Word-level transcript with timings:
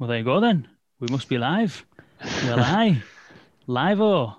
Well, 0.00 0.08
there 0.08 0.16
you 0.16 0.24
go 0.24 0.40
then. 0.40 0.66
We 0.98 1.08
must 1.10 1.28
be 1.28 1.36
live. 1.36 1.84
Well, 2.44 2.58
aye. 2.58 3.02
Live 3.66 4.00
oh. 4.00 4.34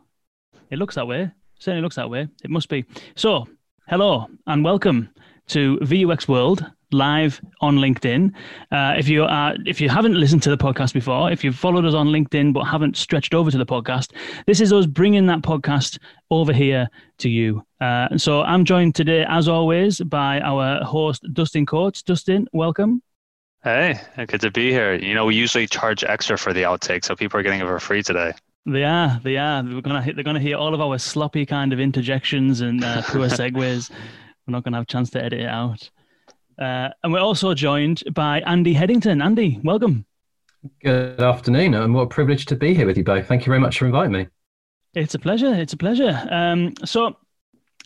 It 0.71 0.79
looks 0.79 0.95
that 0.95 1.05
way. 1.05 1.29
Certainly 1.59 1.83
looks 1.83 1.97
that 1.97 2.09
way. 2.09 2.27
It 2.43 2.49
must 2.49 2.67
be. 2.67 2.83
So, 3.15 3.47
hello 3.87 4.25
and 4.47 4.63
welcome 4.63 5.09
to 5.49 5.77
VUX 5.83 6.27
World 6.27 6.65
live 6.91 7.39
on 7.59 7.77
LinkedIn. 7.77 8.33
Uh, 8.71 8.95
if 8.97 9.07
you 9.07 9.23
are, 9.23 9.53
if 9.67 9.79
you 9.79 9.87
haven't 9.87 10.19
listened 10.19 10.41
to 10.41 10.49
the 10.49 10.57
podcast 10.57 10.93
before, 10.93 11.31
if 11.31 11.43
you've 11.43 11.55
followed 11.55 11.85
us 11.85 11.93
on 11.93 12.07
LinkedIn 12.07 12.53
but 12.53 12.63
haven't 12.63 12.97
stretched 12.97 13.35
over 13.35 13.51
to 13.51 13.57
the 13.59 13.65
podcast, 13.65 14.13
this 14.47 14.61
is 14.61 14.73
us 14.73 14.87
bringing 14.87 15.27
that 15.27 15.43
podcast 15.43 15.99
over 16.31 16.53
here 16.53 16.89
to 17.19 17.29
you. 17.29 17.63
Uh, 17.79 18.17
so 18.17 18.41
I'm 18.41 18.65
joined 18.65 18.95
today, 18.95 19.27
as 19.29 19.47
always, 19.47 19.99
by 19.99 20.39
our 20.41 20.83
host 20.83 21.23
Dustin 21.33 21.67
Coates. 21.67 22.01
Dustin, 22.01 22.47
welcome. 22.51 23.03
Hey, 23.63 23.99
good 24.27 24.41
to 24.41 24.49
be 24.49 24.71
here. 24.71 24.95
You 24.95 25.13
know, 25.13 25.25
we 25.25 25.35
usually 25.35 25.67
charge 25.67 26.03
extra 26.03 26.35
for 26.35 26.51
the 26.51 26.63
outtake, 26.63 27.05
so 27.05 27.15
people 27.15 27.39
are 27.39 27.43
getting 27.43 27.59
it 27.59 27.65
for 27.65 27.79
free 27.79 28.01
today. 28.01 28.33
They 28.65 28.83
are, 28.83 29.19
they 29.23 29.37
are. 29.37 29.63
We're 29.63 29.81
gonna 29.81 30.01
hit, 30.01 30.15
they're 30.15 30.23
gonna 30.23 30.39
hear 30.39 30.57
all 30.57 30.73
of 30.73 30.81
our 30.81 30.97
sloppy 30.97 31.45
kind 31.45 31.71
of 31.71 31.79
interjections 31.79 32.61
and 32.61 32.83
uh, 32.83 33.03
poor 33.03 33.27
segues. 33.27 33.91
we're 33.91 34.51
not 34.51 34.63
gonna 34.63 34.77
have 34.77 34.83
a 34.83 34.87
chance 34.87 35.11
to 35.11 35.23
edit 35.23 35.41
it 35.41 35.47
out. 35.47 35.91
Uh, 36.59 36.89
and 37.03 37.13
we're 37.13 37.19
also 37.19 37.53
joined 37.53 38.01
by 38.13 38.39
Andy 38.41 38.73
Headington. 38.73 39.21
Andy, 39.21 39.59
welcome. 39.63 40.05
Good 40.83 41.21
afternoon, 41.21 41.75
and 41.75 41.93
what 41.93 42.01
a 42.01 42.07
privilege 42.07 42.47
to 42.47 42.55
be 42.55 42.73
here 42.73 42.87
with 42.87 42.97
you 42.97 43.03
both. 43.03 43.27
Thank 43.27 43.45
you 43.45 43.51
very 43.51 43.59
much 43.59 43.77
for 43.77 43.85
inviting 43.85 44.13
me. 44.13 44.27
It's 44.95 45.13
a 45.13 45.19
pleasure. 45.19 45.53
It's 45.53 45.73
a 45.73 45.77
pleasure. 45.77 46.27
Um, 46.31 46.73
so, 46.83 47.15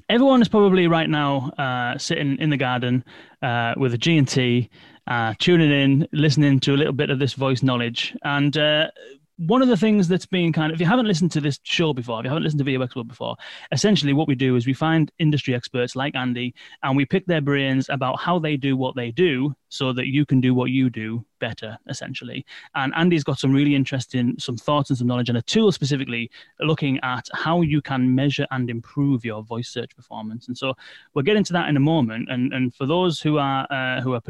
everyone 0.07 0.41
is 0.41 0.47
probably 0.47 0.87
right 0.87 1.09
now 1.09 1.51
uh, 1.57 1.97
sitting 1.97 2.37
in 2.37 2.49
the 2.49 2.57
garden 2.57 3.03
uh, 3.41 3.73
with 3.75 3.93
a 3.93 3.97
G 3.97 4.17
and 4.17 4.27
T 4.27 4.69
uh, 5.07 5.33
tuning 5.39 5.71
in, 5.71 6.07
listening 6.11 6.59
to 6.61 6.73
a 6.73 6.77
little 6.77 6.93
bit 6.93 7.09
of 7.09 7.19
this 7.19 7.33
voice 7.33 7.63
knowledge. 7.63 8.15
And 8.23 8.55
uh, 8.57 8.89
one 9.37 9.61
of 9.61 9.67
the 9.67 9.77
things 9.77 10.07
that's 10.07 10.25
been 10.25 10.53
kind 10.53 10.71
of, 10.71 10.75
if 10.75 10.79
you 10.79 10.85
haven't 10.85 11.07
listened 11.07 11.31
to 11.31 11.41
this 11.41 11.59
show 11.63 11.93
before, 11.93 12.19
if 12.19 12.23
you 12.23 12.29
haven't 12.29 12.43
listened 12.43 12.63
to 12.63 12.71
VUX 12.71 12.95
World 12.95 13.07
before, 13.07 13.35
essentially 13.71 14.13
what 14.13 14.27
we 14.27 14.35
do 14.35 14.55
is 14.55 14.65
we 14.65 14.73
find 14.73 15.11
industry 15.19 15.53
experts 15.53 15.95
like 15.95 16.15
Andy 16.15 16.53
and 16.83 16.95
we 16.95 17.05
pick 17.05 17.25
their 17.25 17.41
brains 17.41 17.89
about 17.89 18.19
how 18.19 18.39
they 18.39 18.55
do 18.55 18.77
what 18.77 18.95
they 18.95 19.11
do 19.11 19.53
so 19.75 19.91
that 19.93 20.07
you 20.07 20.25
can 20.25 20.39
do 20.39 20.53
what 20.53 20.71
you 20.71 20.89
do 20.89 21.25
better, 21.39 21.77
essentially. 21.89 22.45
And 22.75 22.93
Andy's 22.95 23.23
got 23.23 23.39
some 23.39 23.51
really 23.51 23.75
interesting, 23.75 24.35
some 24.39 24.57
thoughts 24.57 24.89
and 24.89 24.97
some 24.97 25.07
knowledge 25.07 25.29
and 25.29 25.37
a 25.37 25.41
tool 25.41 25.71
specifically 25.71 26.31
looking 26.59 26.99
at 27.03 27.27
how 27.33 27.61
you 27.61 27.81
can 27.81 28.15
measure 28.15 28.47
and 28.51 28.69
improve 28.69 29.25
your 29.25 29.43
voice 29.43 29.69
search 29.69 29.95
performance. 29.95 30.47
And 30.47 30.57
so 30.57 30.73
we'll 31.13 31.23
get 31.23 31.35
into 31.35 31.53
that 31.53 31.67
in 31.67 31.77
a 31.77 31.79
moment. 31.81 32.31
And, 32.31 32.53
and 32.53 32.73
for 32.73 32.85
those 32.85 33.19
who 33.19 33.37
are, 33.37 33.67
uh, 33.69 34.01
who 34.01 34.13
are 34.13 34.21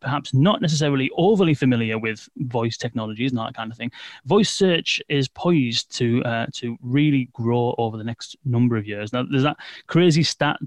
perhaps 0.00 0.32
not 0.32 0.62
necessarily 0.62 1.10
overly 1.16 1.54
familiar 1.54 1.98
with 1.98 2.28
voice 2.38 2.76
technologies 2.76 3.32
and 3.32 3.38
that 3.40 3.54
kind 3.54 3.70
of 3.70 3.76
thing, 3.76 3.90
voice 4.24 4.50
search 4.50 5.02
is 5.08 5.28
poised 5.28 5.94
to, 5.98 6.22
uh, 6.24 6.46
to 6.54 6.76
really 6.80 7.28
grow 7.32 7.74
over 7.78 7.96
the 7.96 8.04
next 8.04 8.36
number 8.44 8.76
of 8.76 8.86
years. 8.86 9.12
Now, 9.12 9.24
there's 9.28 9.42
that 9.42 9.56
crazy 9.88 10.22
stat 10.22 10.58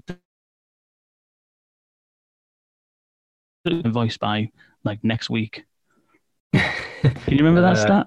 voice 3.86 4.16
by 4.16 4.50
like 4.84 5.02
next 5.02 5.30
week. 5.30 5.64
Can 6.54 7.12
you 7.28 7.38
remember 7.38 7.60
that 7.60 7.76
uh, 7.76 7.76
stat? 7.76 8.06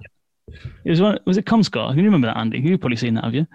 It 0.84 0.90
was 0.90 1.00
one, 1.00 1.18
was 1.26 1.36
it 1.36 1.44
Comscore? 1.44 1.90
Can 1.90 1.98
you 1.98 2.04
remember 2.04 2.26
that, 2.26 2.36
Andy? 2.36 2.58
You've 2.58 2.80
probably 2.80 2.96
seen 2.96 3.14
that, 3.14 3.24
have 3.24 3.34
you? 3.34 3.46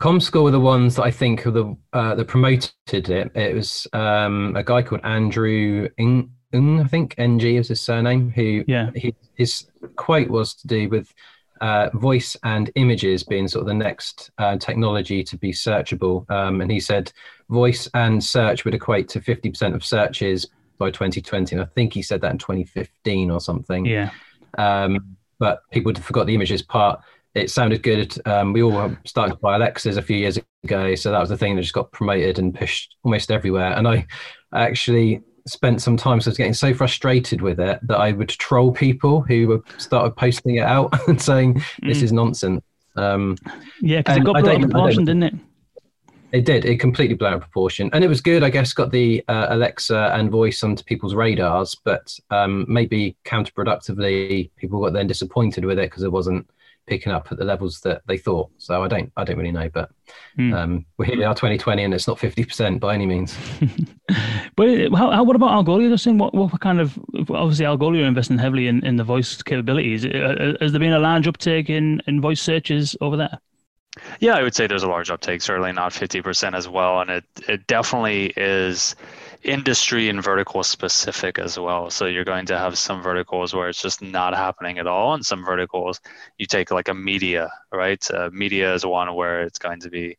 Comscore 0.00 0.44
were 0.44 0.50
the 0.50 0.60
ones 0.60 0.96
that 0.96 1.04
I 1.04 1.10
think 1.10 1.44
were 1.44 1.50
the 1.52 1.76
uh, 1.92 2.14
that 2.14 2.26
promoted 2.26 2.72
it. 2.90 3.30
It 3.34 3.54
was 3.54 3.86
um, 3.92 4.54
a 4.56 4.64
guy 4.64 4.82
called 4.82 5.02
Andrew 5.04 5.88
Ng, 5.98 6.30
I 6.52 6.84
think 6.88 7.14
Ng 7.16 7.40
is 7.40 7.68
his 7.68 7.80
surname. 7.80 8.30
Who 8.30 8.64
yeah, 8.66 8.90
he, 8.94 9.14
his 9.36 9.66
quote 9.96 10.28
was 10.28 10.54
to 10.56 10.66
do 10.66 10.88
with 10.88 11.14
uh, 11.60 11.90
voice 11.94 12.36
and 12.42 12.70
images 12.74 13.22
being 13.22 13.48
sort 13.48 13.62
of 13.62 13.68
the 13.68 13.74
next 13.74 14.30
uh, 14.38 14.56
technology 14.56 15.22
to 15.24 15.36
be 15.38 15.52
searchable. 15.52 16.28
Um, 16.30 16.60
and 16.60 16.70
he 16.70 16.80
said 16.80 17.12
voice 17.48 17.88
and 17.94 18.22
search 18.22 18.64
would 18.64 18.74
equate 18.74 19.08
to 19.10 19.20
50% 19.20 19.74
of 19.74 19.84
searches 19.84 20.46
by 20.78 20.90
2020. 20.90 21.56
And 21.56 21.62
I 21.62 21.66
think 21.66 21.92
he 21.92 22.02
said 22.02 22.20
that 22.22 22.32
in 22.32 22.38
2015 22.38 23.30
or 23.30 23.40
something. 23.40 23.84
Yeah. 23.84 24.10
Um, 24.58 25.16
but 25.38 25.62
people 25.70 25.94
forgot 25.94 26.26
the 26.26 26.34
images 26.34 26.62
part. 26.62 27.00
It 27.34 27.50
sounded 27.50 27.82
good. 27.82 28.14
Um, 28.26 28.52
we 28.52 28.62
all 28.62 28.96
started 29.04 29.40
by 29.40 29.50
buy 29.50 29.56
Alexas 29.56 29.96
a 29.96 30.02
few 30.02 30.16
years 30.16 30.38
ago, 30.62 30.94
so 30.94 31.10
that 31.10 31.20
was 31.20 31.30
the 31.30 31.36
thing 31.36 31.56
that 31.56 31.62
just 31.62 31.74
got 31.74 31.90
promoted 31.90 32.38
and 32.38 32.54
pushed 32.54 32.96
almost 33.02 33.32
everywhere. 33.32 33.72
And 33.72 33.88
I 33.88 34.06
actually 34.52 35.20
spent 35.46 35.82
some 35.82 35.96
time, 35.96 36.20
so 36.20 36.28
I 36.28 36.30
was 36.30 36.38
getting 36.38 36.54
so 36.54 36.72
frustrated 36.72 37.42
with 37.42 37.58
it 37.58 37.80
that 37.82 37.98
I 37.98 38.12
would 38.12 38.28
troll 38.28 38.72
people 38.72 39.22
who 39.22 39.64
started 39.78 40.16
posting 40.16 40.56
it 40.56 40.64
out 40.64 40.94
and 41.08 41.20
saying 41.20 41.54
this 41.82 41.98
mm. 41.98 42.02
is 42.02 42.12
nonsense. 42.12 42.62
Um, 42.96 43.36
yeah, 43.80 43.98
because 43.98 44.18
it 44.18 44.24
got 44.24 44.40
blown 44.40 44.62
proportion, 44.62 45.04
didn't 45.04 45.24
it? 45.24 45.34
It 46.34 46.44
did. 46.44 46.64
It 46.64 46.80
completely 46.80 47.14
blew 47.14 47.28
out 47.28 47.34
of 47.34 47.42
proportion, 47.42 47.90
and 47.92 48.02
it 48.02 48.08
was 48.08 48.20
good. 48.20 48.42
I 48.42 48.50
guess 48.50 48.72
got 48.72 48.90
the 48.90 49.22
uh, 49.28 49.46
Alexa 49.50 50.10
and 50.14 50.32
voice 50.32 50.64
onto 50.64 50.82
people's 50.82 51.14
radars, 51.14 51.76
but 51.76 52.18
um, 52.30 52.64
maybe 52.66 53.16
counterproductively, 53.24 54.50
people 54.56 54.82
got 54.82 54.94
then 54.94 55.06
disappointed 55.06 55.64
with 55.64 55.78
it 55.78 55.90
because 55.90 56.02
it 56.02 56.10
wasn't 56.10 56.50
picking 56.88 57.12
up 57.12 57.28
at 57.30 57.38
the 57.38 57.44
levels 57.44 57.80
that 57.82 58.02
they 58.08 58.18
thought. 58.18 58.50
So 58.58 58.82
I 58.82 58.88
don't, 58.88 59.12
I 59.16 59.22
don't 59.22 59.36
really 59.36 59.52
know, 59.52 59.68
but 59.68 59.90
mm. 60.36 60.52
um, 60.52 60.84
we're 60.98 61.04
here 61.04 61.18
now, 61.18 61.34
2020, 61.34 61.84
and 61.84 61.94
it's 61.94 62.08
not 62.08 62.18
50% 62.18 62.80
by 62.80 62.94
any 62.94 63.06
means. 63.06 63.36
but 64.56 64.68
how, 64.92 65.12
how, 65.12 65.22
what 65.22 65.36
about 65.36 65.64
Algolia? 65.64 65.88
Just 65.88 66.02
saying, 66.02 66.18
what, 66.18 66.34
what 66.34 66.60
kind 66.60 66.80
of 66.80 66.98
obviously 67.30 67.64
Algolia 67.64 68.02
are 68.02 68.06
investing 68.06 68.38
heavily 68.38 68.66
in, 68.66 68.84
in 68.84 68.96
the 68.96 69.04
voice 69.04 69.40
capabilities. 69.40 70.04
Uh, 70.04 70.54
has 70.60 70.72
there 70.72 70.80
been 70.80 70.92
a 70.92 70.98
large 70.98 71.28
uptake 71.28 71.70
in, 71.70 72.02
in 72.08 72.20
voice 72.20 72.42
searches 72.42 72.96
over 73.00 73.16
there? 73.16 73.38
Yeah, 74.18 74.34
I 74.34 74.42
would 74.42 74.54
say 74.54 74.66
there's 74.66 74.82
a 74.82 74.88
large 74.88 75.10
uptake, 75.10 75.40
certainly 75.40 75.72
not 75.72 75.92
50% 75.92 76.54
as 76.54 76.68
well. 76.68 77.00
And 77.00 77.10
it, 77.10 77.24
it 77.48 77.66
definitely 77.66 78.32
is 78.36 78.96
industry 79.44 80.08
and 80.08 80.22
vertical 80.22 80.62
specific 80.64 81.38
as 81.38 81.58
well. 81.58 81.90
So 81.90 82.06
you're 82.06 82.24
going 82.24 82.46
to 82.46 82.58
have 82.58 82.76
some 82.76 83.02
verticals 83.02 83.54
where 83.54 83.68
it's 83.68 83.80
just 83.80 84.02
not 84.02 84.34
happening 84.34 84.78
at 84.78 84.86
all. 84.86 85.14
And 85.14 85.24
some 85.24 85.44
verticals 85.44 86.00
you 86.38 86.46
take 86.46 86.70
like 86.70 86.88
a 86.88 86.94
media, 86.94 87.52
right? 87.72 88.04
Uh, 88.10 88.30
media 88.32 88.74
is 88.74 88.84
one 88.84 89.14
where 89.14 89.42
it's 89.42 89.58
going 89.58 89.80
to 89.80 89.90
be, 89.90 90.16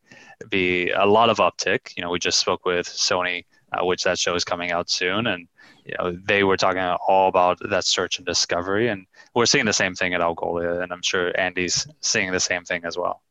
be 0.49 0.91
a 0.91 1.05
lot 1.05 1.29
of 1.29 1.37
uptick. 1.37 1.97
You 1.97 2.03
know, 2.03 2.11
we 2.11 2.19
just 2.19 2.39
spoke 2.39 2.65
with 2.65 2.87
Sony, 2.87 3.45
uh, 3.73 3.83
which 3.85 4.03
that 4.03 4.19
show 4.19 4.35
is 4.35 4.45
coming 4.45 4.71
out 4.71 4.89
soon. 4.89 5.27
And, 5.27 5.47
you 5.85 5.95
know, 5.99 6.17
they 6.23 6.43
were 6.43 6.57
talking 6.57 6.81
all 6.81 7.27
about 7.27 7.59
that 7.69 7.83
search 7.83 8.19
and 8.19 8.25
discovery. 8.25 8.87
And 8.87 9.05
we're 9.33 9.47
seeing 9.47 9.65
the 9.65 9.73
same 9.73 9.95
thing 9.95 10.13
at 10.13 10.21
Algolia. 10.21 10.81
And 10.81 10.93
I'm 10.93 11.01
sure 11.01 11.37
Andy's 11.37 11.87
seeing 11.99 12.31
the 12.31 12.39
same 12.39 12.63
thing 12.63 12.85
as 12.85 12.97
well. 12.97 13.21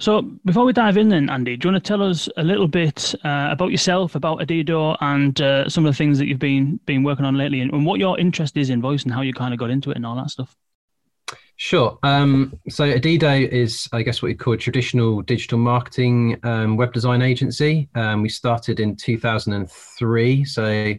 So 0.00 0.22
before 0.44 0.64
we 0.64 0.72
dive 0.72 0.96
in, 0.96 1.08
then 1.08 1.30
Andy, 1.30 1.56
do 1.56 1.68
you 1.68 1.72
want 1.72 1.84
to 1.84 1.88
tell 1.88 2.02
us 2.02 2.28
a 2.36 2.42
little 2.42 2.66
bit 2.66 3.14
uh, 3.24 3.48
about 3.50 3.70
yourself, 3.70 4.16
about 4.16 4.40
Adido, 4.40 4.96
and 5.00 5.40
uh, 5.40 5.68
some 5.68 5.86
of 5.86 5.92
the 5.92 5.96
things 5.96 6.18
that 6.18 6.26
you've 6.26 6.40
been 6.40 6.80
been 6.84 7.04
working 7.04 7.24
on 7.24 7.36
lately, 7.36 7.60
and, 7.60 7.72
and, 7.72 7.86
what 7.86 8.00
your 8.00 8.18
interest 8.18 8.56
is 8.56 8.70
in 8.70 8.80
voice, 8.80 9.04
and 9.04 9.12
how 9.12 9.20
you 9.20 9.32
kind 9.32 9.54
of 9.54 9.60
got 9.60 9.70
into 9.70 9.90
it, 9.90 9.96
and 9.96 10.04
all 10.04 10.16
that 10.16 10.30
stuff? 10.30 10.56
Sure. 11.56 11.96
Um, 12.02 12.58
so 12.68 12.92
Adido 12.92 13.48
is, 13.48 13.88
I 13.92 14.02
guess, 14.02 14.20
what 14.20 14.28
you 14.28 14.36
call 14.36 14.54
a 14.54 14.56
traditional 14.56 15.22
digital 15.22 15.58
marketing 15.58 16.40
um, 16.42 16.76
web 16.76 16.92
design 16.92 17.22
agency. 17.22 17.88
Um, 17.94 18.22
we 18.22 18.28
started 18.28 18.80
in 18.80 18.96
2003, 18.96 20.44
so 20.44 20.94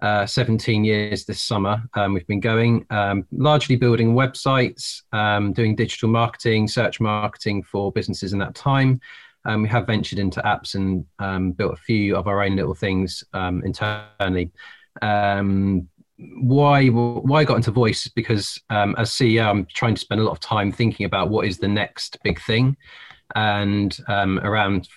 uh, 0.00 0.26
17 0.26 0.84
years 0.84 1.24
this 1.24 1.42
summer. 1.42 1.82
Um, 1.94 2.14
we've 2.14 2.26
been 2.26 2.40
going 2.40 2.86
um, 2.90 3.26
largely 3.32 3.76
building 3.76 4.14
websites, 4.14 5.02
um, 5.12 5.52
doing 5.52 5.74
digital 5.74 6.08
marketing, 6.08 6.68
search 6.68 7.00
marketing 7.00 7.62
for 7.62 7.90
businesses 7.90 8.32
in 8.32 8.38
that 8.38 8.54
time. 8.54 9.00
Um, 9.44 9.62
we 9.62 9.68
have 9.68 9.86
ventured 9.86 10.18
into 10.18 10.40
apps 10.42 10.74
and 10.74 11.04
um, 11.18 11.52
built 11.52 11.72
a 11.72 11.82
few 11.82 12.16
of 12.16 12.26
our 12.26 12.42
own 12.42 12.54
little 12.56 12.74
things 12.74 13.24
um, 13.32 13.62
internally. 13.64 14.50
why 15.00 16.88
why 16.88 17.40
I 17.40 17.44
got 17.44 17.56
into 17.56 17.70
voice 17.70 18.08
because 18.08 18.60
as 18.70 19.10
CEO 19.10 19.48
I'm 19.48 19.66
trying 19.66 19.94
to 19.94 20.00
spend 20.00 20.20
a 20.20 20.24
lot 20.24 20.32
of 20.32 20.40
time 20.40 20.72
thinking 20.72 21.06
about 21.06 21.30
what 21.30 21.46
is 21.46 21.58
the 21.58 21.68
next 21.68 22.18
big 22.24 22.40
thing, 22.42 22.76
and 23.36 23.98
around 24.08 24.88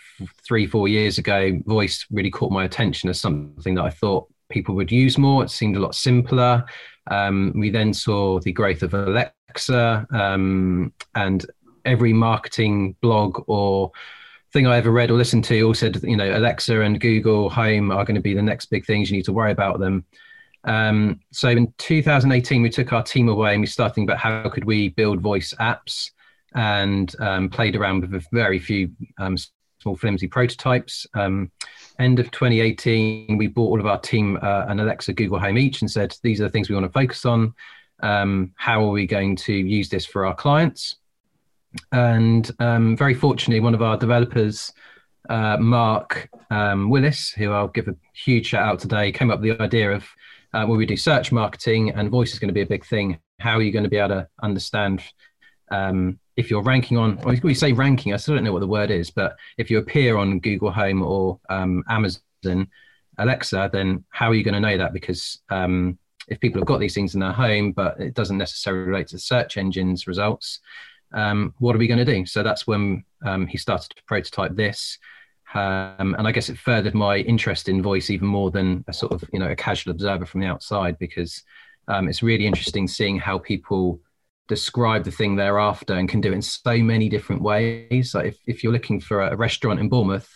three 0.44 0.68
four 0.68 0.88
years 0.88 1.18
ago, 1.18 1.59
voice 1.65 2.06
really 2.12 2.31
caught 2.31 2.51
my 2.51 2.65
attention 2.65 3.09
as 3.09 3.19
something 3.19 3.75
that 3.75 3.86
I 3.86 3.92
thought 3.92 4.27
people 4.51 4.75
would 4.75 4.92
use 4.92 5.18
more. 5.18 5.44
It 5.44 5.50
seemed 5.50 5.77
a 5.77 5.80
lot 5.80 5.95
simpler. 5.95 6.65
Um, 7.09 7.53
we 7.56 7.69
then 7.69 7.94
saw 7.94 8.39
the 8.39 8.51
growth 8.51 8.83
of 8.83 8.94
Alexa, 8.94 10.06
um, 10.12 10.94
and 11.15 11.45
every 11.86 12.13
marketing 12.13 12.95
blog 13.01 13.44
or 13.48 13.92
thing 14.53 14.68
I 14.68 14.77
ever 14.77 14.92
read 14.92 15.12
or 15.12 15.18
listened 15.18 15.45
to 15.45 15.62
all 15.62 15.74
said, 15.74 16.01
you 16.03 16.18
know, 16.18 16.38
Alexa 16.38 16.81
and 16.81 17.00
Google 17.00 17.50
Home 17.50 17.92
are 17.92 18.06
going 18.06 18.15
to 18.15 18.21
be 18.21 18.33
the 18.33 18.42
next 18.42 18.65
big 18.65 18.86
things. 18.86 19.09
You 19.09 19.18
need 19.18 19.25
to 19.25 19.33
worry 19.33 19.51
about 19.51 19.80
them. 19.80 20.06
Um, 20.63 21.19
so 21.31 21.50
in 21.50 21.74
2018, 21.77 22.62
we 22.62 22.69
took 22.69 22.94
our 22.94 23.03
team 23.03 23.30
away 23.30 23.53
and 23.53 23.62
we 23.62 23.68
started 23.68 23.95
thinking 23.95 24.09
about 24.09 24.19
how 24.19 24.50
could 24.50 24.65
we 24.65 24.89
build 24.89 25.21
voice 25.21 25.53
apps 25.59 26.12
and 26.53 27.15
um, 27.19 27.50
played 27.50 27.75
around 27.75 28.01
with 28.01 28.13
a 28.13 28.25
very 28.31 28.59
few 28.59 28.92
um, 29.18 29.38
small 29.80 29.95
flimsy 29.95 30.27
prototypes. 30.27 31.07
End 31.99 32.19
of 32.19 32.31
2018, 32.31 33.38
we 33.38 33.47
bought 33.47 33.69
all 33.69 33.79
of 33.79 33.85
our 33.85 33.99
team 33.99 34.38
uh, 34.41 34.65
an 34.67 34.79
Alexa 34.79 35.13
Google 35.13 35.39
Home 35.39 35.57
each 35.57 35.81
and 35.81 35.91
said, 35.91 36.15
these 36.23 36.41
are 36.41 36.45
the 36.45 36.49
things 36.49 36.69
we 36.69 36.75
want 36.75 36.85
to 36.85 36.91
focus 36.91 37.25
on. 37.25 37.53
Um, 38.01 38.51
how 38.55 38.83
are 38.83 38.89
we 38.91 39.05
going 39.05 39.35
to 39.38 39.53
use 39.53 39.89
this 39.89 40.05
for 40.05 40.25
our 40.25 40.33
clients? 40.33 40.95
And 41.91 42.49
um, 42.59 42.97
very 42.97 43.13
fortunately, 43.13 43.59
one 43.59 43.73
of 43.73 43.81
our 43.81 43.97
developers, 43.97 44.73
uh, 45.29 45.57
Mark 45.57 46.29
um, 46.49 46.89
Willis, 46.89 47.31
who 47.31 47.51
I'll 47.51 47.67
give 47.67 47.88
a 47.88 47.95
huge 48.13 48.47
shout 48.47 48.67
out 48.67 48.79
today, 48.79 49.11
came 49.11 49.31
up 49.31 49.39
with 49.39 49.57
the 49.57 49.63
idea 49.63 49.91
of 49.91 50.05
uh, 50.53 50.65
when 50.65 50.77
we 50.77 50.85
do 50.85 50.97
search 50.97 51.31
marketing 51.31 51.91
and 51.91 52.09
voice 52.09 52.33
is 52.33 52.39
going 52.39 52.49
to 52.49 52.53
be 52.53 52.61
a 52.61 52.65
big 52.65 52.85
thing. 52.85 53.19
How 53.39 53.57
are 53.57 53.61
you 53.61 53.71
going 53.71 53.83
to 53.83 53.89
be 53.89 53.97
able 53.97 54.15
to 54.15 54.27
understand 54.41 55.01
um, 55.71 56.19
if 56.41 56.49
you're 56.49 56.63
ranking 56.73 56.97
on, 56.97 57.19
or 57.23 57.35
we 57.43 57.53
say 57.53 57.71
ranking, 57.71 58.13
I 58.13 58.17
still 58.17 58.35
don't 58.35 58.43
know 58.43 58.53
what 58.53 58.65
the 58.65 58.75
word 58.79 58.91
is, 58.91 59.09
but 59.11 59.38
if 59.57 59.69
you 59.69 59.77
appear 59.77 60.17
on 60.17 60.39
Google 60.39 60.71
Home 60.71 61.01
or 61.01 61.39
um, 61.49 61.83
Amazon 61.88 62.67
Alexa, 63.17 63.69
then 63.71 64.03
how 64.09 64.29
are 64.29 64.35
you 64.35 64.43
going 64.43 64.59
to 64.59 64.67
know 64.67 64.77
that? 64.77 64.93
Because 64.93 65.39
um, 65.49 65.97
if 66.27 66.39
people 66.39 66.59
have 66.59 66.67
got 66.67 66.79
these 66.79 66.95
things 66.95 67.13
in 67.13 67.21
their 67.21 67.31
home, 67.31 67.71
but 67.71 67.99
it 67.99 68.13
doesn't 68.13 68.38
necessarily 68.38 68.85
relate 68.89 69.07
to 69.09 69.19
search 69.19 69.57
engines 69.57 70.07
results, 70.07 70.59
um, 71.13 71.53
what 71.59 71.75
are 71.75 71.79
we 71.79 71.88
going 71.88 72.05
to 72.05 72.13
do? 72.15 72.25
So 72.25 72.43
that's 72.43 72.65
when 72.65 73.03
um, 73.23 73.47
he 73.47 73.57
started 73.57 73.89
to 73.95 74.03
prototype 74.05 74.55
this. 74.55 74.97
Um, 75.53 76.15
and 76.17 76.27
I 76.27 76.31
guess 76.31 76.49
it 76.49 76.57
furthered 76.57 76.95
my 76.95 77.17
interest 77.17 77.67
in 77.67 77.83
voice 77.83 78.09
even 78.09 78.27
more 78.27 78.51
than 78.51 78.85
a 78.88 78.93
sort 78.93 79.11
of, 79.11 79.23
you 79.33 79.39
know, 79.39 79.51
a 79.51 79.55
casual 79.55 79.91
observer 79.91 80.25
from 80.25 80.41
the 80.41 80.47
outside, 80.47 80.97
because 80.97 81.43
um, 81.88 82.07
it's 82.07 82.23
really 82.23 82.47
interesting 82.47 82.88
seeing 82.88 83.19
how 83.19 83.38
people 83.38 83.99
describe 84.51 85.06
the 85.06 85.12
thing 85.12 85.38
they're 85.38 85.59
after 85.59 85.94
and 85.94 86.09
can 86.09 86.19
do 86.19 86.33
it 86.33 86.36
in 86.36 86.42
so 86.42 86.77
many 86.80 87.07
different 87.07 87.42
ways. 87.42 88.13
Like 88.13 88.25
if, 88.25 88.38
if 88.45 88.63
you're 88.63 88.74
looking 88.74 89.00
for 89.00 89.21
a 89.21 89.33
restaurant 89.33 89.80
in 89.80 89.88
Bournemouth, 89.88 90.30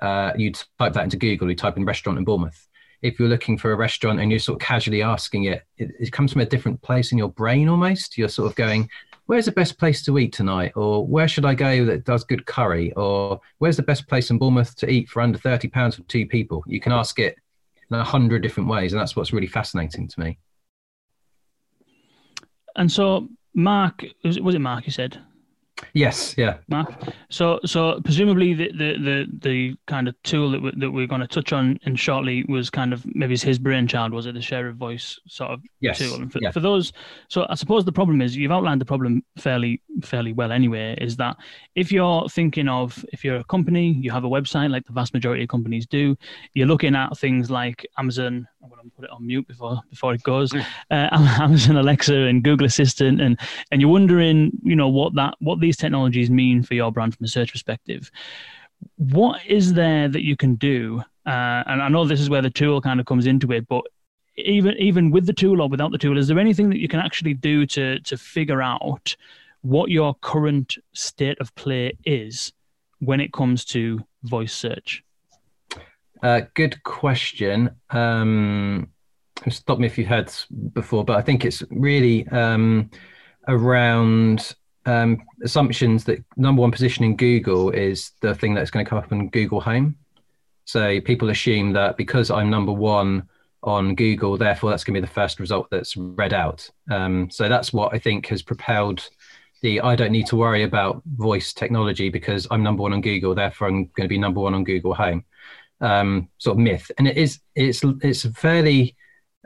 uh, 0.00 0.32
you 0.36 0.50
type 0.50 0.94
that 0.94 1.04
into 1.04 1.16
Google, 1.16 1.48
you 1.48 1.54
type 1.54 1.76
in 1.76 1.84
restaurant 1.84 2.18
in 2.18 2.24
Bournemouth. 2.24 2.66
If 3.02 3.20
you're 3.20 3.28
looking 3.28 3.56
for 3.56 3.70
a 3.70 3.76
restaurant 3.76 4.18
and 4.18 4.32
you're 4.32 4.40
sort 4.40 4.60
of 4.60 4.66
casually 4.66 5.00
asking 5.00 5.44
it, 5.44 5.62
it, 5.78 5.92
it 6.00 6.10
comes 6.10 6.32
from 6.32 6.40
a 6.40 6.46
different 6.46 6.82
place 6.82 7.12
in 7.12 7.18
your 7.18 7.28
brain 7.28 7.68
almost. 7.68 8.18
You're 8.18 8.28
sort 8.28 8.50
of 8.50 8.56
going, 8.56 8.88
where's 9.26 9.44
the 9.44 9.52
best 9.52 9.78
place 9.78 10.02
to 10.06 10.18
eat 10.18 10.32
tonight? 10.32 10.72
Or 10.74 11.06
where 11.06 11.28
should 11.28 11.44
I 11.44 11.54
go 11.54 11.84
that 11.84 12.04
does 12.04 12.24
good 12.24 12.44
curry? 12.46 12.92
Or 12.94 13.40
where's 13.58 13.76
the 13.76 13.84
best 13.84 14.08
place 14.08 14.30
in 14.30 14.38
Bournemouth 14.38 14.74
to 14.78 14.90
eat 14.90 15.08
for 15.08 15.20
under 15.20 15.38
£30 15.38 15.94
for 15.94 16.02
two 16.02 16.26
people? 16.26 16.64
You 16.66 16.80
can 16.80 16.90
ask 16.90 17.20
it 17.20 17.36
in 17.88 17.96
a 17.96 18.02
hundred 18.02 18.42
different 18.42 18.68
ways. 18.68 18.92
And 18.92 19.00
that's 19.00 19.14
what's 19.14 19.32
really 19.32 19.46
fascinating 19.46 20.08
to 20.08 20.18
me. 20.18 20.38
And 22.74 22.90
so 22.90 23.28
Mark, 23.54 24.04
was 24.24 24.36
it, 24.36 24.58
Mark 24.58 24.86
you 24.86 24.92
said? 24.92 25.18
Yes, 25.94 26.34
yeah. 26.38 26.58
Mark. 26.68 26.92
So, 27.28 27.58
so 27.64 28.00
presumably 28.04 28.54
the 28.54 28.70
the 28.72 28.98
the, 28.98 29.26
the 29.40 29.76
kind 29.86 30.08
of 30.08 30.14
tool 30.22 30.50
that 30.52 30.62
we, 30.62 30.72
that 30.76 30.90
we're 30.90 31.06
going 31.06 31.20
to 31.20 31.26
touch 31.26 31.52
on 31.52 31.78
in 31.82 31.96
shortly 31.96 32.44
was 32.48 32.70
kind 32.70 32.92
of 32.92 33.04
maybe 33.14 33.36
his 33.36 33.58
brainchild, 33.58 34.12
was 34.12 34.26
it? 34.26 34.34
The 34.34 34.42
share 34.42 34.68
of 34.68 34.76
voice 34.76 35.18
sort 35.26 35.50
of 35.50 35.60
yes. 35.80 35.98
tool. 35.98 36.14
And 36.16 36.32
for, 36.32 36.38
yeah. 36.40 36.50
for 36.50 36.60
those, 36.60 36.92
so 37.28 37.46
I 37.50 37.54
suppose 37.54 37.84
the 37.84 37.92
problem 37.92 38.22
is 38.22 38.36
you've 38.36 38.52
outlined 38.52 38.80
the 38.80 38.86
problem 38.86 39.24
fairly 39.36 39.82
fairly 40.02 40.32
well 40.32 40.52
anyway. 40.52 40.96
Is 41.00 41.16
that 41.16 41.36
if 41.74 41.90
you're 41.90 42.28
thinking 42.28 42.68
of 42.68 43.04
if 43.12 43.24
you're 43.24 43.36
a 43.36 43.44
company, 43.44 43.92
you 43.92 44.10
have 44.10 44.24
a 44.24 44.30
website 44.30 44.70
like 44.70 44.86
the 44.86 44.92
vast 44.92 45.14
majority 45.14 45.42
of 45.42 45.48
companies 45.48 45.86
do, 45.86 46.16
you're 46.54 46.68
looking 46.68 46.94
at 46.94 47.18
things 47.18 47.50
like 47.50 47.86
Amazon. 47.98 48.46
I'm 48.62 48.68
going 48.68 48.82
to 48.82 48.90
put 48.94 49.04
it 49.04 49.10
on 49.10 49.26
mute 49.26 49.46
before 49.48 49.80
before 49.90 50.14
it 50.14 50.22
goes. 50.22 50.52
Uh, 50.90 51.08
Amazon 51.40 51.76
Alexa 51.76 52.14
and 52.14 52.44
Google 52.44 52.66
Assistant, 52.66 53.20
and 53.20 53.38
and 53.70 53.80
you're 53.80 53.90
wondering, 53.90 54.52
you 54.62 54.76
know, 54.76 54.88
what 54.88 55.14
that 55.14 55.34
what 55.38 55.60
these 55.60 55.76
technologies 55.76 56.30
mean 56.30 56.62
for 56.62 56.74
your 56.74 56.92
brand 56.92 57.16
from 57.16 57.24
a 57.24 57.28
search 57.28 57.50
perspective. 57.50 58.10
What 58.96 59.40
is 59.46 59.72
there 59.72 60.08
that 60.08 60.22
you 60.22 60.36
can 60.36 60.56
do? 60.56 61.02
Uh, 61.24 61.62
and 61.66 61.82
I 61.82 61.88
know 61.88 62.04
this 62.04 62.20
is 62.20 62.28
where 62.28 62.42
the 62.42 62.50
tool 62.50 62.80
kind 62.80 63.00
of 63.00 63.06
comes 63.06 63.26
into 63.26 63.52
it, 63.52 63.66
but 63.68 63.84
even 64.36 64.74
even 64.78 65.10
with 65.10 65.26
the 65.26 65.32
tool 65.32 65.62
or 65.62 65.68
without 65.68 65.92
the 65.92 65.98
tool, 65.98 66.18
is 66.18 66.28
there 66.28 66.38
anything 66.38 66.68
that 66.70 66.80
you 66.80 66.88
can 66.88 67.00
actually 67.00 67.34
do 67.34 67.64
to 67.66 68.00
to 68.00 68.16
figure 68.18 68.60
out 68.60 69.16
what 69.62 69.90
your 69.90 70.14
current 70.16 70.76
state 70.92 71.38
of 71.40 71.54
play 71.54 71.96
is 72.04 72.52
when 72.98 73.20
it 73.20 73.32
comes 73.32 73.64
to 73.66 74.04
voice 74.24 74.52
search? 74.52 75.02
Uh, 76.22 76.42
good 76.54 76.82
question. 76.84 77.70
Um, 77.90 78.88
stop 79.48 79.78
me 79.78 79.86
if 79.86 79.98
you've 79.98 80.06
heard 80.06 80.32
before, 80.72 81.04
but 81.04 81.16
I 81.16 81.22
think 81.22 81.44
it's 81.44 81.62
really 81.70 82.28
um, 82.28 82.90
around 83.48 84.54
um, 84.86 85.22
assumptions 85.42 86.04
that 86.04 86.24
number 86.36 86.60
one 86.60 86.70
position 86.70 87.04
in 87.04 87.16
Google 87.16 87.70
is 87.70 88.12
the 88.20 88.34
thing 88.34 88.54
that's 88.54 88.70
going 88.70 88.84
to 88.84 88.88
come 88.88 88.98
up 88.98 89.10
in 89.10 89.30
Google 89.30 89.60
Home. 89.60 89.96
So 90.64 91.00
people 91.00 91.30
assume 91.30 91.72
that 91.72 91.96
because 91.96 92.30
I'm 92.30 92.50
number 92.50 92.72
one 92.72 93.28
on 93.64 93.94
Google, 93.96 94.36
therefore 94.36 94.70
that's 94.70 94.84
going 94.84 94.94
to 94.94 95.00
be 95.00 95.06
the 95.06 95.12
first 95.12 95.40
result 95.40 95.68
that's 95.70 95.96
read 95.96 96.32
out. 96.32 96.70
Um, 96.90 97.30
so 97.30 97.48
that's 97.48 97.72
what 97.72 97.92
I 97.92 97.98
think 97.98 98.26
has 98.28 98.42
propelled 98.42 99.08
the 99.60 99.80
I 99.80 99.94
don't 99.94 100.12
need 100.12 100.26
to 100.26 100.36
worry 100.36 100.64
about 100.64 101.02
voice 101.16 101.52
technology 101.52 102.08
because 102.10 102.46
I'm 102.50 102.62
number 102.62 102.82
one 102.82 102.92
on 102.92 103.00
Google, 103.00 103.34
therefore 103.34 103.68
I'm 103.68 103.84
going 103.94 104.04
to 104.04 104.08
be 104.08 104.18
number 104.18 104.40
one 104.40 104.54
on 104.54 104.64
Google 104.64 104.94
Home. 104.94 105.24
Um, 105.82 106.28
sort 106.38 106.56
of 106.56 106.62
myth, 106.62 106.90
and 106.96 107.08
it 107.08 107.16
is 107.16 107.40
it's 107.56 107.82
it's 108.02 108.24
a 108.24 108.32
fairly 108.32 108.94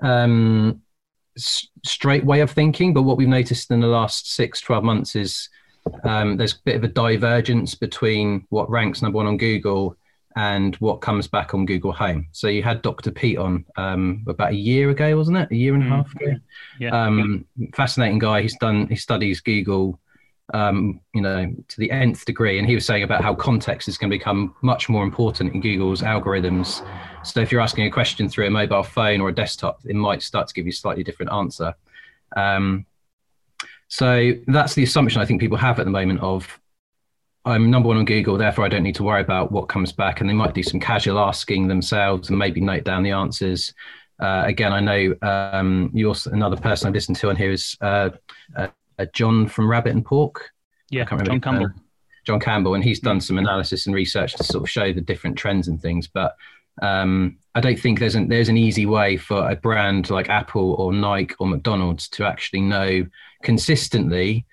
um, 0.03 0.83
straight 1.37 2.25
way 2.25 2.41
of 2.41 2.51
thinking. 2.51 2.93
But 2.93 3.03
what 3.03 3.17
we've 3.17 3.29
noticed 3.29 3.71
in 3.71 3.81
the 3.81 3.87
last 3.87 4.35
six, 4.35 4.61
12 4.61 4.85
months 4.85 5.17
is 5.17 5.49
um, 6.05 6.37
there's 6.37 6.55
a 6.55 6.63
bit 6.65 6.77
of 6.77 6.85
a 6.85 6.89
divergence 6.89 7.75
between 7.75 8.47
what 8.51 8.71
ranks 8.71 9.03
number 9.03 9.17
one 9.17 9.27
on 9.27 9.37
Google 9.37 9.97
and 10.37 10.77
what 10.77 11.01
comes 11.01 11.27
back 11.27 11.55
on 11.55 11.65
Google 11.65 11.93
Home. 11.93 12.27
So 12.33 12.49
you 12.49 12.63
had 12.63 12.83
Dr. 12.83 13.11
Pete 13.11 13.39
on 13.39 13.65
um, 13.77 14.23
about 14.29 14.53
a 14.53 14.57
year 14.57 14.91
ago, 14.91 15.17
wasn't 15.17 15.39
it? 15.39 15.51
A 15.51 15.57
year 15.57 15.75
and 15.75 15.83
a 15.83 15.87
mm-hmm. 15.87 15.95
half 15.95 16.15
ago. 16.15 16.35
Yeah. 16.79 16.91
Um, 16.91 17.47
fascinating 17.75 18.19
guy. 18.19 18.43
He's 18.43 18.57
done. 18.59 18.87
He 18.89 18.97
studies 18.97 19.41
Google. 19.41 19.99
Um, 20.55 21.01
you 21.13 21.23
know, 21.23 21.53
to 21.67 21.81
the 21.81 21.91
nth 21.91 22.25
degree, 22.25 22.61
and 22.61 22.69
he 22.69 22.77
was 22.77 22.87
saying 22.87 23.03
about 23.03 23.21
how 23.21 23.35
context 23.35 23.89
is 23.89 23.99
going 23.99 24.11
to 24.11 24.17
become 24.17 24.55
much 24.63 24.89
more 24.89 25.03
important 25.03 25.53
in 25.53 25.61
Google's 25.61 26.03
algorithms 26.03 26.87
so 27.27 27.41
if 27.41 27.51
you're 27.51 27.61
asking 27.61 27.87
a 27.87 27.91
question 27.91 28.29
through 28.29 28.47
a 28.47 28.51
mobile 28.51 28.83
phone 28.83 29.21
or 29.21 29.29
a 29.29 29.35
desktop, 29.35 29.81
it 29.85 29.97
might 29.97 30.23
start 30.23 30.47
to 30.49 30.55
give 30.55 30.67
you 30.67 30.71
a 30.71 30.75
slightly 30.75 31.03
different 31.03 31.33
answer. 31.33 31.75
Um, 32.37 32.87
so 33.89 34.33
that's 34.47 34.75
the 34.75 34.85
assumption 34.85 35.21
I 35.21 35.27
think 35.27 35.41
people 35.41 35.57
have 35.57 35.79
at 35.79 35.85
the 35.85 35.91
moment 35.91 36.21
of 36.21 36.61
I'm 37.45 37.71
number 37.71 37.89
one 37.89 37.97
on 37.97 38.05
Google, 38.05 38.37
therefore 38.37 38.65
I 38.65 38.69
don't 38.69 38.83
need 38.83 38.97
to 38.97 39.05
worry 39.05 39.21
about 39.21 39.53
what 39.53 39.69
comes 39.69 39.93
back. 39.93 40.21
And 40.21 40.29
they 40.29 40.35
might 40.35 40.55
do 40.55 40.63
some 40.63 40.81
casual 40.81 41.19
asking 41.19 41.69
themselves 41.69 42.29
and 42.29 42.39
maybe 42.39 42.61
note 42.61 42.85
down 42.85 43.03
the 43.03 43.13
answers. 43.13 43.73
Uh, 44.19 44.43
again, 44.47 44.73
I 44.73 44.81
know 44.81 45.15
um, 45.23 45.91
you 45.93 46.09
also 46.09 46.31
another 46.31 46.57
person 46.57 46.89
I've 46.89 46.95
listened 46.95 47.17
to 47.19 47.29
on 47.29 47.37
here 47.37 47.53
is 47.53 47.77
uh, 47.81 48.11
uh, 48.57 48.69
John 49.05 49.47
from 49.47 49.69
Rabbit 49.71 49.93
and 49.93 50.05
Pork. 50.05 50.51
Yeah, 50.91 51.05
John 51.05 51.41
Campbell. 51.41 51.71
John 52.25 52.41
Campbell, 52.41 52.75
and 52.75 52.83
he's 52.83 52.99
done 52.99 53.21
some 53.21 53.39
analysis 53.39 53.87
and 53.87 53.95
research 53.95 54.35
to 54.35 54.45
sort 54.45 54.65
of 54.65 54.71
show 54.71 54.93
the 54.93 55.01
different 55.01 55.37
trends 55.37 55.69
and 55.69 55.81
things. 55.81 56.09
But 56.09 56.35
um, 56.83 57.39
I 57.55 57.61
don't 57.61 57.79
think 57.79 57.99
there's 57.99 58.15
an 58.15 58.29
there's 58.29 58.49
an 58.49 58.57
easy 58.57 58.87
way 58.87 59.17
for 59.17 59.49
a 59.51 59.57
brand 59.57 60.11
like 60.11 60.29
Apple 60.29 60.75
or 60.75 60.93
Nike 60.93 61.35
or 61.39 61.47
McDonald's 61.47 62.09
to 62.11 62.25
actually 62.25 62.63
know 62.63 63.07
consistently 63.43 64.45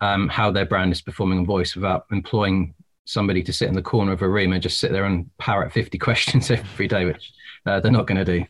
um, 0.00 0.28
how 0.28 0.50
their 0.50 0.66
brand 0.66 0.92
is 0.92 1.00
performing 1.00 1.38
on 1.38 1.46
voice 1.46 1.74
without 1.74 2.06
employing 2.10 2.74
somebody 3.04 3.42
to 3.42 3.52
sit 3.52 3.68
in 3.68 3.74
the 3.74 3.82
corner 3.82 4.12
of 4.12 4.22
a 4.22 4.28
room 4.28 4.52
and 4.52 4.62
just 4.62 4.78
sit 4.78 4.92
there 4.92 5.04
and 5.04 5.28
parrot 5.38 5.72
50 5.72 5.98
questions 6.06 6.50
every 6.50 6.88
day, 6.88 7.04
which 7.04 7.32
uh, 7.66 7.80
they're 7.80 7.92
not 7.92 8.06
going 8.06 8.24
to 8.24 8.24
do. 8.24 8.44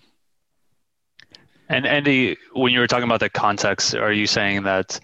And 1.69 1.87
Andy, 1.87 2.37
when 2.53 2.73
you 2.73 2.81
were 2.81 2.87
talking 2.87 3.05
about 3.05 3.21
the 3.21 3.31
context, 3.31 3.95
are 3.95 4.13
you 4.13 4.27
saying 4.27 4.65
that 4.65 5.01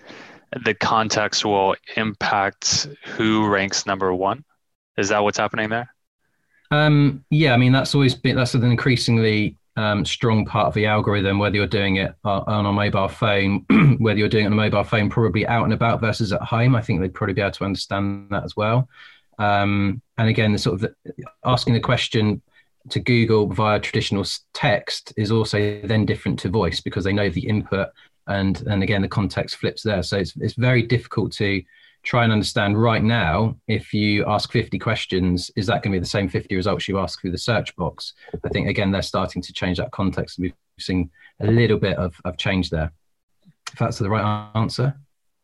the 0.64 0.74
context 0.74 1.44
will 1.44 1.76
impact 1.96 2.88
who 3.04 3.46
ranks 3.46 3.86
number 3.86 4.12
one? 4.14 4.44
Is 4.96 5.08
that 5.10 5.22
what's 5.22 5.38
happening 5.38 5.68
there? 5.68 5.94
Um, 6.70 7.24
yeah, 7.30 7.54
I 7.54 7.56
mean 7.56 7.72
that's 7.72 7.94
always 7.94 8.14
been 8.14 8.36
that's 8.36 8.54
an 8.54 8.64
increasingly 8.64 9.56
um, 9.76 10.04
strong 10.04 10.44
part 10.44 10.66
of 10.66 10.74
the 10.74 10.86
algorithm. 10.86 11.38
Whether 11.38 11.56
you're 11.56 11.66
doing 11.66 11.96
it 11.96 12.14
on 12.24 12.66
a 12.66 12.72
mobile 12.72 13.08
phone, 13.08 13.64
whether 13.98 14.18
you're 14.18 14.28
doing 14.28 14.44
it 14.44 14.48
on 14.48 14.52
a 14.52 14.56
mobile 14.56 14.84
phone, 14.84 15.08
probably 15.08 15.46
out 15.46 15.64
and 15.64 15.72
about 15.72 16.00
versus 16.00 16.32
at 16.32 16.42
home, 16.42 16.74
I 16.74 16.82
think 16.82 17.00
they'd 17.00 17.14
probably 17.14 17.34
be 17.34 17.40
able 17.40 17.52
to 17.52 17.64
understand 17.64 18.28
that 18.30 18.44
as 18.44 18.56
well. 18.56 18.88
Um, 19.38 20.02
and 20.18 20.28
again, 20.28 20.52
the 20.52 20.58
sort 20.58 20.74
of 20.74 20.80
the, 20.80 21.14
asking 21.44 21.74
the 21.74 21.80
question 21.80 22.42
to 22.90 23.00
Google 23.00 23.46
via 23.46 23.78
traditional 23.78 24.24
text 24.52 25.12
is 25.16 25.30
also 25.30 25.80
then 25.84 26.06
different 26.06 26.38
to 26.40 26.48
voice 26.48 26.80
because 26.80 27.04
they 27.04 27.12
know 27.12 27.28
the 27.28 27.46
input 27.46 27.88
and 28.28 28.62
and 28.66 28.82
again 28.82 29.02
the 29.02 29.08
context 29.08 29.56
flips 29.56 29.82
there. 29.82 30.02
So 30.02 30.18
it's 30.18 30.34
it's 30.36 30.54
very 30.54 30.82
difficult 30.82 31.32
to 31.32 31.62
try 32.04 32.22
and 32.22 32.32
understand 32.32 32.80
right 32.80 33.02
now 33.02 33.56
if 33.66 33.92
you 33.92 34.24
ask 34.26 34.52
50 34.52 34.78
questions 34.78 35.50
is 35.56 35.66
that 35.66 35.82
going 35.82 35.92
to 35.92 35.96
be 35.96 36.00
the 36.00 36.06
same 36.06 36.28
50 36.28 36.54
results 36.54 36.86
you 36.86 36.98
ask 36.98 37.20
through 37.20 37.32
the 37.32 37.38
search 37.38 37.74
box? 37.76 38.14
I 38.44 38.48
think 38.48 38.68
again 38.68 38.90
they're 38.90 39.02
starting 39.02 39.42
to 39.42 39.52
change 39.52 39.78
that 39.78 39.90
context 39.90 40.38
we've 40.38 40.54
seen 40.78 41.10
a 41.40 41.46
little 41.46 41.78
bit 41.78 41.96
of, 41.96 42.14
of 42.24 42.36
change 42.36 42.70
there. 42.70 42.92
If 43.72 43.78
that's 43.78 43.98
the 43.98 44.08
right 44.08 44.50
answer. 44.54 44.94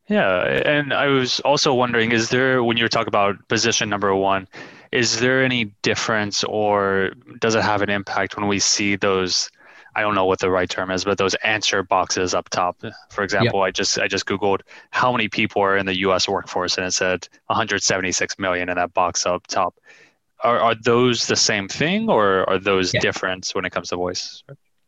Yeah 0.09 0.43
and 0.67 0.93
i 0.93 1.07
was 1.07 1.41
also 1.41 1.73
wondering 1.73 2.13
is 2.13 2.29
there 2.29 2.63
when 2.63 2.77
you 2.77 2.89
talk 2.89 3.07
about 3.07 3.37
position 3.49 3.89
number 3.89 4.15
one 4.15 4.47
is 4.93 5.19
there 5.19 5.43
any 5.43 5.65
difference 5.83 6.45
or 6.45 7.13
does 7.41 7.55
it 7.55 7.63
have 7.63 7.83
an 7.83 7.91
impact 7.91 8.37
when 8.37 8.47
we 8.47 8.59
see 8.59 8.97
those 8.97 9.51
I 9.97 10.03
don't 10.03 10.15
know 10.15 10.25
what 10.25 10.41
the 10.41 10.51
right 10.51 10.69
term 10.69 10.91
is, 10.91 11.05
but 11.05 11.19
those 11.19 11.35
answer 11.37 11.83
boxes 11.83 12.35
up 12.35 12.49
top. 12.49 12.83
For 13.11 13.23
example, 13.23 13.63
I 13.63 13.71
just 13.71 13.99
I 13.99 14.09
just 14.09 14.27
googled 14.27 14.61
how 14.91 15.13
many 15.13 15.29
people 15.29 15.63
are 15.63 15.77
in 15.77 15.87
the 15.87 15.99
U.S. 15.99 16.29
workforce, 16.29 16.77
and 16.77 16.87
it 16.87 16.93
said 16.93 17.29
176 17.47 18.39
million 18.39 18.69
in 18.69 18.77
that 18.77 18.93
box 18.95 19.27
up 19.27 19.47
top. 19.47 19.75
Are 20.41 20.59
are 20.59 20.75
those 20.75 21.27
the 21.27 21.37
same 21.37 21.69
thing, 21.69 22.11
or 22.11 22.49
are 22.49 22.59
those 22.59 22.93
yeah. 22.93 23.01
different 23.01 23.51
when 23.53 23.65
it 23.65 23.71
comes 23.71 23.89
to 23.91 23.97
voice? 23.97 24.43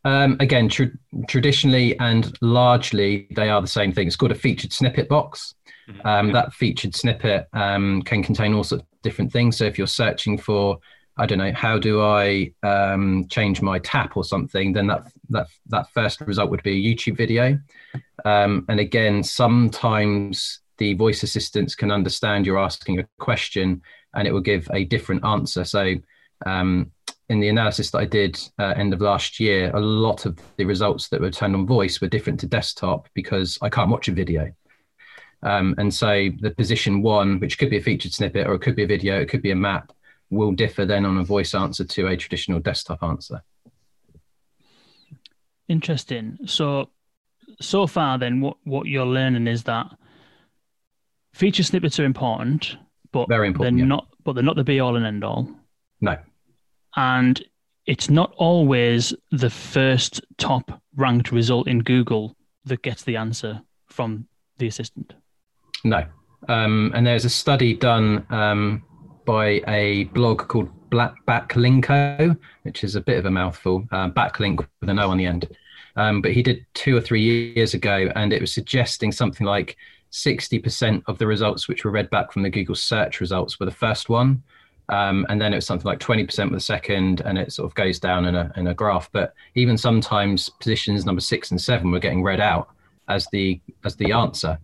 Um, 0.05 0.37
again, 0.39 0.69
tr- 0.69 0.85
traditionally 1.27 1.99
and 1.99 2.37
largely, 2.41 3.27
they 3.35 3.49
are 3.49 3.61
the 3.61 3.67
same 3.67 3.93
thing. 3.93 4.07
It's 4.07 4.15
called 4.15 4.31
a 4.33 4.37
featured 4.37 4.73
snippet 4.73 5.09
box. 5.09 5.55
Mm-hmm. 5.89 6.07
Um, 6.07 6.33
that 6.33 6.53
featured 6.53 6.95
snippet 6.95 7.49
um, 7.53 8.03
can 8.03 8.23
contain 8.23 8.55
all 8.55 8.65
sorts 8.65 8.83
of 8.83 9.03
different 9.03 9.33
things. 9.33 9.57
So 9.57 9.65
if 9.65 9.79
you're 9.79 9.87
searching 9.87 10.37
for 10.37 10.79
I 11.18 11.26
don't 11.26 11.38
know, 11.38 11.52
how 11.52 11.78
do 11.78 12.02
I 12.02 12.52
um, 12.62 13.26
change 13.28 13.62
my 13.62 13.78
tap 13.78 14.16
or 14.16 14.25
something, 14.25 14.73
then 14.73 14.87
that 14.88 15.11
that 15.30 15.46
that 15.68 15.90
first 15.92 16.20
result 16.20 16.50
would 16.50 16.62
be 16.62 16.73
a 16.73 16.94
YouTube 16.94 17.16
video. 17.16 17.58
Um, 18.25 18.64
and 18.68 18.80
again, 18.80 19.23
sometimes 19.23 20.61
the 20.78 20.94
voice 20.94 21.23
assistants 21.23 21.75
can 21.75 21.90
understand 21.90 22.44
you're 22.44 22.58
asking 22.58 23.00
a 23.00 23.08
question, 23.18 23.82
and 24.14 24.28
it 24.28 24.32
will 24.32 24.40
give 24.40 24.68
a 24.73 24.85
different 24.85 25.25
answer. 25.25 25.64
So 25.64 25.94
um, 26.44 26.92
in 27.28 27.40
the 27.40 27.49
analysis 27.49 27.90
that 27.90 27.99
I 27.99 28.04
did 28.04 28.38
uh, 28.58 28.75
end 28.76 28.92
of 28.92 29.00
last 29.00 29.40
year, 29.40 29.70
a 29.75 29.80
lot 29.80 30.26
of 30.26 30.38
the 30.56 30.64
results 30.64 31.08
that 31.08 31.20
were 31.20 31.30
turned 31.30 31.54
on 31.54 31.66
voice 31.66 32.00
were 32.00 32.08
different 32.08 32.40
to 32.40 32.46
desktop 32.46 33.08
because 33.14 33.58
I 33.62 33.68
can't 33.68 33.90
watch 33.90 34.08
a 34.08 34.12
video. 34.12 34.52
Um, 35.42 35.75
and 35.78 35.92
so 35.92 36.28
the 36.40 36.50
position 36.50 37.02
one, 37.02 37.40
which 37.40 37.58
could 37.58 37.70
be 37.70 37.78
a 37.78 37.82
featured 37.82 38.12
snippet 38.12 38.46
or 38.46 38.54
it 38.54 38.61
could 38.61 38.76
be 38.76 38.85
a 38.85 38.87
video, 38.87 39.20
it 39.20 39.28
could 39.28 39.42
be 39.42 39.50
a 39.50 39.56
map, 39.56 39.92
will 40.30 40.52
differ 40.52 40.85
then 40.85 41.04
on 41.04 41.18
a 41.18 41.25
voice 41.25 41.54
answer 41.54 41.85
to 41.85 42.06
a 42.09 42.16
traditional 42.16 42.61
desktop 42.61 43.02
answer. 43.02 43.42
Interesting. 45.68 46.38
So, 46.47 46.90
so 47.61 47.87
far, 47.87 48.18
then, 48.18 48.40
what, 48.40 48.56
what 48.64 48.87
you're 48.87 49.06
learning 49.06 49.47
is 49.47 49.64
that 49.64 49.87
feature 51.35 51.62
snippets 51.62 51.99
are 51.99 52.04
important, 52.04 52.76
but 53.12 53.28
very 53.28 53.49
important. 53.49 53.76
They're 53.76 53.85
yeah. 53.85 53.88
not, 53.88 54.09
but 54.25 54.35
they're 54.35 54.45
not 54.45 54.56
the 54.56 54.64
be 54.64 54.80
all 54.80 54.97
and 54.97 55.06
end 55.06 55.25
all. 55.25 55.49
No. 56.00 56.16
And 56.97 57.42
it's 57.87 58.11
not 58.11 58.33
always 58.37 59.14
the 59.30 59.50
first 59.50 60.21
top 60.38 60.80
ranked 60.97 61.30
result 61.33 61.68
in 61.68 61.80
Google 61.80 62.37
that 62.64 62.83
gets 62.83 63.04
the 63.04 63.16
answer 63.16 63.61
from 63.87 64.26
the 64.59 64.66
assistant. 64.66 65.14
No. 65.85 66.04
Um, 66.49 66.92
and 66.95 67.06
there's 67.06 67.25
a 67.25 67.30
study 67.30 67.75
done 67.75 68.26
um, 68.30 68.83
by 69.26 69.61
a 69.68 70.04
blog 70.14 70.49
called 70.49 70.71
Black 70.88 71.14
Backlinko, 71.26 72.38
which 72.62 72.83
is 72.83 72.95
a 72.95 73.00
bit 73.00 73.18
of 73.18 73.26
a 73.26 73.30
mouthful, 73.30 73.87
uh, 73.92 74.09
backlink 74.09 74.66
with 74.80 74.88
an 74.88 74.99
O 74.99 75.11
on 75.11 75.18
the 75.18 75.26
end. 75.26 75.49
Um, 75.97 76.23
but 76.23 76.33
he 76.33 76.42
did 76.42 76.64
two 76.73 76.97
or 76.97 77.00
three 77.00 77.23
years 77.23 77.75
ago, 77.75 78.11
and 78.16 78.33
it 78.33 78.40
was 78.40 78.52
suggesting 78.52 79.12
something 79.12 79.47
like 79.47 79.76
60% 80.12 81.02
of 81.06 81.18
the 81.18 81.26
results 81.26 81.68
which 81.68 81.85
were 81.85 81.90
read 81.90 82.09
back 82.09 82.33
from 82.33 82.42
the 82.42 82.50
Google 82.50 82.75
search 82.75 83.21
results 83.21 83.59
were 83.61 83.66
the 83.66 83.73
first 83.73 84.09
one. 84.09 84.42
Um, 84.88 85.26
and 85.28 85.40
then 85.40 85.52
it 85.52 85.56
was 85.56 85.66
something 85.66 85.87
like 85.87 85.99
20% 85.99 86.45
with 86.45 86.52
the 86.52 86.61
second, 86.61 87.21
and 87.23 87.37
it 87.37 87.52
sort 87.52 87.66
of 87.66 87.75
goes 87.75 87.99
down 87.99 88.26
in 88.26 88.37
a, 88.37 88.52
in 88.56 88.68
a 88.68 88.75
graph. 88.75 89.11
But 89.11 89.35
even 89.54 89.76
sometimes 89.76 90.49
positions 90.49 91.04
number 91.04 91.21
six 91.21 91.50
and 91.50 91.61
seven 91.61 91.90
were 91.90 91.99
getting 91.99 92.23
read 92.23 92.40
out 92.40 92.68
as 93.09 93.26
the 93.33 93.61
as 93.85 93.97
the 93.97 94.12
answer. 94.12 94.59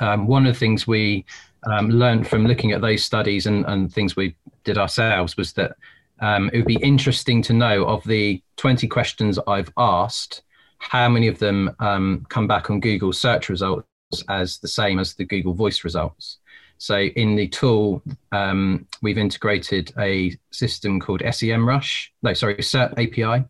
Um, 0.00 0.26
one 0.26 0.46
of 0.46 0.54
the 0.54 0.58
things 0.58 0.86
we 0.86 1.24
um, 1.66 1.90
learned 1.90 2.28
from 2.28 2.46
looking 2.46 2.72
at 2.72 2.80
those 2.80 3.04
studies 3.04 3.46
and, 3.46 3.64
and 3.66 3.92
things 3.92 4.16
we 4.16 4.36
did 4.64 4.78
ourselves 4.78 5.36
was 5.36 5.52
that 5.54 5.76
um, 6.20 6.50
it 6.52 6.58
would 6.58 6.66
be 6.66 6.82
interesting 6.82 7.42
to 7.42 7.52
know 7.52 7.84
of 7.84 8.02
the 8.04 8.42
20 8.56 8.86
questions 8.88 9.38
I've 9.46 9.72
asked, 9.76 10.42
how 10.78 11.08
many 11.08 11.28
of 11.28 11.38
them 11.38 11.74
um, 11.80 12.26
come 12.28 12.46
back 12.46 12.70
on 12.70 12.80
Google 12.80 13.12
search 13.12 13.48
results 13.48 13.86
as 14.28 14.58
the 14.58 14.68
same 14.68 14.98
as 14.98 15.14
the 15.14 15.24
Google 15.24 15.52
voice 15.52 15.84
results. 15.84 16.38
So 16.78 17.00
in 17.00 17.36
the 17.36 17.48
tool, 17.48 18.02
um, 18.32 18.86
we've 19.02 19.18
integrated 19.18 19.92
a 19.98 20.36
system 20.50 21.00
called 21.00 21.22
SEMrush. 21.22 22.08
No, 22.22 22.34
sorry, 22.34 22.56
SERP 22.56 22.92
API. 22.92 23.44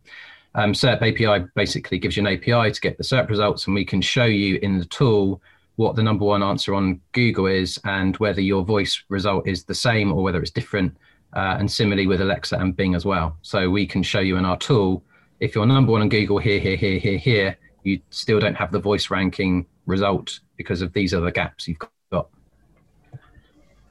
Um, 0.55 0.73
SERP 0.73 1.03
API 1.03 1.47
basically 1.55 1.99
gives 1.99 2.17
you 2.17 2.26
an 2.26 2.33
API 2.33 2.73
to 2.73 2.81
get 2.81 2.97
the 2.97 3.05
SERP 3.05 3.29
results, 3.29 3.67
and 3.67 3.75
we 3.75 3.85
can 3.85 4.00
show 4.00 4.25
you 4.25 4.59
in 4.62 4.79
the 4.79 4.85
tool 4.87 5.43
what 5.76 5.97
the 5.97 6.02
number 6.02 6.25
one 6.25 6.42
answer 6.42 6.75
on 6.75 7.00
Google 7.12 7.47
is 7.47 7.78
and 7.85 8.16
whether 8.16 8.40
your 8.40 8.64
voice 8.64 9.02
result 9.09 9.47
is 9.47 9.64
the 9.64 9.75
same 9.75 10.12
or 10.12 10.23
whether 10.23 10.40
it's 10.40 10.50
different. 10.50 10.97
Uh, 11.35 11.56
and 11.59 11.71
similarly 11.71 12.06
with 12.06 12.21
Alexa 12.21 12.56
and 12.56 12.75
Bing 12.75 12.95
as 12.95 13.04
well. 13.04 13.37
So 13.42 13.68
we 13.68 13.87
can 13.87 14.02
show 14.02 14.21
you 14.21 14.37
in 14.37 14.47
our 14.47 14.56
tool 14.56 15.02
if 15.40 15.54
you're 15.54 15.66
number 15.66 15.92
one 15.92 16.00
on 16.00 16.09
Google 16.09 16.38
here, 16.38 16.59
here, 16.59 16.76
here, 16.76 16.99
here, 16.99 17.18
here, 17.18 17.59
you 17.83 18.00
still 18.11 18.40
don't 18.40 18.54
have 18.54 18.73
the 18.73 18.78
voice 18.78 19.11
ranking 19.11 19.66
result 19.87 20.40
because 20.56 20.83
of 20.83 20.92
these 20.92 21.12
other 21.14 21.30
gaps 21.30 21.68
you've 21.68 21.78
got. 22.11 22.28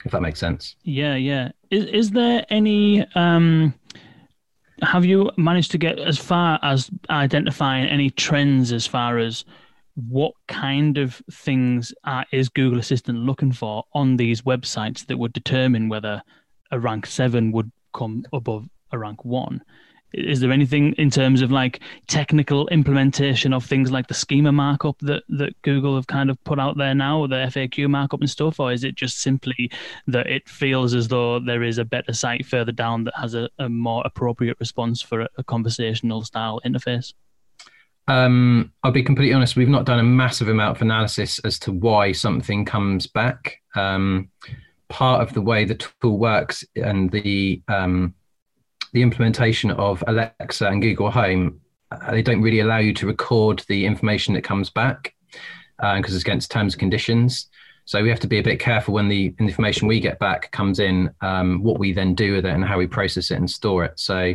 If 0.04 0.12
that 0.12 0.22
makes 0.22 0.40
sense. 0.40 0.76
Yeah, 0.84 1.16
yeah. 1.16 1.52
Is 1.72 1.86
is 1.86 2.12
there 2.12 2.46
any 2.50 3.06
um 3.16 3.74
have 4.82 5.06
you 5.06 5.32
managed 5.38 5.72
to 5.72 5.78
get 5.78 6.00
as 6.00 6.18
far 6.18 6.60
as 6.62 6.92
identifying 7.10 7.88
any 7.88 8.10
trends 8.10 8.74
as 8.74 8.86
far 8.86 9.18
as 9.20 9.46
what 9.96 10.34
kind 10.48 10.98
of 10.98 11.22
things 11.32 11.94
are, 12.04 12.26
is 12.32 12.50
Google 12.50 12.80
Assistant 12.80 13.20
looking 13.20 13.52
for 13.52 13.84
on 13.94 14.18
these 14.18 14.42
websites 14.42 15.06
that 15.08 15.18
would 15.18 15.34
determine 15.34 15.90
whether 15.90 16.22
a 16.72 16.80
rank 16.80 17.06
seven 17.06 17.52
would 17.54 17.72
come 17.94 18.26
above 18.34 18.68
a 18.92 19.00
rank 19.00 19.24
one? 19.24 19.62
Is 20.14 20.40
there 20.40 20.52
anything 20.52 20.94
in 20.94 21.10
terms 21.10 21.42
of 21.42 21.52
like 21.52 21.82
technical 22.08 22.68
implementation 22.70 23.54
of 23.54 23.66
things 23.66 23.92
like 23.92 24.08
the 24.08 24.14
schema 24.14 24.52
markup 24.52 24.98
that, 25.00 25.24
that 25.30 25.62
Google 25.62 25.96
have 25.96 26.08
kind 26.08 26.30
of 26.30 26.42
put 26.46 26.60
out 26.60 26.78
there 26.78 26.96
now, 26.96 27.28
the 27.28 27.36
FAQ 27.36 27.90
markup 27.90 28.22
and 28.22 28.30
stuff, 28.30 28.60
or 28.60 28.72
is 28.72 28.84
it 28.86 28.96
just 28.96 29.22
simply 29.22 29.70
that 30.08 30.28
it 30.28 30.48
feels 30.48 30.94
as 30.94 31.10
though 31.10 31.40
there 31.40 31.64
is 31.64 31.78
a 31.78 31.86
better 31.86 32.14
site 32.14 32.46
further 32.46 32.72
down 32.72 33.04
that 33.06 33.16
has 33.18 33.34
a, 33.34 33.50
a 33.60 33.68
more 33.68 34.04
appropriate 34.06 34.58
response 34.60 35.02
for 35.02 35.22
a, 35.22 35.30
a 35.38 35.44
conversational 35.44 36.24
style 36.24 36.62
interface? 36.66 37.14
Um, 38.08 38.72
I'll 38.84 38.92
be 38.92 39.04
completely 39.04 39.34
honest. 39.34 39.56
We've 39.56 39.68
not 39.68 39.86
done 39.86 40.00
a 40.00 40.04
massive 40.04 40.48
amount 40.48 40.76
of 40.76 40.82
analysis 40.82 41.40
as 41.40 41.58
to 41.60 41.72
why 41.72 42.12
something 42.12 42.66
comes 42.66 43.08
back. 43.08 43.62
Um, 43.76 44.30
part 44.90 45.22
of 45.22 45.34
the 45.34 45.42
way 45.42 45.66
the 45.66 45.76
tool 45.76 46.18
works 46.18 46.64
and 46.76 47.10
the 47.12 47.62
um, 47.68 48.14
the 48.94 49.02
implementation 49.02 49.72
of 49.72 50.04
Alexa 50.08 50.66
and 50.68 50.82
Google 50.82 51.12
Home, 51.12 51.60
uh, 51.92 52.12
they 52.12 52.22
don't 52.22 52.42
really 52.42 52.62
allow 52.62 52.78
you 52.78 52.94
to 52.94 53.08
record 53.08 53.64
the 53.68 53.86
information 53.86 54.34
that 54.36 54.44
comes 54.44 54.70
back 54.70 55.14
because 55.78 56.14
uh, 56.14 56.16
it's 56.16 56.24
against 56.24 56.50
terms 56.52 56.76
and 56.76 56.80
conditions. 56.80 57.50
So 57.84 58.02
we 58.02 58.10
have 58.10 58.22
to 58.22 58.28
be 58.28 58.40
a 58.40 58.44
bit 58.44 58.60
careful 58.60 58.94
when 58.94 59.10
the 59.10 59.36
information 59.38 59.88
we 59.88 60.00
get 60.00 60.18
back 60.18 60.52
comes 60.52 60.80
in, 60.80 61.12
um, 61.22 61.62
what 61.62 61.78
we 61.78 61.94
then 61.94 62.16
do 62.16 62.34
with 62.34 62.46
it 62.46 62.54
and 62.54 62.64
how 62.64 62.78
we 62.78 62.88
process 62.88 63.32
it 63.32 63.36
and 63.36 63.50
store 63.50 63.84
it. 63.84 64.00
So 64.00 64.34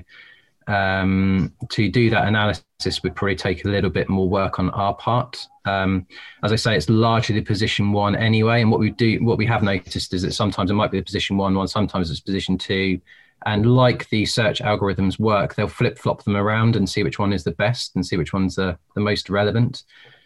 um, 0.71 1.53
to 1.71 1.91
do 1.91 2.11
that 2.11 2.29
analysis 2.29 3.03
would 3.03 3.17
probably 3.17 3.37
take 3.37 3.65
a 3.65 3.69
little 3.69 3.91
bit 3.91 4.09
more 4.09 4.29
work 4.29 4.59
on 4.59 4.71
our 4.71 4.95
part. 4.95 5.47
Um, 5.65 6.07
as 6.45 6.53
I 6.53 6.57
say, 6.57 6.77
it's 6.77 6.89
largely 6.89 7.35
the 7.35 7.45
position 7.45 7.93
one 7.93 8.15
anyway. 8.15 8.62
And 8.62 8.71
what 8.71 8.81
we 8.81 8.91
do, 8.91 9.19
what 9.25 9.37
we 9.37 9.47
have 9.47 9.62
noticed 9.62 10.15
is 10.15 10.23
that 10.23 10.33
sometimes 10.33 10.71
it 10.71 10.75
might 10.75 10.93
be 10.93 10.99
the 10.99 11.05
position 11.05 11.37
one 11.37 11.55
one, 11.55 11.69
sometimes 11.69 12.11
it's 12.11 12.21
position 12.21 12.57
two. 12.57 13.00
And 13.47 13.75
like 13.75 14.09
the 14.11 14.27
search 14.27 14.61
algorithms 14.61 15.19
work, 15.19 15.55
they'll 15.55 15.67
flip 15.67 15.99
flop 15.99 16.23
them 16.25 16.37
around 16.37 16.77
and 16.77 16.89
see 16.89 17.03
which 17.03 17.19
one 17.19 17.33
is 17.33 17.43
the 17.43 17.53
best 17.53 17.97
and 17.97 18.07
see 18.07 18.17
which 18.17 18.33
one's 18.33 18.55
the, 18.55 18.79
the 18.95 19.00
most 19.00 19.29
relevant. 19.31 19.83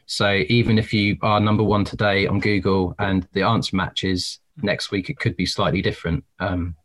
So 0.06 0.42
even 0.48 0.78
if 0.78 0.92
you 0.92 1.16
are 1.22 1.40
number 1.40 1.62
one 1.62 1.84
today 1.84 2.26
on 2.26 2.40
Google 2.40 2.94
and 2.98 3.26
the 3.32 3.42
answer 3.42 3.76
matches 3.76 4.40
next 4.62 4.90
week, 4.90 5.08
it 5.08 5.18
could 5.18 5.36
be 5.36 5.46
slightly 5.46 5.80
different. 5.80 6.24
Um, 6.40 6.76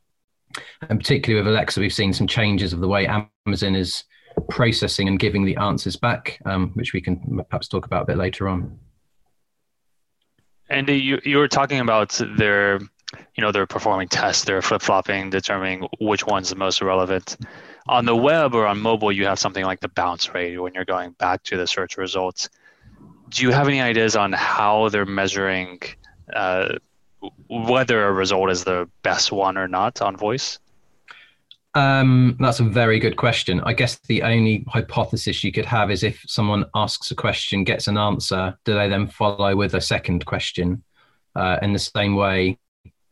and 0.90 1.00
particularly 1.00 1.44
with 1.44 1.54
Alexa, 1.54 1.80
we've 1.80 1.94
seen 1.94 2.14
some 2.14 2.28
changes 2.28 2.74
of 2.74 2.80
the 2.80 2.88
way 2.88 3.08
Amazon 3.08 3.76
is 3.76 4.04
processing 4.50 5.08
and 5.08 5.20
giving 5.20 5.46
the 5.46 5.56
answers 5.58 5.96
back, 5.96 6.40
um, 6.46 6.72
which 6.74 6.94
we 6.94 7.02
can 7.02 7.44
perhaps 7.50 7.68
talk 7.68 7.86
about 7.86 8.04
a 8.04 8.06
bit 8.06 8.18
later 8.18 8.48
on. 8.48 8.80
Andy, 10.70 10.98
you, 10.98 11.20
you 11.24 11.38
were 11.38 11.48
talking 11.48 11.80
about 11.80 12.22
their, 12.38 12.80
you 13.36 13.42
know, 13.42 13.52
they're 13.52 13.66
performing 13.66 14.08
tests, 14.08 14.44
they're 14.44 14.62
flip 14.62 14.82
flopping, 14.82 15.30
determining 15.30 15.88
which 16.00 16.26
one's 16.26 16.50
the 16.50 16.56
most 16.56 16.82
relevant. 16.82 17.38
On 17.88 18.06
the 18.06 18.16
web 18.16 18.54
or 18.54 18.68
on 18.68 18.80
mobile, 18.80 19.12
you 19.12 19.26
have 19.26 19.40
something 19.40 19.66
like 19.66 19.80
the 19.80 19.90
bounce 19.90 20.32
rate 20.34 20.58
when 20.58 20.74
you're 20.76 20.86
going 20.86 21.12
back 21.14 21.44
to 21.46 21.58
the 21.58 21.66
search 21.66 21.98
results. 21.98 22.50
Do 23.30 23.44
you 23.44 23.52
have 23.52 23.68
any 23.68 23.82
ideas 23.82 24.16
on 24.16 24.32
how 24.32 24.90
they're 24.90 25.06
measuring 25.06 25.80
uh, 26.34 26.76
whether 27.50 28.08
a 28.08 28.12
result 28.12 28.50
is 28.50 28.64
the 28.64 28.90
best 29.04 29.32
one 29.32 29.58
or 29.58 29.68
not 29.68 30.02
on 30.02 30.16
voice? 30.16 30.60
Um, 31.76 32.36
that's 32.40 32.60
a 32.60 32.64
very 32.64 33.00
good 33.00 33.16
question. 33.16 33.62
I 33.62 33.74
guess 33.74 34.00
the 34.08 34.24
only 34.24 34.66
hypothesis 34.68 35.44
you 35.44 35.52
could 35.52 35.66
have 35.66 35.92
is 35.92 36.04
if 36.04 36.24
someone 36.28 36.66
asks 36.74 37.12
a 37.12 37.16
question, 37.16 37.64
gets 37.64 37.88
an 37.88 37.98
answer, 37.98 38.58
do 38.66 38.74
they 38.74 38.90
then 38.90 39.08
follow 39.08 39.56
with 39.56 39.76
a 39.76 39.82
second 39.82 40.26
question? 40.26 40.84
Uh, 41.36 41.58
in 41.62 41.74
the 41.74 41.80
same 41.80 42.16
way, 42.16 42.58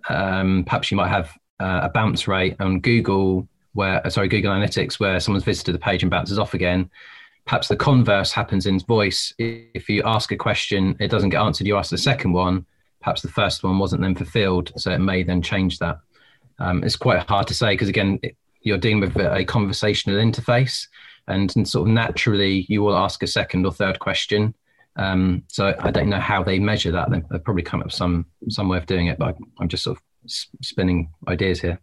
um, 0.10 0.64
perhaps 0.66 0.90
you 0.90 0.98
might 0.98 1.10
have 1.10 1.32
uh, 1.60 1.82
a 1.84 1.90
bounce 1.90 2.28
rate 2.28 2.56
on 2.60 2.80
Google, 2.80 3.48
where 3.74 4.06
uh, 4.06 4.10
sorry, 4.10 4.28
Google 4.28 4.52
Analytics, 4.52 5.00
where 5.00 5.20
someone's 5.20 5.44
visited 5.44 5.74
the 5.74 5.80
page 5.80 6.02
and 6.02 6.10
bounces 6.10 6.40
off 6.40 6.54
again. 6.54 6.90
perhaps 7.48 7.70
the 7.70 7.76
converse 7.76 8.32
happens 8.32 8.66
in 8.66 8.80
voice. 8.80 9.34
If 9.40 9.90
you 9.90 10.04
ask 10.04 10.32
a 10.32 10.36
question, 10.36 10.96
it 11.00 11.10
doesn't 11.10 11.30
get 11.30 11.42
answered, 11.42 11.66
you 11.66 11.78
ask 11.78 11.90
the 11.90 11.98
second 11.98 12.34
one, 12.34 12.66
perhaps 13.08 13.22
the 13.22 13.30
first 13.30 13.64
one 13.64 13.80
wasn't 13.80 14.02
then 14.02 14.14
fulfilled, 14.14 14.74
so 14.76 14.92
it 14.92 15.00
may 15.00 15.24
then 15.24 15.42
change 15.42 15.80
that. 15.80 15.98
Um, 16.60 16.84
it's 16.84 16.98
quite 16.98 17.26
hard 17.30 17.48
to 17.48 17.54
say 17.54 17.74
because 17.74 17.88
again, 17.88 18.20
you're 18.64 18.78
dealing 18.78 19.00
with 19.00 19.16
a 19.16 19.46
conversational 19.46 20.18
interface, 20.18 20.88
and, 21.30 21.56
and, 21.56 21.66
sort 21.66 21.88
of 21.88 21.94
naturally 21.94 22.66
you 22.68 22.82
will 22.84 22.98
ask 22.98 23.24
a 23.24 23.28
second 23.28 23.66
or 23.66 23.72
third 23.72 24.00
question. 24.00 24.54
Um, 24.98 25.44
so 25.48 25.74
I 25.80 25.90
don't 25.90 26.10
know 26.10 26.20
how 26.20 26.44
they 26.44 26.60
measure 26.60 26.92
that. 26.92 27.10
They've 27.10 27.44
probably 27.46 27.64
come 27.64 27.80
up 27.80 27.86
with 27.86 27.96
some 27.96 28.26
some 28.50 28.68
way 28.68 28.78
of 28.78 28.88
doing 28.88 29.08
it, 29.08 29.18
but 29.18 29.38
I'm 29.58 29.70
just 29.70 29.86
sort 29.86 29.98
of 29.98 30.04
spinning 30.62 31.10
ideas 31.30 31.62
here. 31.62 31.80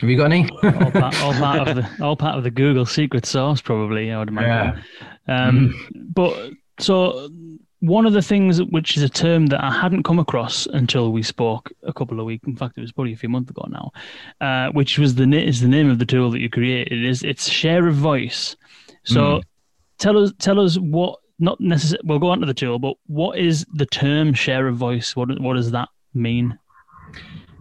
Have 0.00 0.10
you 0.10 0.18
got 0.18 0.32
any? 0.32 0.50
all, 0.50 0.90
part, 0.90 1.22
all, 1.22 1.32
part, 1.32 1.68
of 1.68 1.76
the 1.76 2.04
all 2.04 2.16
part 2.16 2.36
of 2.36 2.44
the 2.44 2.50
Google 2.50 2.84
secret 2.84 3.24
sauce, 3.24 3.62
probably. 3.62 4.12
I 4.12 4.18
would 4.18 4.28
imagine. 4.28 4.82
Yeah. 5.26 5.46
Um, 5.46 5.70
mm-hmm. 5.70 6.00
But 6.12 6.52
so 6.78 7.30
one 7.82 8.06
of 8.06 8.12
the 8.12 8.22
things 8.22 8.62
which 8.62 8.96
is 8.96 9.02
a 9.02 9.08
term 9.08 9.46
that 9.46 9.62
I 9.62 9.72
hadn't 9.72 10.04
come 10.04 10.20
across 10.20 10.66
until 10.66 11.10
we 11.10 11.24
spoke 11.24 11.72
a 11.82 11.92
couple 11.92 12.20
of 12.20 12.26
weeks. 12.26 12.46
In 12.46 12.54
fact, 12.54 12.78
it 12.78 12.80
was 12.80 12.92
probably 12.92 13.12
a 13.12 13.16
few 13.16 13.28
months 13.28 13.50
ago 13.50 13.66
now. 13.68 13.90
Uh, 14.40 14.70
which 14.70 14.98
was 14.98 15.16
the 15.16 15.24
is 15.24 15.60
the 15.60 15.68
name 15.68 15.90
of 15.90 15.98
the 15.98 16.06
tool 16.06 16.30
that 16.30 16.40
you 16.40 16.48
created. 16.48 16.92
It 16.92 17.04
is 17.04 17.24
it's 17.24 17.48
share 17.48 17.88
of 17.88 17.96
voice. 17.96 18.54
So 19.02 19.20
mm. 19.20 19.42
tell 19.98 20.16
us 20.16 20.32
tell 20.38 20.60
us 20.60 20.78
what 20.78 21.18
not 21.40 21.60
necessarily. 21.60 22.06
We'll 22.06 22.20
go 22.20 22.30
on 22.30 22.38
to 22.38 22.46
the 22.46 22.54
tool, 22.54 22.78
but 22.78 22.94
what 23.08 23.36
is 23.36 23.66
the 23.74 23.86
term 23.86 24.32
share 24.32 24.68
of 24.68 24.76
voice? 24.76 25.16
What 25.16 25.40
what 25.40 25.54
does 25.54 25.72
that 25.72 25.88
mean? 26.14 26.56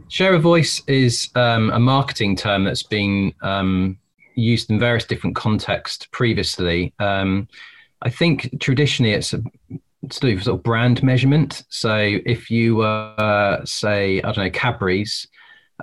Share 0.09 0.35
of 0.35 0.43
voice 0.43 0.83
is 0.85 1.29
um, 1.33 1.71
a 1.71 1.79
marketing 1.79 2.35
term 2.35 2.65
that's 2.65 2.83
been 2.83 3.33
um, 3.41 3.97
used 4.35 4.69
in 4.69 4.77
various 4.77 5.05
different 5.05 5.35
contexts 5.35 6.07
previously. 6.11 6.93
Um, 6.99 7.47
I 8.03 8.11
think 8.11 8.59
traditionally 8.59 9.13
it's 9.13 9.33
a 9.33 9.41
to 10.09 10.19
do 10.19 10.39
sort 10.39 10.57
of 10.57 10.63
brand 10.63 11.03
measurement. 11.03 11.63
So 11.69 11.95
if 12.25 12.49
you 12.49 12.81
uh, 12.81 13.63
say, 13.65 14.19
I 14.21 14.31
don't 14.31 14.45
know, 14.45 14.49
Cadbury's, 14.49 15.27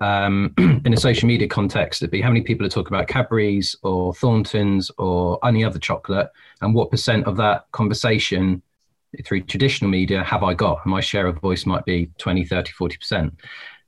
um, 0.00 0.54
in 0.58 0.92
a 0.92 0.96
social 0.96 1.28
media 1.28 1.48
context, 1.48 2.02
it'd 2.02 2.10
be 2.10 2.20
how 2.20 2.28
many 2.28 2.42
people 2.42 2.66
are 2.66 2.70
talking 2.70 2.94
about 2.94 3.08
Cadbury's 3.08 3.76
or 3.82 4.14
Thornton's 4.14 4.90
or 4.98 5.38
any 5.44 5.64
other 5.64 5.78
chocolate, 5.78 6.30
and 6.60 6.74
what 6.74 6.90
percent 6.90 7.26
of 7.26 7.36
that 7.36 7.66
conversation 7.72 8.62
through 9.24 9.42
traditional 9.42 9.90
media 9.90 10.22
have 10.22 10.42
I 10.42 10.54
got? 10.54 10.84
My 10.86 11.00
share 11.00 11.26
of 11.26 11.40
voice 11.40 11.64
might 11.64 11.84
be 11.84 12.10
20, 12.18 12.44
30, 12.44 12.72
40%. 12.72 13.32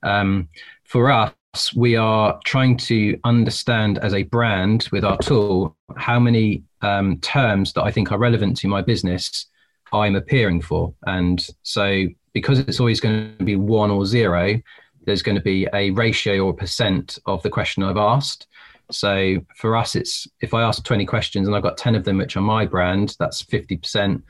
Um, 0.03 0.49
for 0.83 1.11
us, 1.11 1.33
we 1.75 1.95
are 1.95 2.39
trying 2.45 2.77
to 2.77 3.19
understand 3.23 3.99
as 3.99 4.13
a 4.13 4.23
brand 4.23 4.87
with 4.91 5.03
our 5.03 5.17
tool 5.17 5.75
how 5.95 6.19
many 6.19 6.63
um, 6.81 7.19
terms 7.19 7.73
that 7.73 7.83
I 7.83 7.91
think 7.91 8.11
are 8.11 8.17
relevant 8.17 8.57
to 8.57 8.67
my 8.67 8.81
business 8.81 9.47
I'm 9.93 10.15
appearing 10.15 10.61
for. 10.61 10.93
And 11.05 11.45
so, 11.63 12.07
because 12.33 12.59
it's 12.59 12.79
always 12.79 12.99
going 12.99 13.35
to 13.37 13.43
be 13.43 13.55
one 13.55 13.91
or 13.91 14.05
zero, 14.05 14.59
there's 15.05 15.21
going 15.21 15.35
to 15.35 15.41
be 15.41 15.67
a 15.73 15.91
ratio 15.91 16.45
or 16.45 16.53
percent 16.53 17.17
of 17.25 17.41
the 17.43 17.49
question 17.49 17.83
I've 17.83 17.97
asked. 17.97 18.47
So 18.91 19.37
for 19.55 19.75
us, 19.75 19.95
it's 19.95 20.27
if 20.41 20.53
I 20.53 20.61
ask 20.61 20.83
20 20.83 21.05
questions 21.05 21.47
and 21.47 21.55
I've 21.55 21.63
got 21.63 21.77
10 21.77 21.95
of 21.95 22.03
them 22.03 22.17
which 22.17 22.35
are 22.35 22.41
my 22.41 22.65
brand, 22.65 23.15
that's 23.19 23.43
50%. 23.43 24.21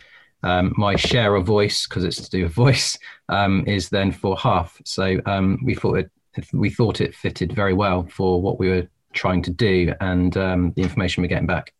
Um, 0.43 0.73
my 0.75 0.95
share 0.95 1.35
of 1.35 1.45
voice, 1.45 1.85
because 1.87 2.03
it's 2.03 2.21
to 2.21 2.29
do 2.29 2.43
with 2.43 2.53
voice, 2.65 2.97
um, 3.29 3.63
is 3.67 3.89
then 3.89 4.11
for 4.11 4.37
half. 4.37 4.81
So 4.85 5.19
um, 5.25 5.59
we 5.63 5.75
thought 5.75 5.99
it 5.99 6.11
we 6.53 6.69
thought 6.69 7.01
it 7.01 7.13
fitted 7.13 7.51
very 7.51 7.73
well 7.73 8.03
for 8.03 8.41
what 8.41 8.57
we 8.57 8.69
were 8.69 8.87
trying 9.11 9.41
to 9.41 9.51
do 9.51 9.93
and 9.99 10.37
um, 10.37 10.71
the 10.77 10.81
information 10.81 11.21
we're 11.21 11.27
getting 11.27 11.45
back. 11.45 11.73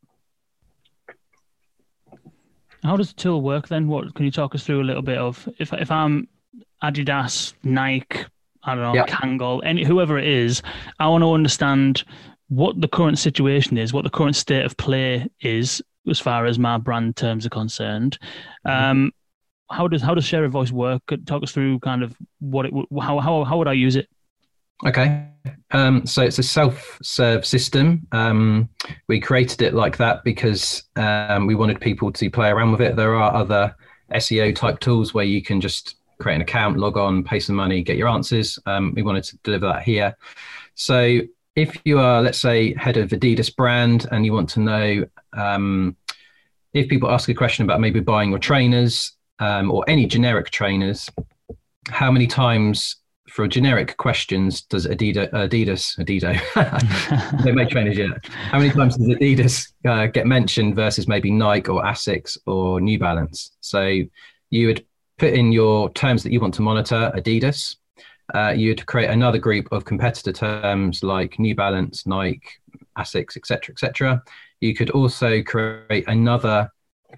How 2.84 2.98
does 2.98 3.10
the 3.10 3.22
tool 3.22 3.42
work 3.42 3.68
then? 3.68 3.88
What 3.88 4.14
can 4.16 4.26
you 4.26 4.32
talk 4.32 4.56
us 4.56 4.64
through 4.64 4.82
a 4.82 4.86
little 4.86 5.02
bit 5.02 5.18
of 5.18 5.48
if 5.60 5.72
if 5.74 5.92
I'm 5.92 6.28
Adidas, 6.84 7.54
Nike, 7.64 8.26
I 8.64 8.76
don't 8.76 8.84
know, 8.84 8.94
yep. 8.94 9.08
Kangol, 9.08 9.62
any 9.64 9.84
whoever 9.84 10.18
it 10.18 10.28
is, 10.28 10.62
I 11.00 11.08
want 11.08 11.24
to 11.24 11.32
understand 11.32 12.04
what 12.50 12.80
the 12.82 12.88
current 12.88 13.18
situation 13.18 13.78
is, 13.78 13.94
what 13.94 14.04
the 14.04 14.10
current 14.10 14.36
state 14.36 14.66
of 14.66 14.76
play 14.78 15.28
is 15.42 15.82
as 16.10 16.20
far 16.20 16.46
as 16.46 16.58
my 16.58 16.78
brand 16.78 17.16
terms 17.16 17.46
are 17.46 17.50
concerned. 17.50 18.18
Mm-hmm. 18.66 18.92
Um, 18.92 19.12
how 19.70 19.88
does 19.88 20.02
how 20.02 20.14
does 20.14 20.26
share 20.26 20.44
of 20.44 20.52
voice 20.52 20.72
work? 20.72 21.02
Talk 21.26 21.44
us 21.44 21.52
through 21.52 21.80
kind 21.80 22.04
of 22.04 22.16
what 22.40 22.66
it 22.66 22.74
how 23.00 23.20
how 23.20 23.44
how 23.44 23.58
would 23.58 23.68
I 23.68 23.74
use 23.74 23.96
it? 23.96 24.10
Okay, 24.86 25.28
um, 25.72 26.06
so 26.08 26.24
it's 26.24 26.40
a 26.40 26.44
self-serve 26.44 27.46
system. 27.46 28.08
Um, 28.12 28.68
we 29.08 29.20
created 29.20 29.62
it 29.62 29.76
like 29.76 29.96
that 29.98 30.24
because 30.24 30.84
um, 30.96 31.46
we 31.46 31.54
wanted 31.54 31.80
people 31.80 32.12
to 32.14 32.30
play 32.32 32.50
around 32.50 32.72
with 32.72 32.82
it. 32.82 32.96
There 32.96 33.16
are 33.16 33.34
other 33.34 33.76
SEO 34.12 34.56
type 34.56 34.80
tools 34.80 35.14
where 35.14 35.26
you 35.26 35.44
can 35.44 35.62
just 35.62 35.98
create 36.20 36.36
an 36.36 36.42
account, 36.42 36.78
log 36.78 36.98
on, 36.98 37.24
pay 37.24 37.40
some 37.40 37.56
money, 37.56 37.84
get 37.84 37.98
your 37.98 38.08
answers. 38.08 38.58
Um, 38.66 38.94
we 38.96 39.04
wanted 39.04 39.24
to 39.26 39.38
deliver 39.44 39.68
that 39.68 39.84
here. 39.84 40.18
So 40.74 41.20
if 41.56 41.80
you 41.86 42.00
are, 42.00 42.22
let's 42.22 42.40
say, 42.40 42.74
head 42.74 42.98
of 42.98 43.10
Adidas 43.10 43.56
brand 43.56 44.08
and 44.12 44.26
you 44.26 44.34
want 44.34 44.50
to 44.52 44.60
know 44.62 45.06
um, 45.34 45.96
if 46.74 46.90
people 46.90 47.12
ask 47.12 47.30
a 47.30 47.34
question 47.34 47.66
about 47.66 47.82
maybe 47.82 48.00
buying 48.00 48.30
your 48.30 48.40
trainers 48.40 49.14
um, 49.40 49.70
or 49.70 49.84
any 49.88 50.06
generic 50.06 50.50
trainers, 50.50 51.10
how 51.90 52.12
many 52.12 52.28
times 52.28 52.98
for 53.32 53.48
generic 53.48 53.96
questions 53.96 54.62
does 54.64 54.86
Adidas, 54.86 55.32
Adidas, 55.32 55.98
Adidas, 55.98 57.44
they 57.44 57.54
make 57.54 57.70
trainers 57.70 57.98
yet? 57.98 58.26
How 58.26 58.60
many 58.60 58.72
times 58.72 58.98
does 58.98 59.08
Adidas 59.08 59.72
uh, 59.88 60.08
get 60.08 60.28
mentioned 60.28 60.76
versus 60.76 61.08
maybe 61.08 61.32
Nike 61.32 61.70
or 61.70 61.82
Asics 61.82 62.38
or 62.46 62.82
New 62.82 63.00
Balance? 63.00 63.56
So 63.62 64.02
you 64.50 64.68
would 64.68 64.86
put 65.18 65.34
in 65.34 65.54
your 65.54 65.90
terms 65.94 66.24
that 66.24 66.34
you 66.34 66.42
want 66.42 66.54
to 66.56 66.62
monitor 66.62 67.12
Adidas. 67.16 67.78
Uh, 68.34 68.54
you'd 68.56 68.86
create 68.86 69.10
another 69.10 69.38
group 69.38 69.68
of 69.72 69.86
competitor 69.86 70.34
terms 70.34 71.02
like 71.02 71.40
New 71.40 71.56
Balance, 71.56 72.06
Nike, 72.06 72.42
Asics, 72.98 73.38
etc., 73.38 73.74
etc. 73.74 74.24
You 74.60 74.76
could 74.76 74.90
also 74.90 75.42
create 75.42 76.04
another 76.08 76.70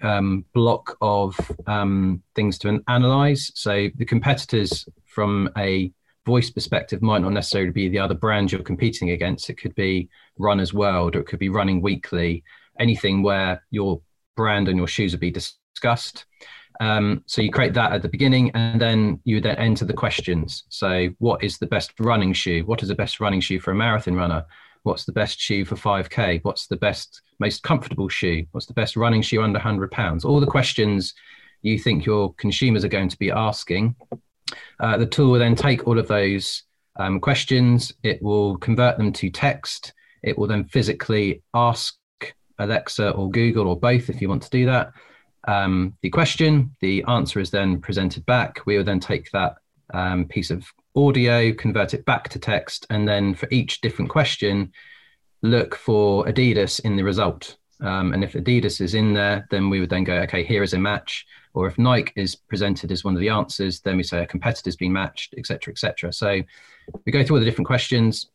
um, 0.02 0.44
block 0.54 0.96
of 1.00 1.38
um, 1.66 2.22
things 2.36 2.56
to 2.58 2.80
analyze. 2.86 3.50
So 3.54 3.88
the 3.96 4.04
competitors 4.04 4.88
from 5.06 5.50
a 5.56 5.92
voice 6.26 6.50
perspective 6.50 7.02
might 7.02 7.22
not 7.22 7.32
necessarily 7.32 7.70
be 7.70 7.88
the 7.88 7.98
other 7.98 8.14
brand 8.14 8.50
you're 8.50 8.62
competing 8.62 9.10
against. 9.10 9.50
It 9.50 9.58
could 9.58 9.74
be 9.74 10.08
Runners 10.38 10.72
World 10.72 11.16
or 11.16 11.20
it 11.20 11.26
could 11.26 11.38
be 11.38 11.48
Running 11.48 11.82
Weekly, 11.82 12.44
anything 12.78 13.22
where 13.22 13.62
your 13.70 14.00
brand 14.36 14.68
and 14.68 14.78
your 14.78 14.88
shoes 14.88 15.12
would 15.12 15.20
be 15.20 15.30
discussed. 15.30 16.26
Um, 16.80 17.22
so 17.26 17.40
you 17.40 17.50
create 17.50 17.74
that 17.74 17.92
at 17.92 18.02
the 18.02 18.08
beginning, 18.08 18.50
and 18.54 18.80
then 18.80 19.20
you 19.24 19.40
then 19.40 19.56
enter 19.56 19.84
the 19.84 19.92
questions. 19.92 20.64
So, 20.70 21.08
what 21.18 21.44
is 21.44 21.58
the 21.58 21.66
best 21.66 21.92
running 22.00 22.32
shoe? 22.32 22.64
What 22.66 22.82
is 22.82 22.88
the 22.88 22.96
best 22.96 23.20
running 23.20 23.40
shoe 23.40 23.60
for 23.60 23.70
a 23.70 23.76
marathon 23.76 24.16
runner? 24.16 24.44
What's 24.82 25.04
the 25.04 25.12
best 25.12 25.40
shoe 25.40 25.64
for 25.64 25.76
5K? 25.76 26.40
What's 26.42 26.66
the 26.66 26.76
best, 26.76 27.22
most 27.38 27.62
comfortable 27.62 28.08
shoe? 28.08 28.44
What's 28.50 28.66
the 28.66 28.74
best 28.74 28.96
running 28.96 29.22
shoe 29.22 29.42
under 29.42 29.58
100 29.58 29.90
pounds? 29.90 30.24
All 30.24 30.40
the 30.40 30.46
questions 30.46 31.14
you 31.62 31.78
think 31.78 32.04
your 32.04 32.34
consumers 32.34 32.84
are 32.84 32.88
going 32.88 33.08
to 33.08 33.18
be 33.18 33.30
asking. 33.30 33.96
Uh, 34.80 34.96
the 34.96 35.06
tool 35.06 35.32
will 35.32 35.38
then 35.38 35.54
take 35.54 35.86
all 35.86 35.98
of 35.98 36.08
those 36.08 36.62
um, 36.96 37.20
questions, 37.20 37.92
it 38.02 38.22
will 38.22 38.56
convert 38.58 38.98
them 38.98 39.12
to 39.12 39.30
text, 39.30 39.92
it 40.22 40.38
will 40.38 40.46
then 40.46 40.64
physically 40.64 41.42
ask 41.52 41.96
Alexa 42.58 43.10
or 43.10 43.30
Google 43.30 43.66
or 43.66 43.78
both 43.78 44.08
if 44.08 44.20
you 44.20 44.28
want 44.28 44.42
to 44.42 44.50
do 44.50 44.66
that 44.66 44.92
um, 45.46 45.96
the 46.02 46.10
question. 46.10 46.74
The 46.80 47.04
answer 47.08 47.40
is 47.40 47.50
then 47.50 47.80
presented 47.80 48.24
back. 48.26 48.60
We 48.66 48.76
will 48.76 48.84
then 48.84 49.00
take 49.00 49.30
that 49.32 49.56
um, 49.92 50.26
piece 50.26 50.50
of 50.50 50.66
audio, 50.96 51.52
convert 51.52 51.94
it 51.94 52.04
back 52.04 52.28
to 52.30 52.38
text, 52.38 52.86
and 52.90 53.06
then 53.06 53.34
for 53.34 53.48
each 53.50 53.80
different 53.80 54.10
question, 54.10 54.72
look 55.42 55.74
for 55.74 56.24
Adidas 56.26 56.80
in 56.80 56.96
the 56.96 57.04
result. 57.04 57.56
Um, 57.80 58.12
and 58.14 58.24
if 58.24 58.32
Adidas 58.32 58.80
is 58.80 58.94
in 58.94 59.12
there, 59.12 59.46
then 59.50 59.68
we 59.68 59.80
would 59.80 59.90
then 59.90 60.04
go, 60.04 60.14
okay, 60.22 60.44
here 60.44 60.62
is 60.62 60.72
a 60.72 60.78
match. 60.78 61.26
Or 61.54 61.66
if 61.68 61.78
Nike 61.78 62.12
is 62.16 62.34
presented 62.34 62.90
as 62.92 63.04
one 63.04 63.14
of 63.14 63.20
the 63.20 63.28
answers, 63.28 63.80
then 63.80 63.96
we 63.96 64.02
say 64.02 64.22
a 64.22 64.26
competitor's 64.26 64.76
been 64.76 64.92
matched, 64.92 65.34
etc., 65.38 65.72
etc. 65.72 66.12
So 66.12 66.42
we 67.04 67.12
go 67.12 67.24
through 67.24 67.36
all 67.36 67.40
the 67.40 67.46
different 67.46 67.68
questions, 67.68 68.26